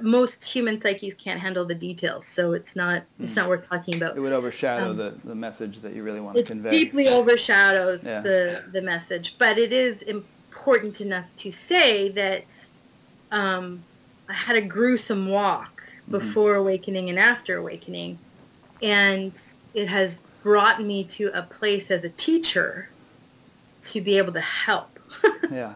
[0.02, 4.16] most human psyches can't handle the details, so it's not it's not worth talking about.
[4.16, 6.70] It would overshadow um, the, the message that you really want to convey.
[6.70, 8.22] It deeply overshadows yeah.
[8.22, 12.68] the the message, but it is important enough to say that
[13.32, 13.84] um,
[14.28, 16.12] I had a gruesome walk mm-hmm.
[16.12, 16.62] before mm-hmm.
[16.62, 18.20] awakening and after awakening,
[18.84, 19.42] and
[19.74, 22.90] it has brought me to a place as a teacher
[23.82, 25.00] to be able to help.
[25.52, 25.74] yeah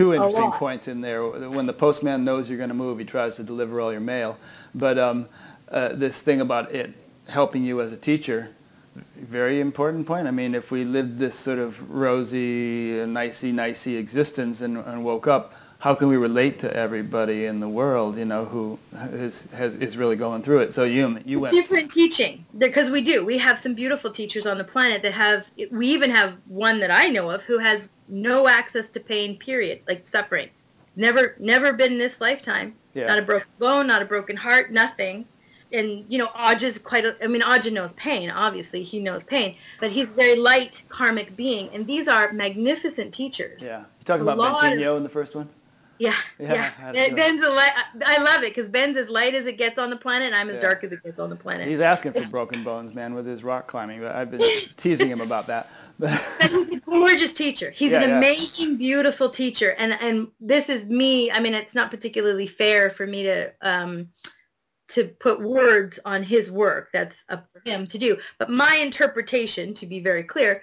[0.00, 1.26] two interesting points in there.
[1.26, 4.38] When the postman knows you're going to move, he tries to deliver all your mail.
[4.74, 5.28] But um,
[5.70, 6.92] uh, this thing about it
[7.28, 8.50] helping you as a teacher,
[9.16, 10.26] very important point.
[10.26, 15.26] I mean, if we lived this sort of rosy, nicey, nicey existence and, and woke
[15.26, 18.78] up, how can we relate to everybody in the world, you know, who
[19.12, 20.74] is has, is really going through it?
[20.74, 23.24] So you you went different teaching because we do.
[23.24, 25.46] We have some beautiful teachers on the planet that have.
[25.70, 29.36] We even have one that I know of who has no access to pain.
[29.36, 30.48] Period, like suffering.
[30.96, 32.74] Never never been in this lifetime.
[32.94, 33.06] Yeah.
[33.06, 35.26] Not a broken bone, not a broken heart, nothing.
[35.72, 37.04] And you know, Adya's quite.
[37.04, 38.28] A, I mean, Adya knows pain.
[38.30, 43.14] Obviously, he knows pain, but he's a very light karmic being, and these are magnificent
[43.14, 43.62] teachers.
[43.64, 45.48] Yeah, you talking about Bentinho in the first one.
[46.00, 46.72] Yeah, yeah.
[46.94, 47.12] yeah.
[47.12, 47.72] Ben's a light.
[48.06, 50.48] I love it because Ben's as light as it gets on the planet, and I'm
[50.48, 50.62] as yeah.
[50.62, 51.68] dark as it gets on the planet.
[51.68, 54.00] He's asking for broken bones, man, with his rock climbing.
[54.00, 54.40] But I've been
[54.78, 55.68] teasing him about that.
[56.00, 57.70] he's a gorgeous teacher.
[57.70, 61.30] He's yeah, an amazing, beautiful teacher, and and this is me.
[61.30, 64.08] I mean, it's not particularly fair for me to um,
[64.88, 66.88] to put words on his work.
[66.94, 68.16] That's up for him to do.
[68.38, 70.62] But my interpretation, to be very clear,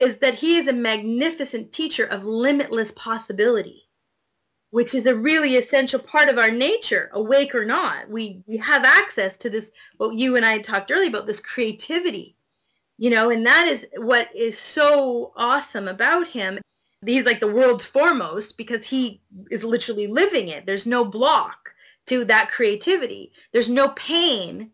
[0.00, 3.86] is that he is a magnificent teacher of limitless possibility
[4.72, 8.08] which is a really essential part of our nature, awake or not.
[8.08, 12.36] We, we have access to this, what you and I talked earlier about, this creativity,
[12.96, 16.58] you know, and that is what is so awesome about him.
[17.04, 19.20] He's like the world's foremost because he
[19.50, 20.64] is literally living it.
[20.64, 21.74] There's no block
[22.06, 23.30] to that creativity.
[23.52, 24.70] There's no pain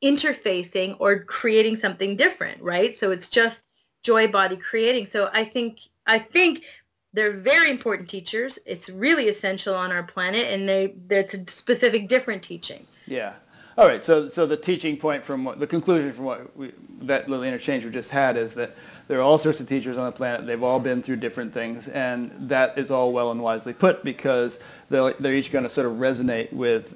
[0.00, 2.94] interfacing or creating something different, right?
[2.96, 3.66] So it's just
[4.04, 5.06] joy body creating.
[5.06, 6.62] So I think I think
[7.12, 8.58] they're very important teachers.
[8.66, 12.86] It's really essential on our planet, and they that's a specific different teaching.
[13.06, 13.34] Yeah.
[13.76, 14.02] All right.
[14.02, 16.72] So so the teaching point from what the conclusion from what we,
[17.02, 18.76] that little interchange we just had is that
[19.08, 20.46] there are all sorts of teachers on the planet.
[20.46, 24.60] They've all been through different things, and that is all well and wisely put because
[24.88, 26.94] they're, they're each going to sort of resonate with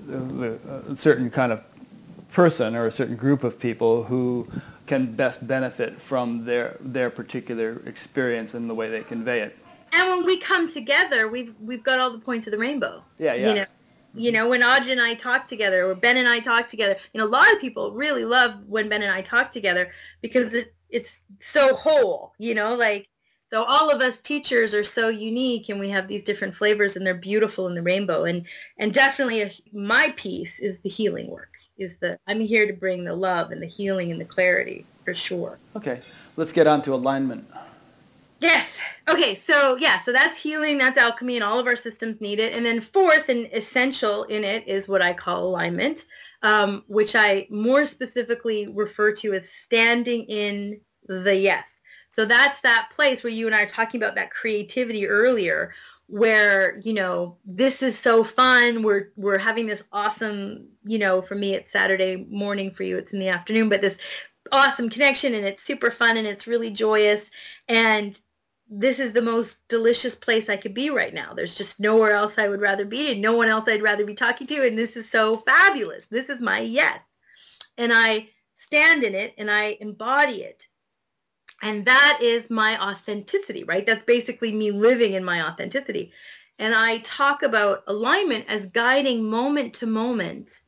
[0.91, 1.65] a certain kind of
[2.33, 4.47] person or a certain group of people who
[4.87, 9.57] can best benefit from their their particular experience and the way they convey it
[9.95, 13.03] and when we come together, we've we've got all the points of the rainbow.
[13.19, 13.49] Yeah, yeah.
[13.49, 13.67] You know,
[14.15, 16.97] you know when Adya and I talk together, or Ben and I talk together.
[17.13, 19.91] You know, a lot of people really love when Ben and I talk together
[20.21, 22.35] because it, it's so whole.
[22.39, 23.09] You know, like
[23.47, 27.07] so all of us teachers are so unique, and we have these different flavors, and
[27.07, 28.25] they're beautiful in the rainbow.
[28.25, 28.47] And
[28.79, 31.53] and definitely, a, my piece is the healing work.
[31.79, 35.15] Is the I'm here to bring the love and the healing and the clarity for
[35.15, 35.59] sure.
[35.77, 36.01] Okay,
[36.37, 37.47] let's get on to alignment.
[38.41, 38.79] Yes.
[39.09, 42.53] Okay, so yeah, so that's healing, that's alchemy, and all of our systems need it.
[42.53, 46.07] And then fourth and essential in it is what I call alignment,
[46.43, 51.81] um, which I more specifically refer to as standing in the yes.
[52.11, 55.73] So that's that place where you and I are talking about that creativity earlier,
[56.07, 58.83] where you know this is so fun.
[58.83, 63.13] We're we're having this awesome, you know, for me it's Saturday morning, for you it's
[63.13, 63.99] in the afternoon, but this
[64.53, 67.31] awesome connection and it's super fun and it's really joyous
[67.69, 68.19] and
[68.69, 71.35] this is the most delicious place I could be right now.
[71.35, 74.15] There's just nowhere else I would rather be and no one else I'd rather be
[74.15, 74.67] talking to.
[74.67, 76.07] And this is so fabulous.
[76.07, 76.99] This is my yes.
[77.77, 80.67] And I stand in it and I embody it.
[81.63, 83.87] And that is my authenticity, right?
[83.87, 86.13] That's basically me living in my authenticity.
[86.59, 90.61] And I talk about alignment as guiding moment to moment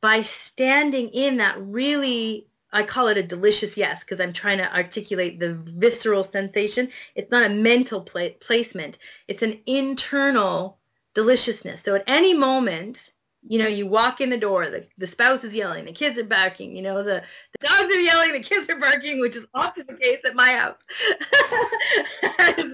[0.00, 4.76] by standing in that really I call it a delicious yes because I'm trying to
[4.76, 6.90] articulate the visceral sensation.
[7.14, 8.98] It's not a mental placement.
[9.28, 10.76] It's an internal
[11.14, 11.80] deliciousness.
[11.80, 13.12] So at any moment,
[13.48, 16.24] you know, you walk in the door, the, the spouse is yelling, the kids are
[16.24, 17.22] barking, you know, the,
[17.58, 20.52] the dogs are yelling, the kids are barking, which is often the case at my
[20.52, 20.78] house.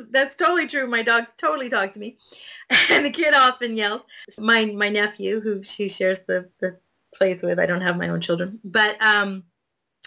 [0.10, 0.88] That's totally true.
[0.88, 2.16] My dogs totally talk to me.
[2.90, 4.04] And the kid often yells.
[4.36, 6.78] My my nephew, who she shares the, the
[7.14, 8.58] place with, I don't have my own children.
[8.64, 9.44] But um,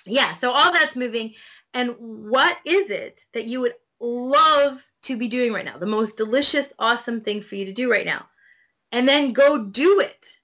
[0.05, 1.33] yeah, so all that's moving.
[1.73, 5.77] And what is it that you would love to be doing right now?
[5.77, 8.25] The most delicious, awesome thing for you to do right now.
[8.91, 10.39] And then go do it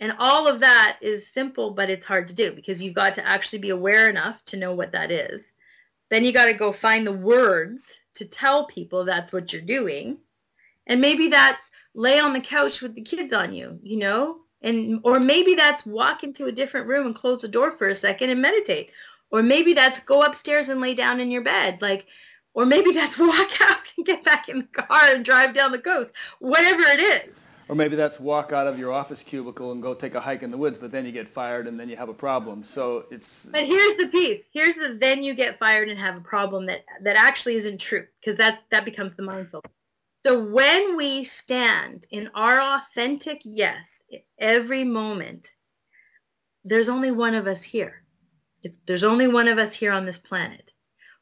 [0.00, 3.26] and all of that is simple, but it's hard to do because you've got to
[3.26, 5.54] actually be aware enough to know what that is.
[6.08, 10.18] Then you got to go find the words to tell people that's what you're doing.
[10.86, 14.38] And maybe that's lay on the couch with the kids on you, you know?
[14.62, 17.94] And or maybe that's walk into a different room and close the door for a
[17.94, 18.90] second and meditate.
[19.30, 21.80] Or maybe that's go upstairs and lay down in your bed.
[21.80, 22.06] Like
[22.54, 25.78] or maybe that's walk out and get back in the car and drive down the
[25.78, 26.14] coast.
[26.40, 30.14] Whatever it is or maybe that's walk out of your office cubicle and go take
[30.14, 32.14] a hike in the woods, but then you get fired and then you have a
[32.14, 32.64] problem.
[32.64, 33.46] So it's.
[33.46, 34.46] But here's the piece.
[34.52, 38.06] Here's the then you get fired and have a problem that that actually isn't true
[38.20, 39.62] because that that becomes the mindful.
[40.26, 44.02] So when we stand in our authentic yes
[44.38, 45.54] every moment,
[46.64, 48.02] there's only one of us here.
[48.86, 50.72] There's only one of us here on this planet.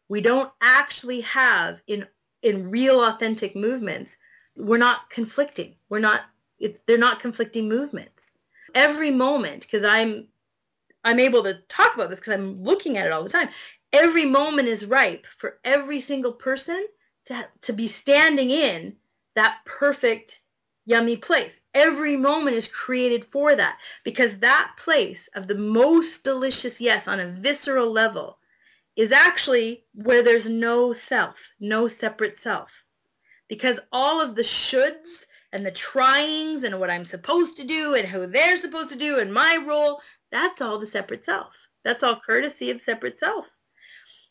[0.09, 2.07] We don't actually have in
[2.43, 4.19] in real authentic movements.
[4.57, 5.77] We're not conflicting.
[5.89, 6.23] We're not
[6.59, 8.33] it's, they're not conflicting movements.
[8.75, 10.29] Every moment, because I'm
[11.05, 13.51] I'm able to talk about this because I'm looking at it all the time.
[13.93, 16.87] Every moment is ripe for every single person
[17.27, 18.97] to, to be standing in
[19.35, 20.41] that perfect,
[20.85, 21.61] yummy place.
[21.75, 27.21] Every moment is created for that because that place of the most delicious yes on
[27.21, 28.39] a visceral level
[28.97, 32.85] is actually where there's no self, no separate self.
[33.49, 38.09] Because all of the shoulds and the tryings and what I'm supposed to do and
[38.09, 40.01] who they're supposed to do and my role,
[40.31, 41.55] that's all the separate self.
[41.85, 43.47] That's all courtesy of separate self.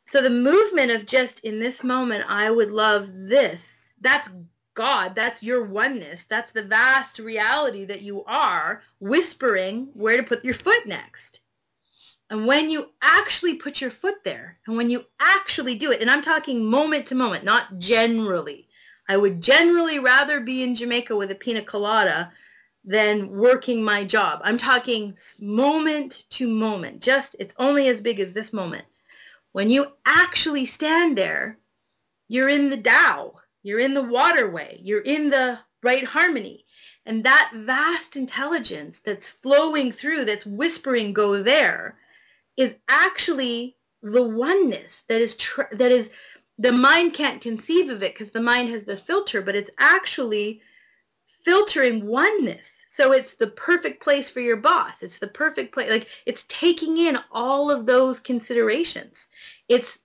[0.05, 3.91] So the movement of just in this moment, I would love this.
[3.99, 4.29] That's
[4.75, 5.15] God.
[5.15, 6.25] That's your oneness.
[6.25, 11.39] That's the vast reality that you are whispering where to put your foot next.
[12.29, 16.09] And when you actually put your foot there and when you actually do it, and
[16.09, 18.67] I'm talking moment to moment, not generally,
[19.07, 22.31] I would generally rather be in Jamaica with a pina colada
[22.83, 24.41] than working my job.
[24.43, 27.01] I'm talking moment to moment.
[27.01, 28.85] Just, it's only as big as this moment.
[29.55, 31.59] When you actually stand there,
[32.27, 33.35] you're in the Tao.
[33.63, 34.81] You're in the waterway.
[34.83, 36.65] You're in the right harmony.
[37.05, 41.97] And that vast intelligence that's flowing through, that's whispering, go there,
[42.57, 46.11] is actually the oneness that is, tr- that is
[46.57, 50.61] the mind can't conceive of it because the mind has the filter, but it's actually
[51.45, 52.84] filtering oneness.
[52.95, 55.03] So it's the perfect place for your boss.
[55.03, 55.89] It's the perfect place.
[55.89, 59.27] Like it's taking in all of those considerations.
[59.67, 59.99] It's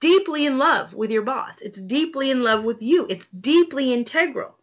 [0.00, 1.60] deeply in love with your boss.
[1.60, 3.08] It's deeply in love with you.
[3.10, 4.54] It's deeply integral.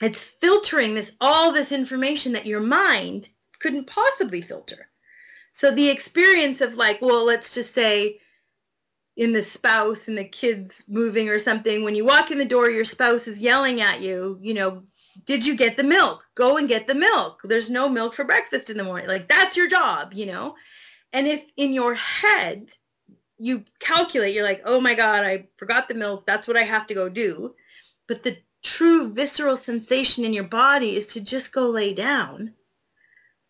[0.00, 4.90] It's filtering this all this information that your mind couldn't possibly filter.
[5.50, 8.20] So the experience of like, well, let's just say
[9.16, 12.70] in the spouse and the kids moving or something when you walk in the door
[12.70, 14.84] your spouse is yelling at you you know
[15.26, 16.28] did you get the milk?
[16.34, 17.40] Go and get the milk.
[17.44, 19.08] There's no milk for breakfast in the morning.
[19.08, 20.54] Like that's your job you know?
[21.12, 22.72] And if in your head
[23.38, 26.86] you calculate you're like oh my god i forgot the milk that's what i have
[26.88, 27.54] to go do.
[28.06, 32.54] But the true visceral sensation in your body is to just go lay down.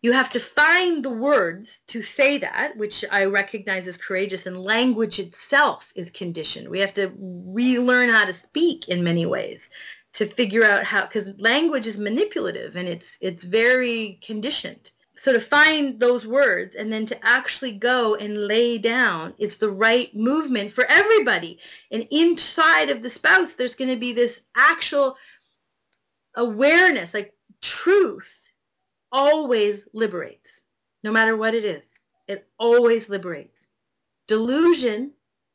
[0.01, 4.57] You have to find the words to say that, which I recognize as courageous, and
[4.63, 6.69] language itself is conditioned.
[6.69, 9.69] We have to relearn how to speak in many ways
[10.13, 14.91] to figure out how, because language is manipulative and it's it's very conditioned.
[15.15, 19.69] So to find those words and then to actually go and lay down is the
[19.69, 21.59] right movement for everybody.
[21.91, 25.17] And inside of the spouse, there's going to be this actual
[26.35, 28.51] awareness, like truth
[29.11, 30.61] always liberates,
[31.03, 31.85] no matter what it is.
[32.27, 33.67] It always liberates.
[34.27, 35.11] Delusion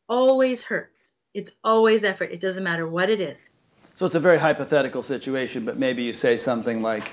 [0.09, 1.13] always hurts.
[1.35, 2.31] It's always effort.
[2.31, 3.51] It doesn't matter what it is.
[3.97, 7.11] So it's a very hypothetical situation, but maybe you say something like,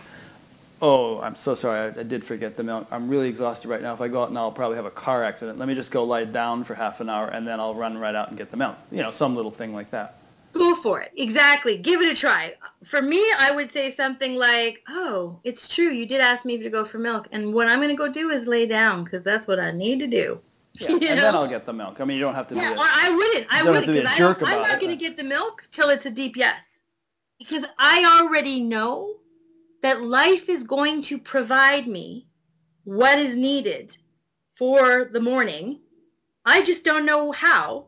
[0.81, 2.87] oh, I'm so sorry, I, I, did forget the milk.
[2.91, 3.93] I'm really exhausted right now.
[3.93, 5.57] If I go out now, I'll probably have a car accident.
[5.57, 8.13] Let me just go lie down for half an hour, and then I'll run right
[8.13, 8.75] out and get the milk.
[8.91, 10.17] You know, some little thing like that.
[10.51, 11.13] Go for it.
[11.15, 11.77] Exactly.
[11.77, 12.53] Give it a try.
[12.83, 15.89] For me, I would say something like, oh, it's true.
[15.89, 17.29] You did ask me to go for milk.
[17.31, 19.99] And what I'm going to go do is lay down because that's what I need
[19.99, 20.41] to do.
[20.75, 21.15] Yeah, and know?
[21.15, 22.01] then I'll get the milk.
[22.01, 23.47] I mean, you don't have to yeah, be a, I wouldn't.
[23.51, 26.72] I wouldn't because I'm not going to get the milk till it's a deep yes.
[27.43, 29.15] Because I already know
[29.81, 32.25] that life is going to provide me
[32.85, 33.97] what is needed
[34.51, 35.79] for the morning.
[36.45, 37.87] I just don't know how,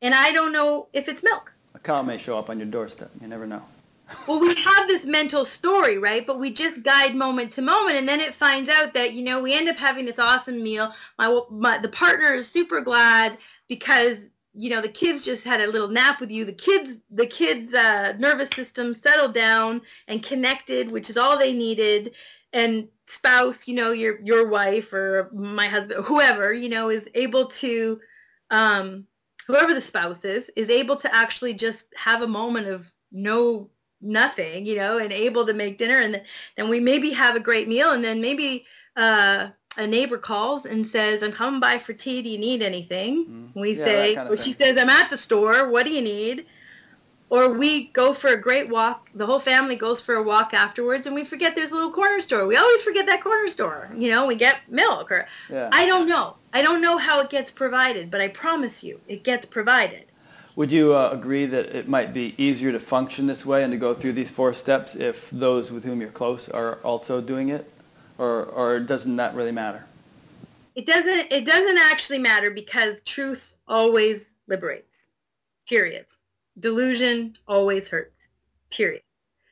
[0.00, 1.52] and I don't know if it's milk.
[1.74, 3.10] A cow may show up on your doorstep.
[3.20, 3.62] You never know.
[4.28, 6.24] well, we have this mental story, right?
[6.24, 9.42] But we just guide moment to moment, and then it finds out that you know
[9.42, 10.94] we end up having this awesome meal.
[11.18, 13.36] My, my the partner is super glad
[13.68, 16.44] because you know the kids just had a little nap with you.
[16.44, 21.52] The kids the kids' uh, nervous system settled down and connected, which is all they
[21.52, 22.14] needed.
[22.52, 27.46] And spouse, you know, your your wife or my husband, whoever, you know, is able
[27.46, 28.00] to
[28.50, 29.06] um,
[29.46, 33.70] whoever the spouse is, is able to actually just have a moment of no
[34.00, 36.00] nothing, you know, and able to make dinner.
[36.00, 36.22] And
[36.56, 37.92] then we maybe have a great meal.
[37.92, 38.66] And then maybe
[38.96, 42.22] uh, a neighbor calls and says, I'm coming by for tea.
[42.22, 43.26] Do you need anything?
[43.26, 43.48] Mm.
[43.54, 45.68] We yeah, say, kind of well, she says, I'm at the store.
[45.68, 46.46] What do you need?
[47.28, 49.10] Or we go for a great walk.
[49.14, 52.20] The whole family goes for a walk afterwards and we forget there's a little corner
[52.20, 52.46] store.
[52.46, 53.90] We always forget that corner store.
[53.96, 55.68] You know, we get milk or yeah.
[55.72, 56.36] I don't know.
[56.52, 60.04] I don't know how it gets provided, but I promise you it gets provided.
[60.54, 63.76] Would you uh, agree that it might be easier to function this way and to
[63.76, 67.70] go through these four steps if those with whom you're close are also doing it?
[68.18, 69.86] Or, or doesn't that really matter?
[70.74, 75.08] It doesn't, it doesn't actually matter because truth always liberates,
[75.68, 76.06] period.
[76.58, 78.28] Delusion always hurts,
[78.70, 79.02] period.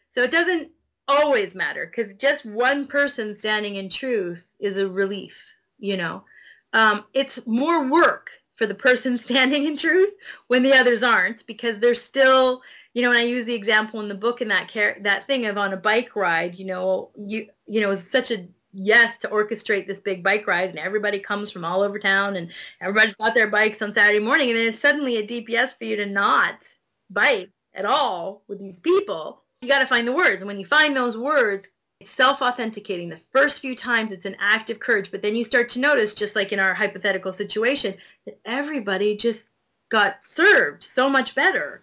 [0.08, 0.70] So it doesn't
[1.08, 5.36] always matter because just one person standing in truth is a relief,
[5.78, 6.24] you know.
[6.72, 10.12] Um, it's more work for the person standing in truth
[10.48, 12.62] when the others aren't because they're still
[12.92, 15.46] you know and i use the example in the book in that car- that thing
[15.46, 19.28] of on a bike ride you know you you know it's such a yes to
[19.28, 22.50] orchestrate this big bike ride and everybody comes from all over town and
[22.80, 25.84] everybody's got their bikes on saturday morning and then it's suddenly a deep yes for
[25.84, 26.68] you to not
[27.10, 29.42] bike at all with these people.
[29.60, 31.68] You got to find the words and when you find those words
[32.06, 35.10] self-authenticating the first few times it's an act of courage.
[35.10, 37.94] But then you start to notice just like in our hypothetical situation
[38.26, 39.50] that everybody just
[39.88, 41.80] got served so much better.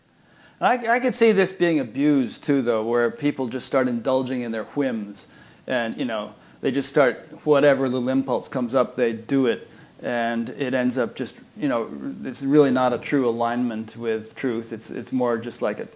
[0.60, 4.52] I, I could see this being abused too though where people just start indulging in
[4.52, 5.28] their whims.
[5.68, 9.68] And you know they just start whatever little impulse comes up they do it.
[10.04, 11.90] And it ends up just you know
[12.24, 14.72] it's really not a true alignment with truth.
[14.72, 15.88] It's it's more just like a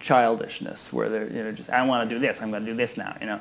[0.00, 2.76] childishness where they're you know just I want to do this I'm going to do
[2.76, 3.40] this now you know?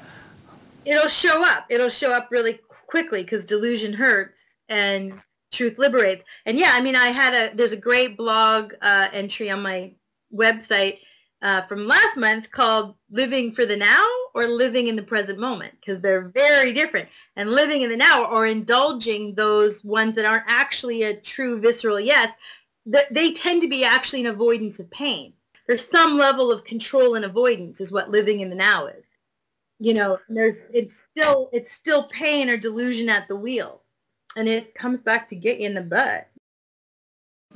[0.86, 5.14] It'll show up it'll show up really quickly because delusion hurts and
[5.52, 6.24] truth liberates.
[6.46, 9.92] And yeah I mean I had a there's a great blog uh, entry on my
[10.34, 11.00] website
[11.42, 15.74] uh, from last month called living for the now or living in the present moment
[15.80, 17.08] because they're very different.
[17.36, 22.00] And living in the now or indulging those ones that aren't actually a true visceral
[22.00, 22.34] yes
[22.88, 25.34] that they tend to be actually an avoidance of pain
[25.68, 29.08] there's some level of control and avoidance is what living in the now is.
[29.80, 33.82] You know, there's it's still it's still pain or delusion at the wheel.
[34.38, 36.28] And it comes back to get you in the butt.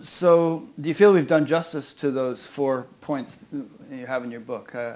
[0.02, 3.44] So, do you feel we've done justice to those four points
[3.92, 4.74] you have in your book?
[4.74, 4.96] Uh,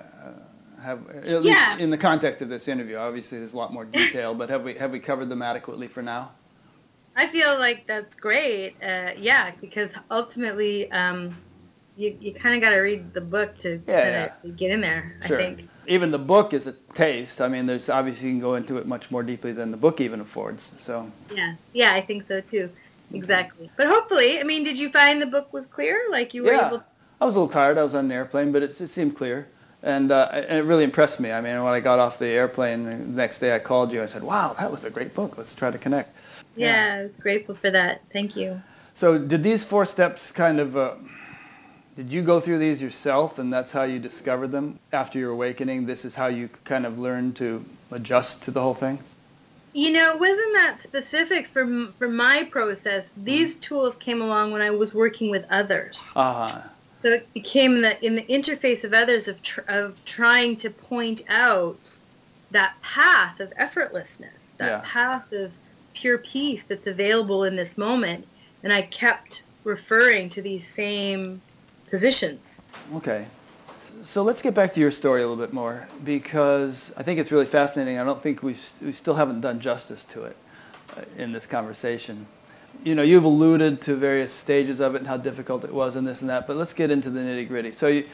[0.81, 1.77] have, at least yeah.
[1.77, 4.75] in the context of this interview, obviously there's a lot more detail, but have we
[4.75, 6.31] have we covered them adequately for now?
[7.15, 8.75] I feel like that's great.
[8.83, 11.35] Uh, yeah, because ultimately, um,
[11.95, 14.51] you, you kind of got to read the book to, yeah, yeah.
[14.51, 15.15] get in there.
[15.25, 15.39] Sure.
[15.39, 17.41] I think even the book is a taste.
[17.41, 19.99] I mean, there's obviously you can go into it much more deeply than the book
[19.99, 20.71] even affords.
[20.79, 22.69] So yeah, yeah, I think so too.
[23.11, 23.69] Exactly.
[23.77, 26.01] But hopefully, I mean, did you find the book was clear?
[26.09, 26.67] Like you were yeah.
[26.67, 26.79] able.
[26.79, 26.85] To...
[27.21, 27.77] I was a little tired.
[27.77, 29.47] I was on an airplane, but it, it seemed clear.
[29.85, 31.33] And, uh, and it really impressed me.
[31.33, 34.01] I mean, when I got off the airplane the next day, I called you.
[34.01, 35.37] I said, "Wow, that was a great book.
[35.37, 36.15] Let's try to connect."
[36.55, 37.01] Yeah, yeah.
[37.01, 38.01] I was grateful for that.
[38.13, 38.61] Thank you.
[38.93, 40.93] So, did these four steps kind of uh,
[41.95, 45.85] did you go through these yourself and that's how you discovered them after your awakening?
[45.85, 48.99] This is how you kind of learned to adjust to the whole thing?
[49.73, 53.09] You know, it wasn't that specific for, for my process.
[53.17, 56.13] These tools came along when I was working with others.
[56.15, 56.63] Uh-huh.
[57.01, 61.23] So it became the, in the interface of others of, tr- of trying to point
[61.27, 61.99] out
[62.51, 64.81] that path of effortlessness, that yeah.
[64.83, 65.57] path of
[65.93, 68.27] pure peace that's available in this moment.
[68.63, 71.41] And I kept referring to these same
[71.93, 72.59] positions.
[72.95, 73.27] Okay.
[74.01, 77.31] So let's get back to your story a little bit more because I think it's
[77.31, 77.99] really fascinating.
[77.99, 80.35] I don't think we we still haven't done justice to it
[80.97, 82.25] uh, in this conversation.
[82.83, 86.07] You know, you've alluded to various stages of it and how difficult it was and
[86.07, 87.71] this and that, but let's get into the nitty gritty.
[87.71, 88.09] So you,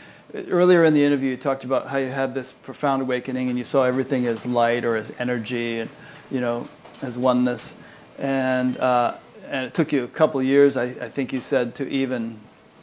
[0.50, 3.64] earlier in the interview, you talked about how you had this profound awakening and you
[3.64, 5.90] saw everything as light or as energy and,
[6.30, 6.68] you know,
[7.02, 7.74] as oneness.
[8.18, 9.16] And, uh,
[9.48, 12.40] and it took you a couple years, I, I think you said, to even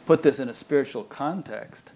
[0.07, 1.91] put this in a spiritual context.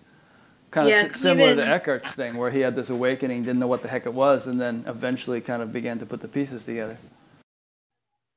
[0.69, 3.87] Kind of similar to Eckhart's thing, where he had this awakening, didn't know what the
[3.89, 6.97] heck it was, and then eventually kind of began to put the pieces together.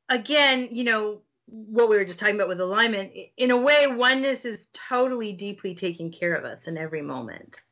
[0.09, 4.45] again, you know, what we were just talking about with alignment, in a way, oneness
[4.45, 7.63] is totally deeply taking care of us in every moment.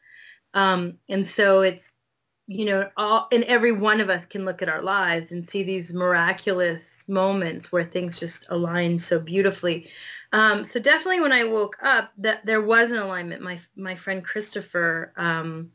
[0.54, 1.94] Um, and so it's,
[2.46, 5.62] you know, all, and every one of us can look at our lives and see
[5.62, 9.88] these miraculous moments where things just align so beautifully.
[10.32, 13.42] Um, so definitely when I woke up, that there was an alignment.
[13.42, 15.70] My, my friend Christopher, um,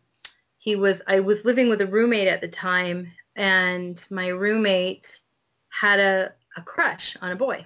[0.58, 5.20] he was, I was living with a roommate at the time and my roommate
[5.70, 7.66] had a, a crush on a boy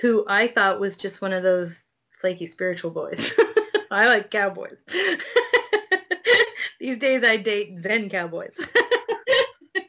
[0.00, 1.84] who I thought was just one of those
[2.20, 3.32] flaky spiritual boys.
[3.90, 4.84] I like cowboys.
[6.80, 8.58] These days I date Zen cowboys.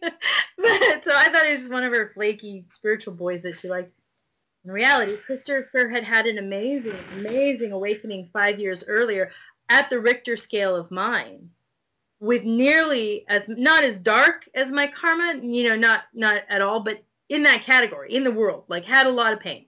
[0.01, 3.93] but, so I thought he was one of her flaky spiritual boys that she liked.
[4.63, 9.31] In reality, Christopher had had an amazing, amazing awakening five years earlier
[9.69, 11.49] at the Richter scale of mine
[12.19, 16.81] with nearly as not as dark as my karma, you know, not not at all,
[16.81, 19.65] but in that category, in the world, like had a lot of pain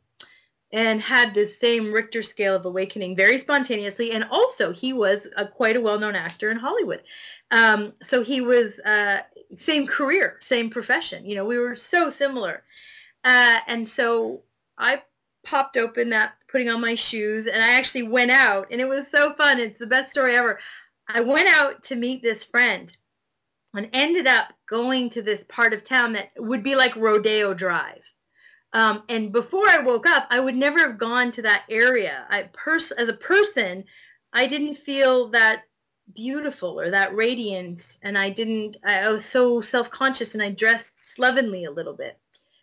[0.71, 4.11] and had this same Richter scale of awakening very spontaneously.
[4.11, 7.03] And also he was a, quite a well-known actor in Hollywood.
[7.51, 9.21] Um, so he was uh,
[9.55, 11.25] same career, same profession.
[11.25, 12.63] You know, we were so similar.
[13.23, 14.41] Uh, and so
[14.83, 15.01] I
[15.45, 19.07] popped open that, putting on my shoes, and I actually went out, and it was
[19.07, 19.59] so fun.
[19.59, 20.59] It's the best story ever.
[21.07, 22.95] I went out to meet this friend
[23.73, 28.03] and ended up going to this part of town that would be like Rodeo Drive.
[28.73, 32.25] Um, and before I woke up, I would never have gone to that area.
[32.29, 33.85] I pers- as a person,
[34.33, 35.63] I didn't feel that
[36.13, 38.77] beautiful or that radiant, and I didn't.
[38.83, 42.19] I was so self-conscious, and I dressed slovenly a little bit.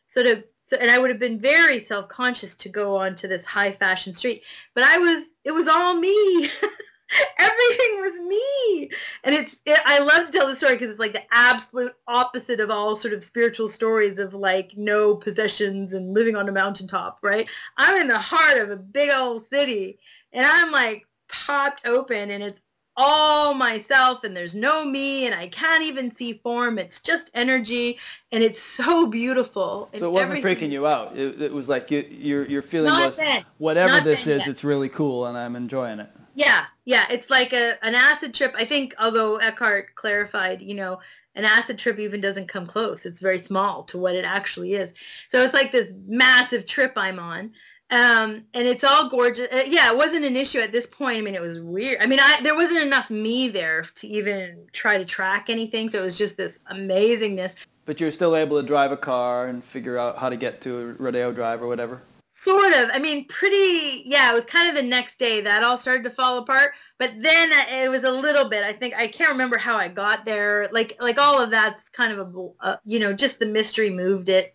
[0.06, 3.72] So to so, and I would have been very self-conscious to go onto this high
[3.72, 5.34] fashion street, but I was.
[5.42, 6.48] It was all me.
[7.40, 8.90] Everything was me,
[9.24, 9.60] and it's.
[9.66, 12.94] It, I love to tell the story because it's like the absolute opposite of all
[12.94, 17.48] sort of spiritual stories of like no possessions and living on a mountaintop, right?
[17.76, 19.98] I'm in the heart of a big old city,
[20.32, 22.60] and I'm like popped open, and it's
[23.02, 26.78] all myself, and there's no me, and I can't even see form.
[26.78, 27.98] It's just energy,
[28.30, 29.88] and it's so beautiful.
[29.96, 31.16] So it wasn't freaking you out.
[31.16, 33.44] It, it was like you, your your feeling Not was then.
[33.56, 34.48] whatever Not this is, yet.
[34.48, 36.10] it's really cool, and I'm enjoying it.
[36.34, 37.06] Yeah, yeah.
[37.10, 38.54] It's like a an acid trip.
[38.56, 41.00] I think, although Eckhart clarified, you know,
[41.34, 43.06] an acid trip even doesn't come close.
[43.06, 44.92] It's very small to what it actually is.
[45.28, 47.52] So it's like this massive trip I'm on.
[47.90, 49.48] Um, and it's all gorgeous.
[49.52, 51.18] Uh, yeah, it wasn't an issue at this point.
[51.18, 51.98] I mean, it was weird.
[52.00, 55.88] I mean, I, there wasn't enough me there to even try to track anything.
[55.88, 57.56] So it was just this amazingness.
[57.86, 60.94] But you're still able to drive a car and figure out how to get to
[61.00, 62.02] Rodeo Drive or whatever.
[62.28, 62.90] Sort of.
[62.92, 64.04] I mean, pretty.
[64.06, 66.72] Yeah, it was kind of the next day that all started to fall apart.
[66.98, 68.62] But then it was a little bit.
[68.62, 70.68] I think I can't remember how I got there.
[70.70, 74.28] Like, like all of that's kind of a, uh, you know, just the mystery moved
[74.28, 74.54] it.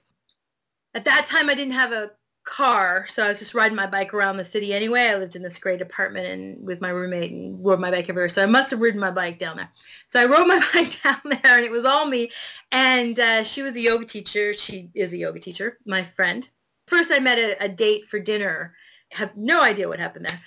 [0.93, 2.11] At that time, I didn't have a
[2.45, 5.09] car, so I was just riding my bike around the city anyway.
[5.09, 8.29] I lived in this great apartment and with my roommate and rode my bike everywhere.
[8.29, 9.69] So I must have ridden my bike down there.
[10.07, 12.31] So I rode my bike down there, and it was all me.
[12.71, 14.53] And uh, she was a yoga teacher.
[14.53, 16.47] She is a yoga teacher, my friend
[16.87, 18.75] first I met a, a date for dinner.
[19.11, 20.39] have no idea what happened there.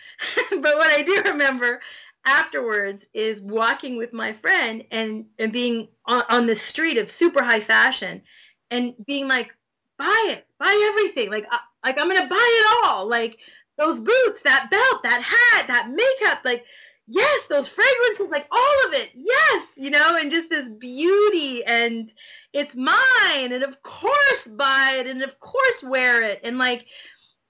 [0.60, 1.80] but what I do remember
[2.24, 7.42] afterwards is walking with my friend and, and being on, on the street of super
[7.42, 8.22] high fashion
[8.70, 9.54] and being like,
[9.96, 11.30] buy it, buy everything.
[11.30, 13.08] Like, I, like I'm to buy it all.
[13.08, 13.38] Like
[13.76, 16.64] those boots, that belt, that hat, that makeup, like,
[17.06, 19.10] yes, those fragrances, like all of it.
[19.14, 22.12] Yes, you know, and just this beauty and
[22.52, 26.86] it's mine and of course buy it and of course wear it and like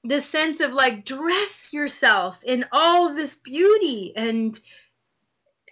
[0.04, 4.60] the sense of like dress yourself in all this beauty and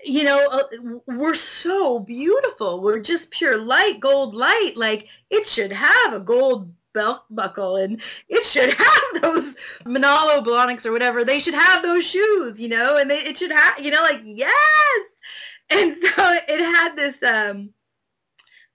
[0.04, 5.72] you know uh, we're so beautiful we're just pure light gold light like it should
[5.72, 11.39] have a gold belt buckle and it should have those Manolo Blahniks or whatever they
[11.40, 15.09] should have those shoes you know and they, it should have you know like yes
[15.70, 17.70] and so it had this um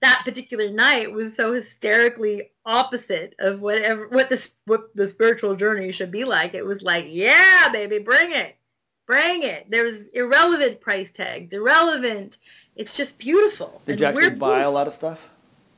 [0.02, 5.92] that particular night was so hysterically opposite of whatever what the what the spiritual journey
[5.92, 6.54] should be like.
[6.54, 8.56] It was like, yeah, baby, bring it,
[9.06, 9.70] bring it.
[9.70, 12.38] There's irrelevant price tags, irrelevant.
[12.74, 13.80] It's just beautiful.
[13.86, 15.30] Did And you actually buy a lot of stuff?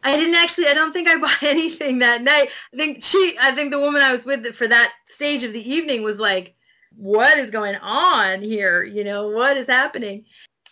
[0.05, 0.69] I didn't actually.
[0.69, 2.51] I don't think I bought anything that night.
[2.73, 3.37] I think she.
[3.41, 6.55] I think the woman I was with for that stage of the evening was like,
[6.95, 8.85] "What is going on here?
[8.85, 10.27] You know, what is happening?"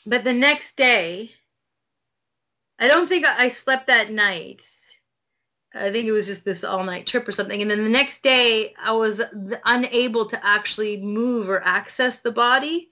[0.06, 1.30] But the next day,
[2.78, 4.62] I don't think I slept that night.
[5.74, 7.62] I think it was just this all-night trip or something.
[7.62, 9.22] And then the next day, I was
[9.64, 12.90] unable to actually move or access the body.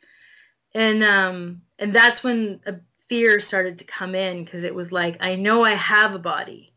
[0.74, 2.76] And um, and that's when a
[3.11, 6.73] fear started to come in because it was like, I know I have a body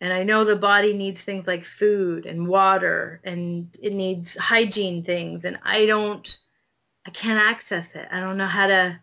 [0.00, 5.04] and I know the body needs things like food and water and it needs hygiene
[5.04, 6.26] things and I don't,
[7.06, 8.08] I can't access it.
[8.10, 9.00] I don't know how to,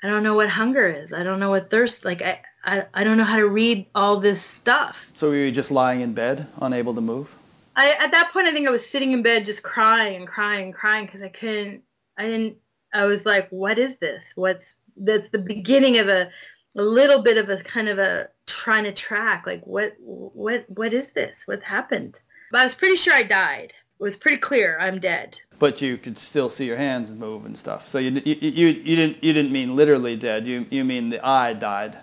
[0.00, 1.12] I don't know what hunger is.
[1.12, 4.20] I don't know what thirst, like I, I, I don't know how to read all
[4.20, 5.10] this stuff.
[5.14, 7.34] So were you just lying in bed, unable to move?
[7.74, 10.66] I, at that point, I think I was sitting in bed just crying and crying
[10.66, 11.82] and crying because I couldn't,
[12.16, 12.58] I didn't,
[12.94, 14.32] I was like, what is this?
[14.36, 16.30] What's, that's the beginning of a,
[16.76, 20.92] a little bit of a kind of a trying to track, like what, what, what
[20.92, 21.42] is this?
[21.46, 22.20] What's happened?
[22.50, 23.74] But I was pretty sure I died.
[24.00, 25.40] It was pretty clear I'm dead.
[25.58, 27.88] But you could still see your hands move and stuff.
[27.88, 30.46] So you, you, you, you didn't, you didn't mean literally dead.
[30.46, 31.98] You, you mean the eye died.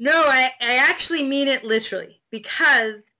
[0.00, 3.12] No, I, I actually mean it literally because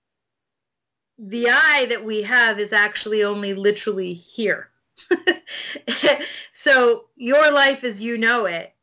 [1.17, 4.69] the eye that we have is actually only literally here.
[6.51, 8.73] so your life as you know it,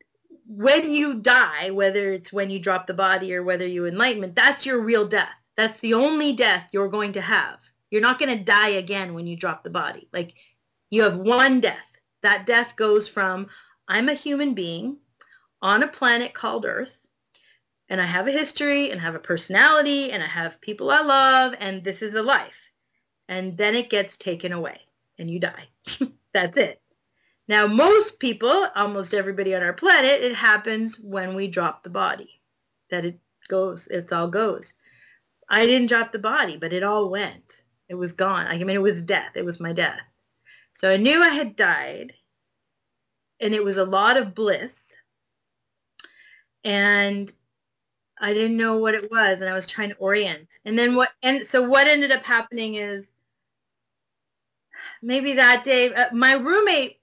[0.47, 4.65] when you die, whether it's when you drop the body or whether you enlightenment, that's
[4.65, 5.49] your real death.
[5.55, 7.59] That's the only death you're going to have.
[7.91, 10.07] You're not going to die again when you drop the body.
[10.13, 10.35] Like
[10.89, 11.99] you have one death.
[12.23, 13.47] That death goes from
[13.87, 14.97] I'm a human being
[15.61, 16.97] on a planet called Earth
[17.89, 21.55] and I have a history and have a personality and I have people I love
[21.59, 22.71] and this is a life.
[23.27, 24.79] And then it gets taken away
[25.19, 25.67] and you die.
[26.33, 26.81] That's it.
[27.47, 32.41] Now, most people, almost everybody on our planet, it happens when we drop the body.
[32.89, 34.73] That it goes, it's all goes.
[35.49, 37.63] I didn't drop the body, but it all went.
[37.89, 38.47] It was gone.
[38.47, 39.31] I mean, it was death.
[39.35, 40.01] It was my death.
[40.73, 42.13] So I knew I had died
[43.39, 44.95] and it was a lot of bliss.
[46.63, 47.31] And
[48.19, 50.59] I didn't know what it was and I was trying to orient.
[50.65, 53.11] And then what, and so what ended up happening is
[55.01, 56.96] maybe that day, uh, my roommate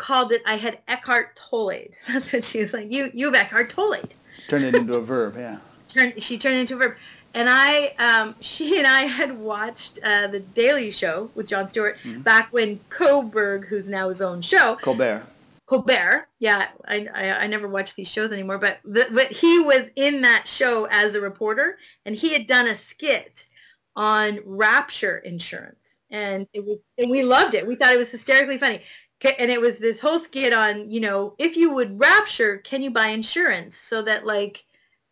[0.00, 1.84] called it, I had Eckhart Tolle.
[2.08, 4.00] That's what she was like, you, you have Eckhart Tolle.
[4.48, 5.58] Turned it into a verb, yeah.
[5.88, 6.96] Turned, she turned it into a verb.
[7.34, 11.98] And I, um, she and I had watched uh, the Daily Show with Jon Stewart
[12.02, 12.22] mm-hmm.
[12.22, 15.26] back when Koberg, who's now his own show, Colbert,
[15.66, 16.26] Colbert.
[16.38, 20.22] Yeah, I, I, I never watch these shows anymore, but the, but he was in
[20.22, 23.46] that show as a reporter, and he had done a skit
[23.94, 27.66] on Rapture insurance, and it was and we loved it.
[27.66, 28.82] We thought it was hysterically funny,
[29.24, 32.90] and it was this whole skit on you know if you would rapture, can you
[32.90, 34.64] buy insurance so that like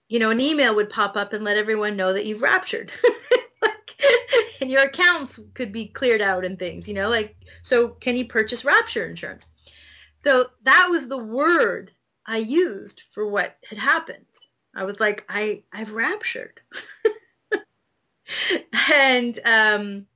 [0.08, 2.92] you know an email would pop up and let everyone know that you've raptured.
[3.62, 4.02] like,
[4.60, 8.26] and your accounts could be cleared out and things, you know, like, so can you
[8.26, 9.46] purchase rapture insurance?
[10.18, 11.92] So that was the word
[12.26, 14.26] I used for what had happened.
[14.74, 16.60] I was like, I, I've raptured.
[18.90, 20.06] and um,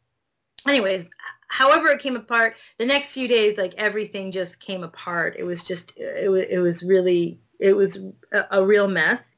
[0.69, 1.11] anyways,
[1.53, 5.37] however it came apart, the next few days, like everything just came apart.
[5.39, 7.99] It was just, it was, it was really, it was
[8.33, 9.37] a, a real mess.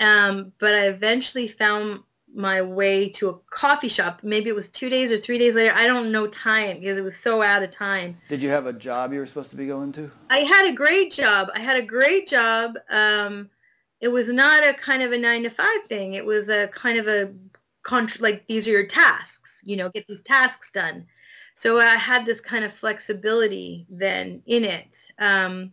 [0.00, 2.00] Um, but I eventually found
[2.34, 4.22] my way to a coffee shop.
[4.24, 5.72] Maybe it was two days or three days later.
[5.72, 8.16] I don't know time because it was so out of time.
[8.28, 10.10] Did you have a job you were supposed to be going to?
[10.30, 11.48] I had a great job.
[11.54, 12.76] I had a great job.
[12.90, 13.50] Um,
[14.00, 16.14] it was not a kind of a nine to five thing.
[16.14, 17.32] It was a kind of a
[18.18, 19.60] like these are your tasks.
[19.62, 21.06] You know, get these tasks done.
[21.54, 25.10] So I had this kind of flexibility then in it.
[25.18, 25.72] Um,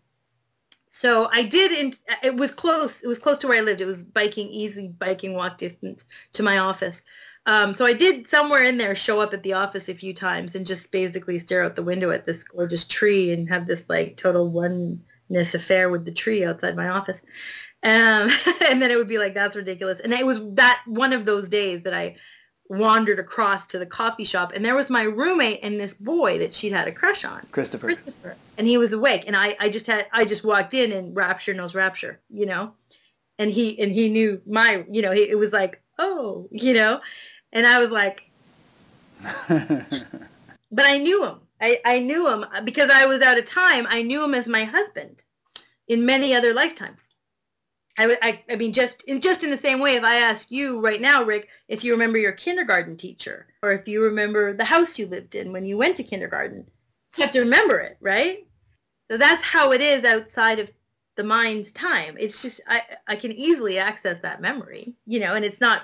[0.88, 1.72] so I did.
[1.72, 1.94] In,
[2.24, 3.04] it was close.
[3.04, 3.80] It was close to where I lived.
[3.80, 7.04] It was biking, easy biking walk distance to my office.
[7.46, 10.56] Um, so I did somewhere in there show up at the office a few times
[10.56, 14.18] and just basically stare out the window at this gorgeous tree and have this like
[14.18, 17.24] total oneness affair with the tree outside my office.
[17.82, 18.30] Um,
[18.70, 20.00] and then it would be like, that's ridiculous.
[20.00, 22.18] And it was that one of those days that I
[22.70, 26.54] wandered across to the coffee shop and there was my roommate and this boy that
[26.54, 27.46] she'd had a crush on.
[27.52, 27.88] Christopher.
[27.88, 28.36] Christopher.
[28.60, 31.54] And he was awake and i i just had i just walked in and rapture
[31.54, 32.74] knows rapture you know?
[33.40, 37.02] And he and he knew my you know he, it was like oh you know?
[37.52, 38.30] And i was like
[39.50, 41.40] but i knew him.
[41.60, 44.48] I, I knew him uh, because i was out of time i knew him as
[44.48, 45.24] my husband
[45.88, 47.09] in many other lifetimes
[48.00, 50.80] I, I, I mean, just in just in the same way, if I ask you
[50.80, 54.98] right now, Rick, if you remember your kindergarten teacher, or if you remember the house
[54.98, 56.66] you lived in when you went to kindergarten,
[57.18, 58.48] you have to remember it, right?
[59.10, 60.72] So that's how it is outside of
[61.18, 62.16] the mind's time.
[62.18, 65.82] It's just I, I can easily access that memory, you know, and it's not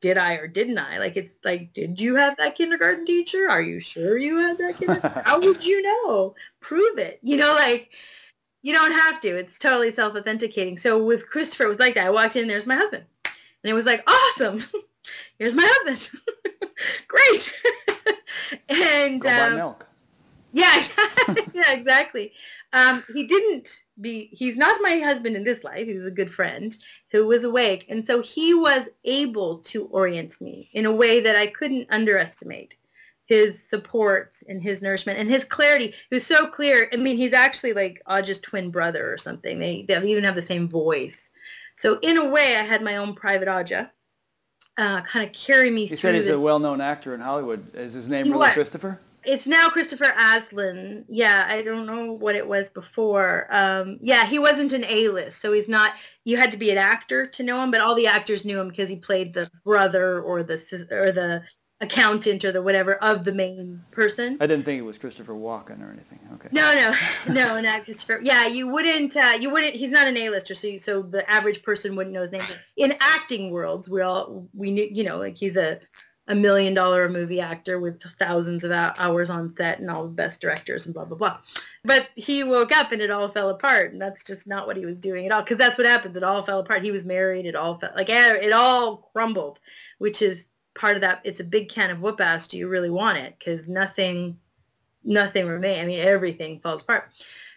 [0.00, 0.98] did I or didn't I?
[0.98, 3.50] Like it's like, did you have that kindergarten teacher?
[3.50, 5.22] Are you sure you had that kindergarten?
[5.24, 6.34] How would you know?
[6.60, 7.20] Prove it.
[7.22, 7.90] You know, like
[8.64, 9.28] you don't have to.
[9.28, 10.78] It's totally self-authenticating.
[10.78, 12.06] So with Christopher, it was like that.
[12.06, 13.04] I walked in, there's my husband.
[13.26, 14.64] And it was like, awesome.
[15.38, 16.10] Here's my husband.
[17.06, 17.54] Great.
[18.70, 19.86] and Go buy um, milk.
[20.52, 20.82] Yeah,
[21.52, 22.32] yeah, exactly.
[22.72, 25.86] Um, he didn't be, he's not my husband in this life.
[25.86, 26.74] He was a good friend
[27.10, 27.84] who was awake.
[27.90, 32.76] And so he was able to orient me in a way that I couldn't underestimate
[33.26, 35.94] his support and his nourishment and his clarity.
[36.10, 36.88] He was so clear.
[36.92, 39.58] I mean, he's actually like Adya's twin brother or something.
[39.58, 41.30] They, they even have the same voice.
[41.76, 43.90] So in a way, I had my own private Adya
[44.76, 45.96] uh, kind of carry me You through.
[45.96, 47.74] He said he's the- a well-known actor in Hollywood.
[47.74, 48.52] Is his name really was.
[48.52, 49.00] Christopher?
[49.26, 51.06] It's now Christopher Aslan.
[51.08, 53.46] Yeah, I don't know what it was before.
[53.50, 55.94] Um, yeah, he wasn't an A-list, so he's not.
[56.24, 58.68] You had to be an actor to know him, but all the actors knew him
[58.68, 60.56] because he played the brother or the
[60.90, 61.42] or the
[61.80, 64.36] accountant or the whatever of the main person.
[64.40, 66.20] I didn't think it was Christopher Walken or anything.
[66.34, 66.48] Okay.
[66.52, 66.94] No, no,
[67.34, 68.20] no, not Christopher.
[68.22, 69.16] Yeah, you wouldn't.
[69.16, 69.74] Uh, you wouldn't.
[69.74, 72.42] He's not an A-lister, so you, so the average person wouldn't know his name.
[72.76, 74.88] In acting worlds, we all we knew.
[74.90, 75.80] You know, like he's a
[76.26, 80.40] a million dollar movie actor with thousands of hours on set and all the best
[80.40, 81.38] directors and blah blah blah.
[81.84, 84.86] But he woke up and it all fell apart, and that's just not what he
[84.86, 85.42] was doing at all.
[85.42, 86.16] Because that's what happens.
[86.16, 86.82] It all fell apart.
[86.82, 87.46] He was married.
[87.46, 89.60] It all fell like it all crumbled,
[89.98, 91.20] which is part of that.
[91.24, 92.48] It's a big can of whoop ass.
[92.48, 93.36] Do you really want it?
[93.38, 94.38] Because nothing
[95.04, 97.10] nothing remains I mean, everything falls apart.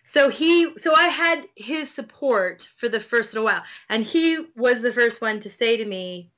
[0.03, 4.81] So he, so I had his support for the first little while, and he was
[4.81, 6.31] the first one to say to me,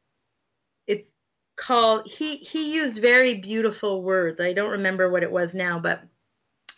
[0.87, 1.13] "It's
[1.55, 4.39] called." He he used very beautiful words.
[4.39, 6.01] I don't remember what it was now, but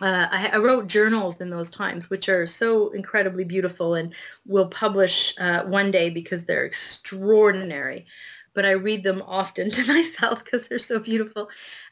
[0.02, 4.14] uh, I, I wrote journals in those times, which are so incredibly beautiful, and
[4.46, 8.06] will publish uh, one day because they're extraordinary.
[8.54, 11.50] But I read them often to myself because they're so beautiful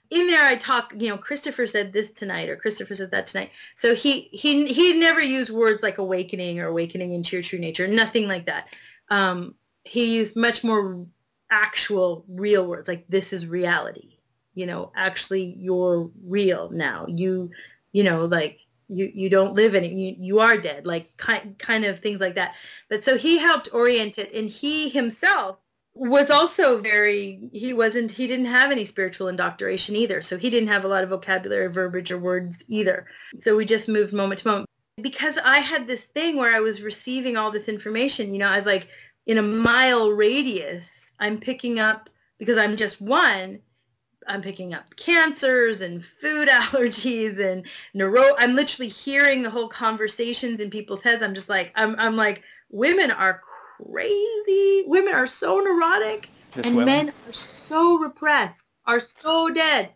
[0.09, 3.51] in there I talk, you know, Christopher said this tonight or Christopher said that tonight.
[3.75, 7.87] So he he he never used words like awakening or awakening into your true nature,
[7.87, 8.75] nothing like that.
[9.09, 11.05] Um, he used much more
[11.51, 14.17] actual real words like this is reality.
[14.55, 17.05] You know, actually you're real now.
[17.07, 17.51] You
[17.91, 19.91] you know, like you you don't live in it.
[19.91, 20.87] You you are dead.
[20.87, 22.55] Like kind kind of things like that.
[22.89, 25.59] But so he helped orient it and he himself
[25.99, 30.21] was also very he wasn't he didn't have any spiritual indoctrination either.
[30.21, 33.05] So he didn't have a lot of vocabulary verbiage or words either.
[33.39, 34.65] So we just moved moment to moment.
[35.01, 38.57] Because i had this thing where i was receiving all this information you know i
[38.57, 38.89] was like
[39.27, 43.59] in a mile radius i'm picking up because i'm just one
[44.27, 50.59] i'm picking up cancers and food allergies and neuro i'm literally hearing the whole conversations
[50.59, 51.23] in people's heads.
[51.23, 53.41] I'm just like i'm, I'm like women are
[53.85, 54.83] crazy.
[54.87, 57.07] Women are so neurotic Just and women?
[57.07, 59.91] men are so repressed, are so dead.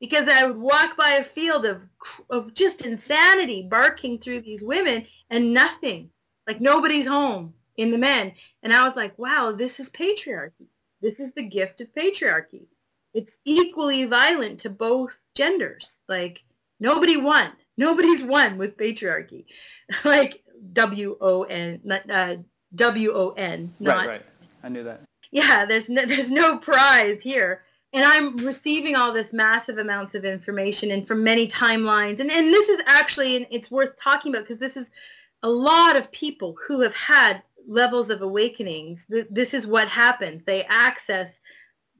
[0.00, 1.86] Because I would walk by a field of
[2.30, 6.10] of just insanity, barking through these women and nothing.
[6.46, 8.32] Like nobody's home in the men.
[8.62, 10.68] And I was like, wow, this is patriarchy.
[11.02, 12.66] This is the gift of patriarchy.
[13.12, 16.00] It's equally violent to both genders.
[16.08, 16.44] Like
[16.78, 17.52] nobody won.
[17.76, 19.44] Nobody's won with patriarchy.
[20.04, 20.42] like
[20.72, 21.80] W O N,
[22.10, 22.36] uh,
[22.74, 24.22] W O N, not right, right.
[24.62, 25.02] I knew that.
[25.30, 27.62] yeah, there's no, there's no prize here.
[27.92, 32.20] And I'm receiving all this massive amounts of information and from many timelines.
[32.20, 34.90] And, and this is actually, and it's worth talking about because this is
[35.42, 39.06] a lot of people who have had levels of awakenings.
[39.08, 40.44] This is what happens.
[40.44, 41.40] They access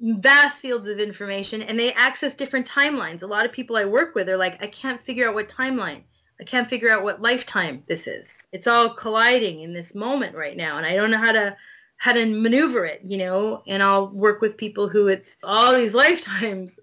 [0.01, 3.23] vast fields of information and they access different timelines.
[3.23, 6.03] A lot of people I work with are like, I can't figure out what timeline.
[6.41, 8.49] I can't figure out what lifetime this is.
[8.53, 10.79] It's all colliding in this moment right now.
[10.79, 11.57] And I don't know how to
[11.99, 15.93] how to maneuver it, you know, and I'll work with people who it's all these
[15.93, 16.81] lifetimes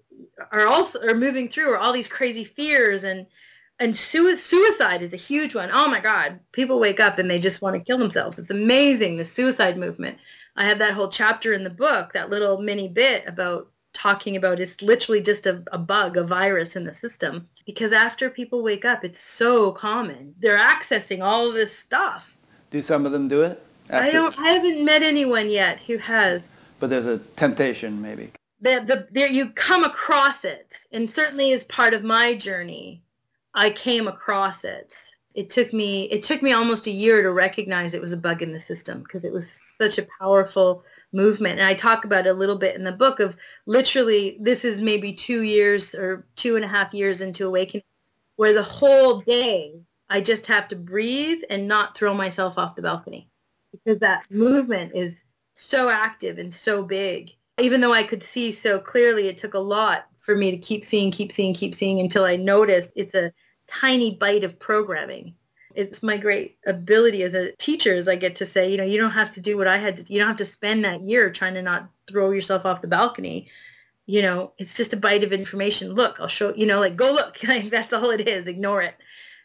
[0.52, 3.26] are also are moving through or all these crazy fears and
[3.80, 5.70] and sui- suicide is a huge one.
[5.72, 8.38] Oh my God, people wake up and they just want to kill themselves.
[8.38, 10.18] It's amazing the suicide movement.
[10.56, 14.60] I have that whole chapter in the book, that little mini bit about talking about
[14.60, 17.48] it's literally just a, a bug, a virus in the system.
[17.66, 20.34] Because after people wake up, it's so common.
[20.38, 22.32] They're accessing all this stuff.
[22.70, 23.62] Do some of them do it?
[23.90, 24.38] I don't.
[24.38, 26.58] I haven't met anyone yet who has.
[26.78, 28.32] But there's a temptation, maybe.
[28.60, 33.02] The, the, there, you come across it, and certainly as part of my journey,
[33.54, 34.94] I came across it.
[35.34, 36.04] It took me.
[36.04, 39.02] It took me almost a year to recognize it was a bug in the system
[39.02, 41.58] because it was such a powerful movement.
[41.58, 43.36] And I talk about a little bit in the book of
[43.66, 44.38] literally.
[44.40, 47.84] This is maybe two years or two and a half years into awakening,
[48.36, 49.80] where the whole day
[50.10, 53.28] I just have to breathe and not throw myself off the balcony
[53.72, 55.24] because that movement is
[55.54, 57.32] so active and so big.
[57.60, 60.84] Even though I could see so clearly, it took a lot for me to keep
[60.84, 63.32] seeing, keep seeing, keep seeing until I noticed it's a
[63.66, 65.34] tiny bite of programming.
[65.78, 68.98] It's my great ability as a teacher is I get to say, you know, you
[68.98, 71.30] don't have to do what I had to, you don't have to spend that year
[71.30, 73.48] trying to not throw yourself off the balcony.
[74.06, 75.92] you know, it's just a bite of information.
[75.92, 77.38] Look, I'll show, you know, like go look.
[77.46, 78.46] Like that's all it is.
[78.46, 78.96] Ignore it.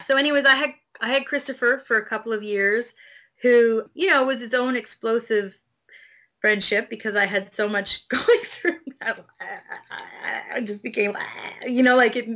[0.06, 2.94] So anyways, I had I had Christopher for a couple of years
[3.42, 5.54] who, you know, was his own explosive
[6.44, 8.76] friendship because I had so much going through.
[9.00, 11.16] I just became,
[11.66, 12.28] you know, like it,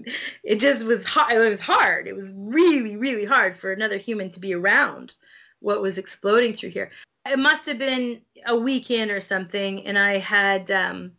[0.43, 1.35] it just was hard.
[1.35, 2.09] It was hard.
[2.09, 5.13] It was really, really hard for another human to be around
[5.61, 6.91] what was exploding through here.
[7.31, 11.13] It must have been a weekend or something, and I had, um,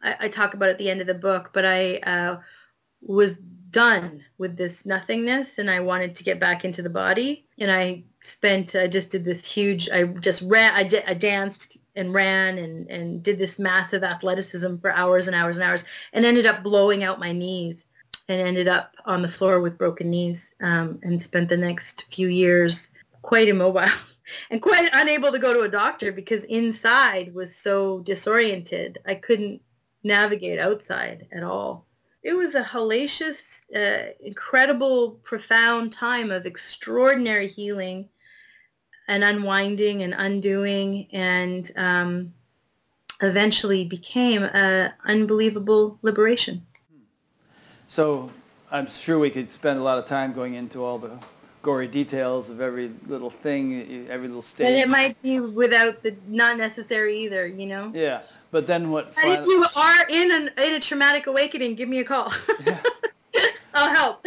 [0.00, 2.36] I, I talk about it at the end of the book, but I uh,
[3.00, 3.38] was
[3.70, 7.44] done with this nothingness and I wanted to get back into the body.
[7.58, 11.76] And I spent, I just did this huge, I just ran, I, did, I danced
[11.96, 16.24] and ran and, and did this massive athleticism for hours and hours and hours and
[16.24, 17.86] ended up blowing out my knees
[18.28, 22.28] and ended up on the floor with broken knees um, and spent the next few
[22.28, 22.90] years
[23.22, 23.88] quite immobile
[24.50, 28.98] and quite unable to go to a doctor because inside was so disoriented.
[29.06, 29.62] I couldn't
[30.02, 31.86] navigate outside at all.
[32.22, 38.08] It was a hellacious, uh, incredible, profound time of extraordinary healing
[39.08, 42.32] and unwinding and undoing and um,
[43.22, 46.66] eventually became an unbelievable liberation.
[47.88, 48.30] So
[48.70, 51.18] I'm sure we could spend a lot of time going into all the
[51.62, 54.66] gory details of every little thing, every little stage.
[54.66, 57.90] And it might be without the not necessary either, you know.
[57.94, 59.12] Yeah, but then what?
[59.22, 62.32] And if you are in an in a traumatic awakening, give me a call.
[62.64, 62.80] Yeah.
[63.76, 64.26] I'll help.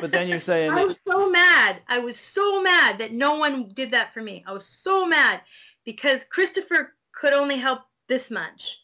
[0.00, 1.80] But then you're saying I was so mad.
[1.88, 4.44] I was so mad that no one did that for me.
[4.46, 5.40] I was so mad
[5.84, 8.78] because Christopher could only help this much.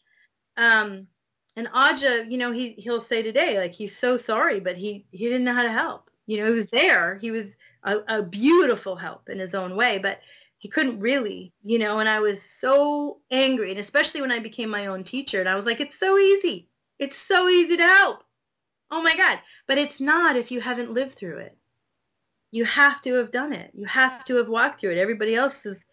[0.57, 1.07] Um,
[1.55, 5.25] and Adya, you know, he he'll say today like he's so sorry, but he he
[5.25, 6.09] didn't know how to help.
[6.25, 7.17] You know, he was there.
[7.17, 10.19] He was a, a beautiful help in his own way, but
[10.57, 14.69] he couldn't really, you know, and I was so angry, and especially when I became
[14.69, 16.69] my own teacher, and I was like, it's so easy.
[16.99, 18.23] It's so easy to help.
[18.89, 19.39] Oh my God.
[19.67, 21.57] But it's not if you haven't lived through it.
[22.51, 23.71] You have to have done it.
[23.73, 24.97] You have to have walked through it.
[24.97, 25.85] Everybody else is,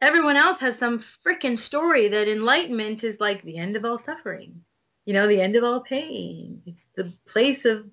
[0.00, 4.62] everyone else has some freaking story that enlightenment is like the end of all suffering.
[5.04, 6.62] You know, the end of all pain.
[6.66, 7.88] It's the place of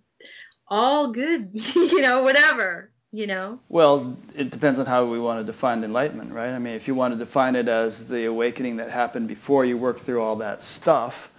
[0.67, 3.59] all good, you know, whatever you know?
[3.69, 6.49] Well, it depends on how we want to define enlightenment, right?
[6.49, 9.77] I mean, if you want to define it as the awakening that happened before you
[9.77, 11.31] work through all that stuff,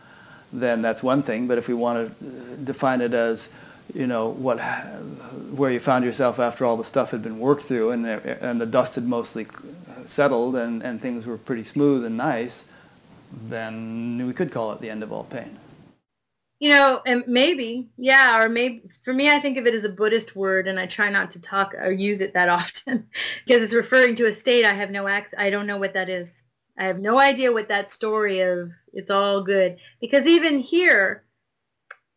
[0.61, 1.47] then that's one thing.
[1.47, 3.49] But if we want to uh, define it as,
[3.95, 4.59] you know, what,
[5.55, 8.61] where you found yourself after all the stuff had been worked through and, uh, and
[8.61, 12.66] the dust had mostly uh, settled and, and things were pretty smooth and nice,
[13.33, 15.59] then we could call it the end of all pain
[16.59, 19.91] you know, and maybe, yeah, or maybe for me, I think of it as a
[19.91, 23.09] Buddhist word, and I try not to talk or use it that often
[23.45, 25.39] because it's referring to a state I have no access.
[25.39, 26.45] I don't know what that is.
[26.78, 31.24] I have no idea what that story of it's all good because even here,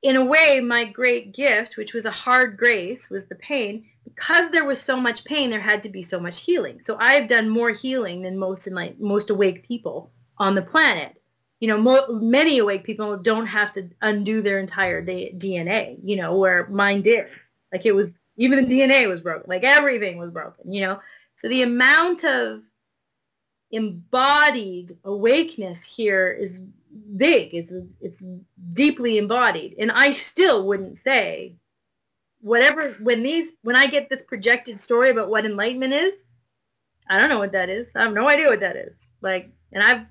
[0.01, 3.85] in a way, my great gift, which was a hard grace, was the pain.
[4.03, 6.81] Because there was so much pain, there had to be so much healing.
[6.81, 8.67] So I've done more healing than most
[8.99, 11.19] most awake people on the planet
[11.59, 16.37] you know, mo- many awake people don't have to undo their entire DNA, you know,
[16.37, 17.27] where mine did.
[17.71, 19.49] Like it was, even the DNA was broken.
[19.49, 21.01] Like everything was broken, you know.
[21.35, 22.61] So the amount of
[23.71, 26.61] embodied awakeness here is
[27.15, 27.53] big.
[27.53, 27.71] It's,
[28.01, 28.23] it's
[28.73, 29.75] deeply embodied.
[29.79, 31.55] And I still wouldn't say
[32.41, 36.23] whatever, when these, when I get this projected story about what enlightenment is,
[37.09, 37.91] I don't know what that is.
[37.95, 39.09] I have no idea what that is.
[39.21, 40.05] Like, and I've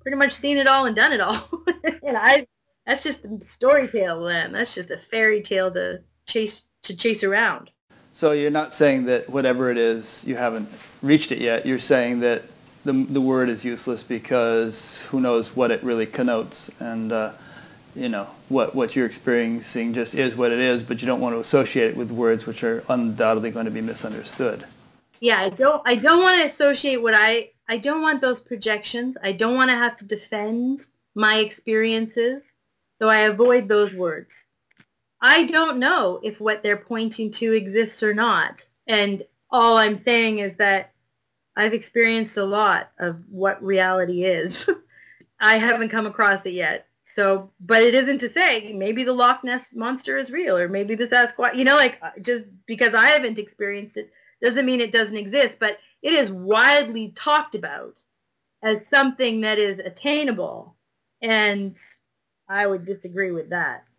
[0.00, 1.48] pretty much seen it all and done it all.
[2.02, 2.46] and I,
[2.86, 4.52] that's just a story tale then.
[4.52, 7.70] That's just a fairy tale to chase to chase around.
[8.14, 10.68] So you're not saying that whatever it is you haven't
[11.02, 11.66] reached it yet.
[11.66, 12.44] You're saying that
[12.84, 17.12] the the word is useless because who knows what it really connotes and.
[17.12, 17.32] Uh,
[17.94, 21.34] you know what what you're experiencing just is what it is, but you don't want
[21.34, 24.64] to associate it with words which are undoubtedly going to be misunderstood.
[25.20, 29.16] Yeah, I don't I don't want to associate what I I don't want those projections.
[29.22, 32.54] I don't want to have to defend my experiences.
[33.00, 34.46] So I avoid those words.
[35.20, 38.64] I don't know if what they're pointing to exists or not.
[38.86, 40.89] And all I'm saying is that
[41.60, 44.66] I've experienced a lot of what reality is.
[45.40, 46.86] I haven't come across it yet.
[47.02, 50.94] So, but it isn't to say maybe the Loch Ness monster is real or maybe
[50.94, 54.10] the Sasquatch, you know, like uh, just because I haven't experienced it
[54.40, 55.58] doesn't mean it doesn't exist.
[55.60, 57.94] But it is widely talked about
[58.62, 60.76] as something that is attainable.
[61.20, 61.76] And
[62.48, 63.90] I would disagree with that.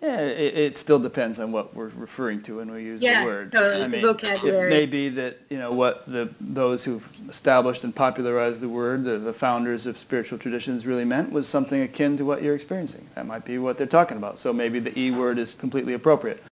[0.00, 3.26] Yeah, it, it still depends on what we're referring to when we use Yes, the
[3.26, 3.52] word.
[3.52, 4.66] totally, I the mean, vocabulary.
[4.66, 9.02] It may be that, you know, what the, those who've established and popularized the word,
[9.04, 13.08] the, the founders of spiritual traditions really meant was something akin to what you're experiencing.
[13.16, 14.38] That might be what they're talking about.
[14.38, 16.42] So maybe the E word is completely appropriate.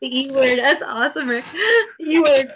[0.00, 0.58] The E word.
[0.58, 1.44] That's awesome, Rick.
[1.98, 2.54] The E word.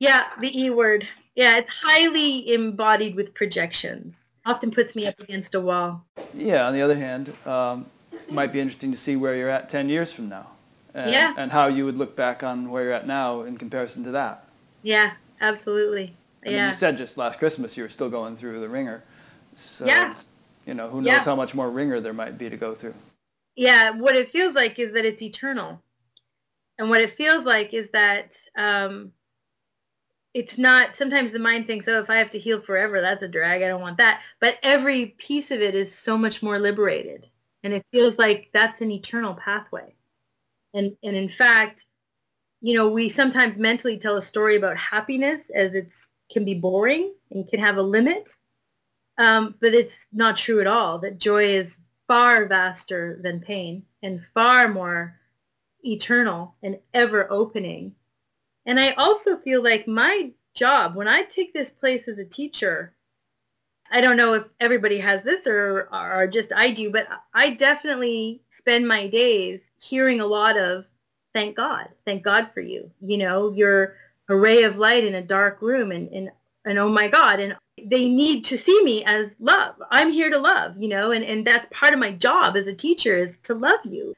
[0.00, 1.06] Yeah, the E word.
[1.36, 4.32] Yeah, it's highly embodied with projections.
[4.44, 6.04] Often puts me up against a wall.
[6.34, 7.99] Yeah, on the other hand, um, it
[8.32, 10.46] might be interesting to see where you're at 10 years from now.
[10.94, 11.34] And, Yeah.
[11.36, 14.44] and how you would look back on where you're at now in comparison to that.
[14.82, 16.16] Yeah, absolutely.
[16.44, 19.02] I mean, you said just last Christmas you were still going through the ringer.
[19.56, 20.14] So, Yeah.
[20.66, 21.24] you know, who knows Yeah.
[21.24, 22.94] how much more ringer there might be to go through.
[23.56, 25.82] yeah, what it feels like is that it's eternal.
[26.78, 29.12] And what it feels like is that um,
[30.32, 33.28] it's not, sometimes the mind thinks, oh, if I have to heal forever, that's a
[33.28, 33.62] drag.
[33.62, 34.22] I don't want that.
[34.40, 37.26] But every piece of it is so much more liberated.
[37.62, 39.94] And it feels like that's an eternal pathway.
[40.74, 41.86] And, and in fact,
[42.60, 47.12] you know, we sometimes mentally tell a story about happiness as it's can be boring
[47.30, 48.30] and can have a limit.
[49.18, 54.24] Um, but it's not true at all, that joy is far vaster than pain and
[54.34, 55.18] far more
[55.84, 57.94] eternal and ever opening.
[58.66, 62.94] And I also feel like my job, when I take this place as a teacher,
[63.90, 68.40] I don't know if everybody has this or, or just I do, but I definitely
[68.48, 70.86] spend my days hearing a lot of
[71.34, 72.90] thank God, thank God for you.
[73.00, 73.96] You know, you're
[74.28, 76.30] a ray of light in a dark room and, and,
[76.64, 79.74] and oh my God, and they need to see me as love.
[79.90, 82.74] I'm here to love, you know, and, and that's part of my job as a
[82.74, 84.14] teacher is to love you.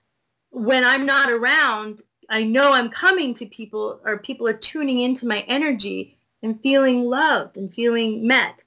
[0.50, 5.26] When I'm not around, I know I'm coming to people or people are tuning into
[5.26, 8.64] my energy and feeling loved and feeling met.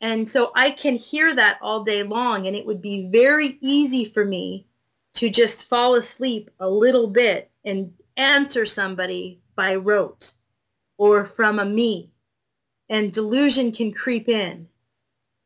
[0.00, 4.04] And so I can hear that all day long and it would be very easy
[4.04, 4.66] for me
[5.14, 10.32] to just fall asleep a little bit and answer somebody by rote
[10.96, 12.10] or from a me
[12.88, 14.68] and delusion can creep in.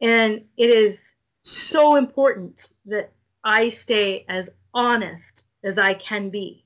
[0.01, 3.13] And it is so important that
[3.45, 6.65] I stay as honest as I can be.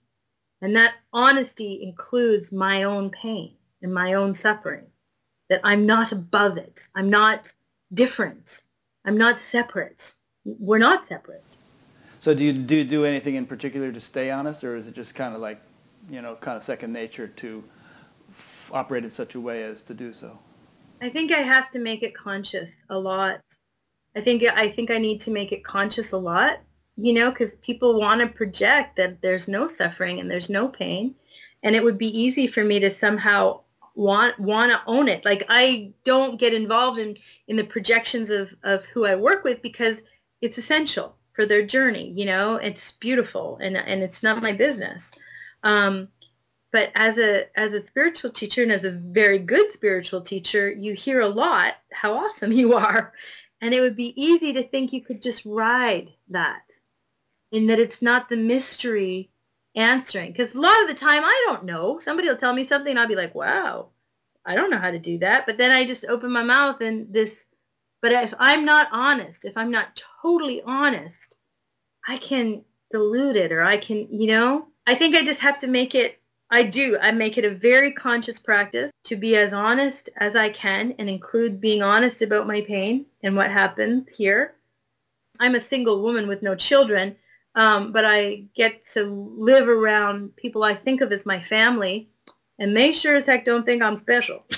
[0.61, 4.87] And that honesty includes my own pain and my own suffering,
[5.49, 6.89] that I'm not above it.
[6.95, 7.53] I'm not
[7.93, 8.63] different.
[9.05, 10.15] I'm not separate.
[10.45, 11.57] We're not separate.
[12.21, 14.95] So do you do, you do anything in particular to stay honest, or is it
[14.95, 15.61] just kind of like,
[16.11, 17.65] you know, kind of second nature to
[18.31, 20.39] f- operate in such a way as to do so?
[21.01, 23.41] I think I have to make it conscious a lot.
[24.17, 26.59] I think I think I need to make it conscious a lot,
[26.97, 31.15] you know, because people want to project that there's no suffering and there's no pain,
[31.63, 33.61] and it would be easy for me to somehow
[33.99, 35.25] want want to own it.
[35.25, 37.17] Like I don't get involved in
[37.49, 40.05] in the projections of of who I work with because
[40.41, 42.13] it's essential for their journey.
[42.15, 45.11] You know, it's beautiful and and it's not my business.
[45.65, 46.09] Um,
[46.71, 50.93] but as a as a spiritual teacher and as a very good spiritual teacher you
[50.93, 53.13] hear a lot how awesome you are
[53.61, 56.71] and it would be easy to think you could just ride that
[57.51, 59.31] in that it's not the mystery
[59.77, 62.91] answering because a lot of the time i don't know somebody will tell me something
[62.91, 63.89] and i'll be like wow
[64.45, 67.13] i don't know how to do that but then i just open my mouth and
[67.13, 67.47] this
[68.01, 71.37] but if i'm not honest if i'm not totally honest
[72.09, 75.69] i can dilute it or i can you know i think i just have to
[75.69, 76.19] make it
[76.51, 76.97] I do.
[77.01, 81.09] I make it a very conscious practice to be as honest as I can and
[81.09, 84.55] include being honest about my pain and what happened here.
[85.39, 87.17] I'm a single woman with no children,
[87.55, 89.05] um, but I get to
[89.37, 92.09] live around people I think of as my family,
[92.59, 94.45] and they sure as heck don't think I'm special.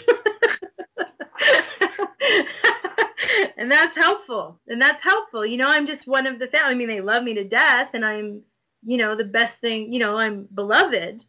[3.57, 4.59] and that's helpful.
[4.69, 5.45] And that's helpful.
[5.47, 6.73] You know, I'm just one of the family.
[6.73, 8.43] I mean, they love me to death, and I'm,
[8.85, 9.93] you know, the best thing.
[9.93, 11.25] You know, I'm beloved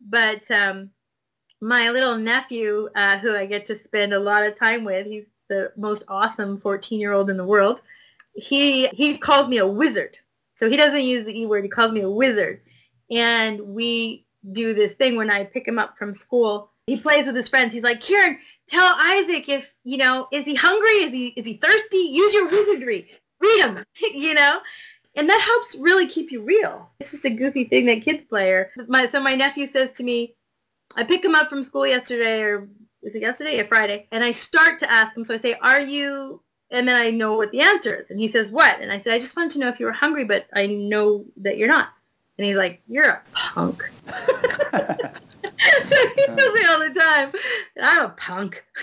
[0.00, 0.90] but um,
[1.60, 5.30] my little nephew, uh, who I get to spend a lot of time with, he's
[5.48, 7.82] the most awesome 14-year-old in the world.
[8.34, 10.18] He he calls me a wizard.
[10.56, 11.64] So he doesn't use the E word.
[11.64, 12.60] He calls me a wizard.
[13.10, 16.70] And we do this thing when I pick him up from school.
[16.86, 17.72] He plays with his friends.
[17.72, 21.04] He's like, Kiran, tell Isaac if, you know, is he hungry?
[21.04, 21.98] Is he is he thirsty?
[21.98, 23.10] Use your wizardry.
[23.40, 23.84] Read him,
[24.14, 24.60] you know?
[25.16, 26.90] and that helps really keep you real.
[27.00, 28.52] It's just a goofy thing that kids play.
[28.52, 30.36] Or my so my nephew says to me,
[30.94, 32.68] I pick him up from school yesterday, or
[33.02, 34.06] is it yesterday or Friday?
[34.12, 35.24] And I start to ask him.
[35.24, 38.10] So I say, "Are you?" And then I know what the answer is.
[38.10, 39.92] And he says, "What?" And I said, "I just wanted to know if you were
[39.92, 41.90] hungry, but I know that you're not."
[42.38, 44.12] And he's like, "You're a punk." he
[46.26, 47.32] tells me all the time,
[47.80, 48.64] "I'm a punk."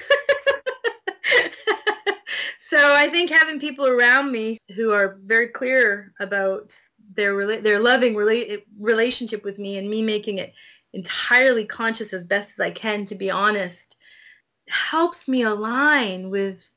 [2.74, 6.76] So I think having people around me who are very clear about
[7.14, 10.56] their rela- their loving rela- relationship with me and me making it
[10.92, 13.96] entirely conscious as best as I can to be honest
[14.70, 16.68] helps me align with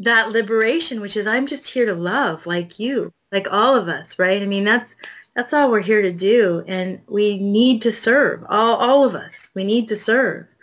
[0.00, 4.18] that liberation which is I'm just here to love like you like all of us
[4.18, 4.42] right?
[4.42, 4.96] I mean that's
[5.34, 9.50] that's all we're here to do and we need to serve all all of us
[9.54, 10.54] we need to serve.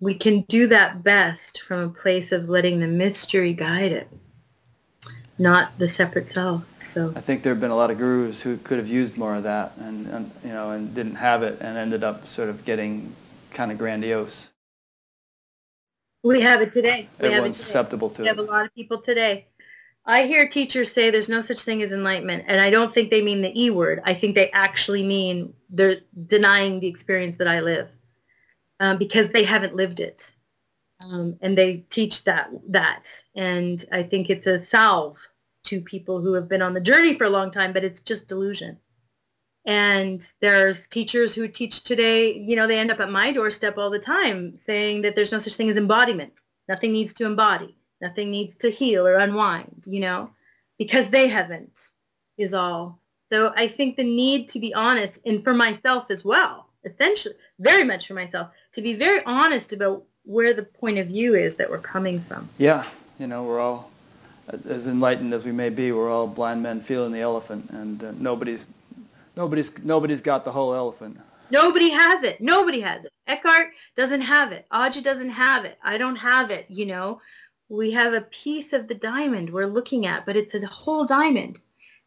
[0.00, 4.08] We can do that best from a place of letting the mystery guide it
[5.38, 7.12] not the separate self so.
[7.16, 9.42] I think there have been a lot of gurus who could have used more of
[9.42, 13.14] that and, and you know and didn't have it and ended up sort of getting
[13.50, 14.50] kind of grandiose.
[16.24, 17.08] We have it today.
[17.20, 17.64] We Everyone's have it today.
[17.64, 19.46] susceptible to We have a lot of people today.
[20.06, 23.22] I hear teachers say there's no such thing as enlightenment, and I don't think they
[23.22, 24.02] mean the E word.
[24.04, 27.90] I think they actually mean they're denying the experience that I live
[28.80, 30.32] um, because they haven't lived it.
[31.04, 35.18] Um, and they teach that that and i think it's a salve
[35.64, 38.28] to people who have been on the journey for a long time but it's just
[38.28, 38.78] delusion
[39.66, 43.90] and there's teachers who teach today you know they end up at my doorstep all
[43.90, 48.30] the time saying that there's no such thing as embodiment nothing needs to embody nothing
[48.30, 50.30] needs to heal or unwind you know
[50.78, 51.90] because they haven't
[52.36, 53.00] is all
[53.30, 57.84] so i think the need to be honest and for myself as well essentially very
[57.84, 61.70] much for myself to be very honest about where the point of view is that
[61.70, 62.48] we're coming from.
[62.58, 62.84] Yeah,
[63.18, 63.90] you know, we're all
[64.68, 65.92] as enlightened as we may be.
[65.92, 68.66] We're all blind men feeling the elephant, and uh, nobody's
[69.36, 71.20] nobody's nobody's got the whole elephant.
[71.50, 72.40] Nobody has it.
[72.40, 73.12] Nobody has it.
[73.26, 74.66] Eckhart doesn't have it.
[74.72, 75.78] Adya doesn't have it.
[75.82, 76.66] I don't have it.
[76.68, 77.20] You know,
[77.68, 81.60] we have a piece of the diamond we're looking at, but it's a whole diamond,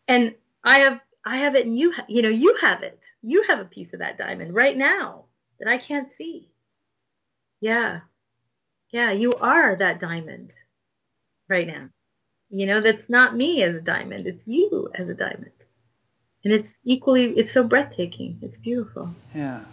[0.07, 0.33] and
[0.63, 3.05] I have I have it, and you ha- you know you have it.
[3.21, 5.25] You have a piece of that diamond right now
[5.59, 6.49] that I can't see.
[7.59, 8.01] Yeah.
[8.91, 10.53] Yeah, you are that diamond
[11.49, 11.89] right now.
[12.49, 14.27] You know, that's not me as a diamond.
[14.27, 15.66] It's you as a diamond.
[16.47, 18.39] And it's equally, it's so breathtaking.
[18.41, 19.13] It's beautiful.
[19.35, 19.65] Yeah.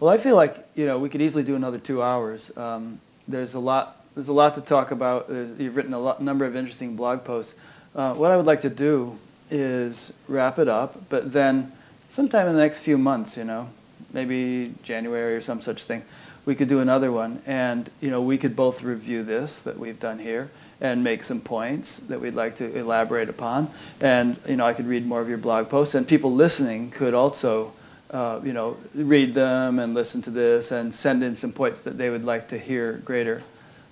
[0.00, 2.50] Well, I feel like you know we could easily do another two hours.
[2.56, 4.04] Um, there's a lot.
[4.16, 5.28] There's a lot to talk about.
[5.28, 7.54] There's, you've written a lot, number of interesting blog posts.
[7.94, 9.16] Uh, what I would like to do
[9.48, 11.70] is wrap it up, but then
[12.08, 13.68] sometime in the next few months, you know,
[14.12, 16.02] maybe January or some such thing,
[16.44, 20.00] we could do another one, and you know we could both review this that we've
[20.00, 20.50] done here
[20.80, 23.68] and make some points that we'd like to elaborate upon.
[24.00, 27.14] And you know I could read more of your blog posts, and people listening could
[27.14, 27.72] also
[28.10, 31.98] uh, you know read them and listen to this and send in some points that
[31.98, 33.42] they would like to hear greater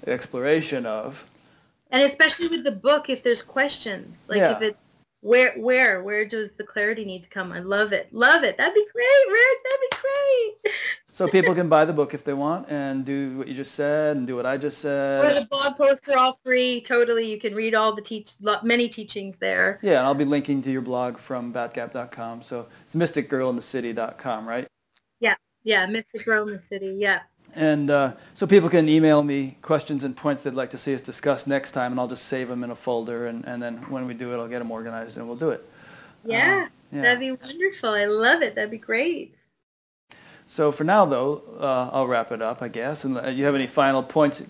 [0.07, 1.25] exploration of.
[1.91, 4.57] And especially with the book, if there's questions, like Yeah.
[4.57, 4.86] if it's
[5.27, 7.51] where, where, where does the clarity need to come?
[7.53, 8.13] I love it.
[8.13, 8.57] Love it.
[8.57, 9.59] That'd be great, Rick.
[9.65, 10.75] That'd be great.
[11.11, 14.17] So people can buy the book if they want and do what you just said
[14.17, 15.43] and do what I just Or said.
[15.43, 16.81] the blog posts are all free.
[16.81, 17.31] Totally.
[17.31, 18.33] You can read all the teach,
[18.63, 19.81] many teachings there.
[19.83, 22.43] Yeah, and I'll be linking to your blog from batgap.com.
[22.43, 24.67] So it's mysticgirlinthecity.com, right?
[25.21, 25.35] Yeah.
[25.65, 26.95] Yeah, Mystic Rome, the city.
[26.99, 27.21] Yeah.
[27.57, 31.01] And uh, so people can email me questions and points they'd like to see us
[31.01, 34.07] discuss next time, and I'll just save them in a folder, and, and then when
[34.07, 35.67] we do it, I'll get them organized, and we'll do it.
[36.23, 36.69] Yeah.
[36.93, 37.03] yeah.
[37.03, 37.91] That'd be wonderful.
[37.91, 38.55] I love it.
[38.55, 39.37] That'd be great.
[40.45, 43.05] So for now, though, uh, I'll wrap it up, I guess.
[43.05, 44.43] And uh, you have any final points?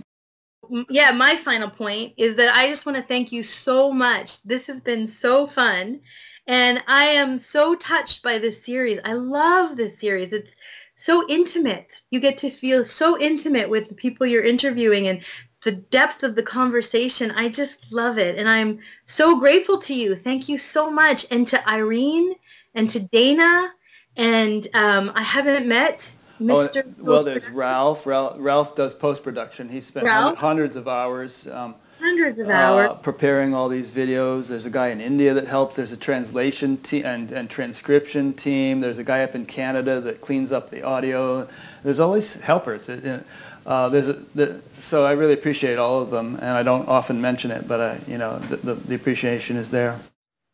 [0.91, 4.43] Yeah, my final point is that I just want to thank you so much.
[4.43, 6.01] This has been so fun.
[6.49, 9.01] And I am so touched by this series.
[9.05, 10.33] I love this series.
[10.33, 10.55] It's
[10.97, 12.01] so intimate.
[12.11, 15.23] You get to feel so intimate with the people you're interviewing and
[15.63, 17.31] the depth of the conversation.
[17.33, 18.39] I just love it.
[18.39, 20.17] And I'm so grateful to you.
[20.17, 21.27] Thank you so much.
[21.31, 22.35] And to Irene
[22.75, 23.73] and to Dana.
[24.17, 26.85] And um, I haven't met Mr.
[26.87, 28.07] Oh, well, there's Ralph.
[28.07, 28.37] Ralph.
[28.39, 29.69] Ralph does post-production.
[29.69, 30.39] He spent Ralph?
[30.39, 32.91] hundreds of hours um, Hundreds of hours.
[32.91, 34.49] uh, preparing all these videos.
[34.49, 35.77] There's a guy in India that helps.
[35.77, 38.81] There's a translation team and, and transcription team.
[38.81, 41.49] There's a guy up in Canada that cleans up the audio.
[41.83, 42.89] There's always helpers.
[42.89, 43.25] It-
[43.67, 47.21] uh, there's a, the, so I really appreciate all of them, and I don't often
[47.21, 49.99] mention it, but I, you know, the, the, the appreciation is there.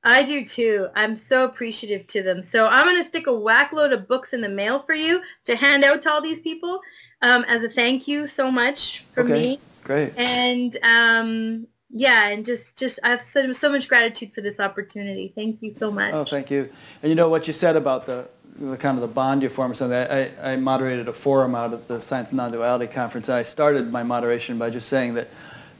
[0.02, 0.89] I do too.
[0.97, 2.40] I'm so appreciative to them.
[2.40, 5.20] So I'm going to stick a whack load of books in the mail for you
[5.44, 6.81] to hand out to all these people
[7.20, 9.35] um, as a thank you so much from Okay.
[9.35, 9.60] me.
[9.85, 10.13] Great.
[10.17, 15.33] And um, yeah, and just, just I have so, so much gratitude for this opportunity.
[15.35, 16.15] Thank you so much.
[16.15, 16.71] Oh, thank you.
[17.03, 19.73] And you know what you said about the, the kind of the bond you form
[19.73, 19.99] or something.
[19.99, 24.03] I, I moderated a forum out at the Science Non-Duality Conference, and I started my
[24.03, 25.29] moderation by just saying that,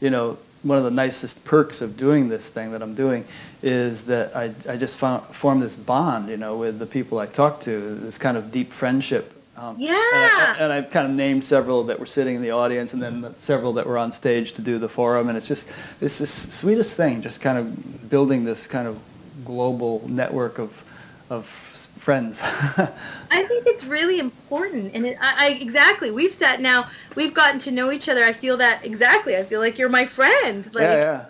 [0.01, 3.25] you know, one of the nicest perks of doing this thing that I'm doing
[3.63, 7.27] is that I, I just found, formed this bond, you know, with the people I
[7.27, 9.42] talk to, this kind of deep friendship.
[9.63, 9.93] Um, Yeah.
[9.95, 13.03] And, I, and I've kind of named several that were sitting in the audience and
[13.03, 15.29] then several that were on stage to do the forum.
[15.29, 15.69] And it's just,
[16.01, 19.01] it's the sweetest thing, just kind of building this kind of
[19.45, 20.85] global network of
[21.31, 22.41] of friends.
[22.43, 26.11] I think it's really important, and it, I, I exactly.
[26.11, 26.89] We've sat now.
[27.17, 28.25] We've gotten to know each other.
[28.25, 29.37] I feel that exactly.
[29.37, 30.67] I feel like you're my friend.
[30.75, 31.25] Like, yeah, yeah.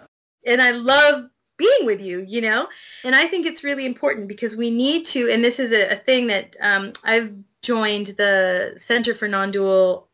[0.53, 2.25] And I love being with you.
[2.27, 2.69] You know,
[3.05, 5.31] and I think it's really important because we need to.
[5.31, 7.33] And this is a, a thing that um, I've
[7.63, 10.09] joined the Center for Non-Dual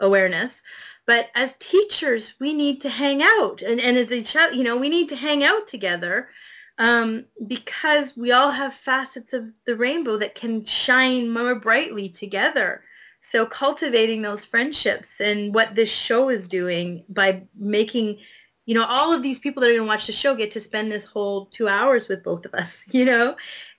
[0.00, 0.62] Awareness.
[1.06, 4.76] But as teachers, we need to hang out, and, and as a child, you know,
[4.76, 6.30] we need to hang out together
[6.78, 12.82] um, because we all have facets of the rainbow that can shine more brightly together.
[13.18, 18.18] So cultivating those friendships and what this show is doing by making,
[18.66, 20.60] you know, all of these people that are going to watch the show get to
[20.60, 23.36] spend this whole two hours with both of us, you know,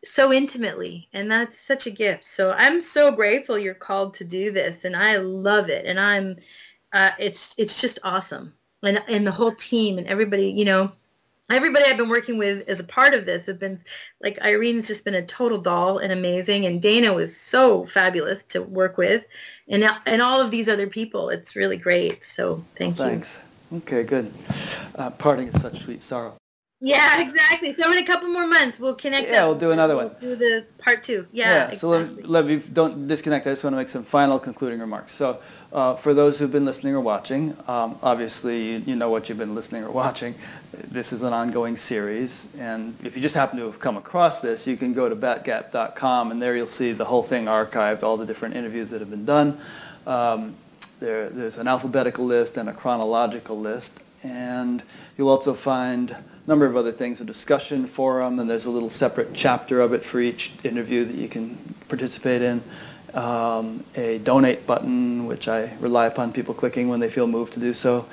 [0.08, 1.08] so intimately.
[1.14, 2.26] And that's such a gift.
[2.26, 5.86] So I'm so grateful you're called to do this and I love it.
[5.86, 6.38] And I'm,
[6.94, 8.54] uh, it's, it's just awesome.
[8.84, 10.92] And, and the whole team and everybody, you know,
[11.50, 13.80] everybody I've been working with as a part of this have been
[14.22, 18.62] like Irene's just been a total doll and amazing, and Dana was so fabulous to
[18.62, 19.26] work with,
[19.68, 21.30] and and all of these other people.
[21.30, 22.24] It's really great.
[22.24, 23.14] So thank well, you.
[23.14, 23.40] Thanks.
[23.74, 24.32] Okay, good.
[24.96, 26.36] Uh, parting is such sweet sorrow.
[26.86, 27.74] Yeah, exactly.
[27.74, 29.28] So in a couple more months, we'll connect.
[29.28, 30.18] Yeah, we'll do another we'll one.
[30.20, 31.26] Do the part two.
[31.32, 31.46] Yeah.
[31.46, 31.64] Yeah.
[31.70, 31.78] Exactly.
[31.80, 33.48] So let, let me don't disconnect.
[33.48, 35.12] I just want to make some final concluding remarks.
[35.12, 35.40] So
[35.74, 39.40] uh, for those who've been listening or watching, um, obviously you, you know what you've
[39.40, 40.36] been listening or watching.
[40.72, 44.68] This is an ongoing series, and if you just happen to have come across this,
[44.68, 48.28] you can go to batgap.com, and there you'll see the whole thing archived, all the
[48.28, 49.58] different interviews that have been done.
[50.06, 50.54] Um,
[51.00, 54.84] there, there's an alphabetical list and a chronological list, and
[55.18, 56.16] you'll also find
[56.48, 60.06] number of other things, a discussion forum, and there's a little separate chapter of it
[60.06, 61.58] for each interview that you can
[61.88, 62.62] participate in.
[63.14, 67.60] Um, a donate button, which I rely upon people clicking when they feel moved to
[67.60, 68.06] do so.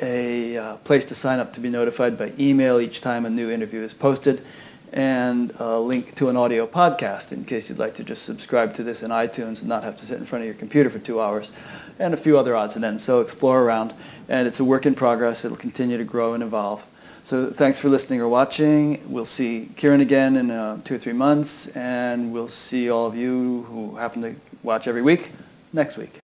[0.00, 3.50] A uh, place to sign up to be notified by email each time a new
[3.50, 4.42] interview is posted.
[4.90, 8.82] And a link to an audio podcast in case you'd like to just subscribe to
[8.82, 11.20] this in iTunes and not have to sit in front of your computer for two
[11.20, 11.52] hours.
[11.98, 13.04] And a few other odds and ends.
[13.04, 13.92] So explore around.
[14.30, 15.44] And it's a work in progress.
[15.44, 16.86] It'll continue to grow and evolve.
[17.28, 19.02] So thanks for listening or watching.
[19.06, 23.14] We'll see Kiran again in uh, two or three months, and we'll see all of
[23.14, 25.30] you who happen to watch every week
[25.70, 26.20] next week.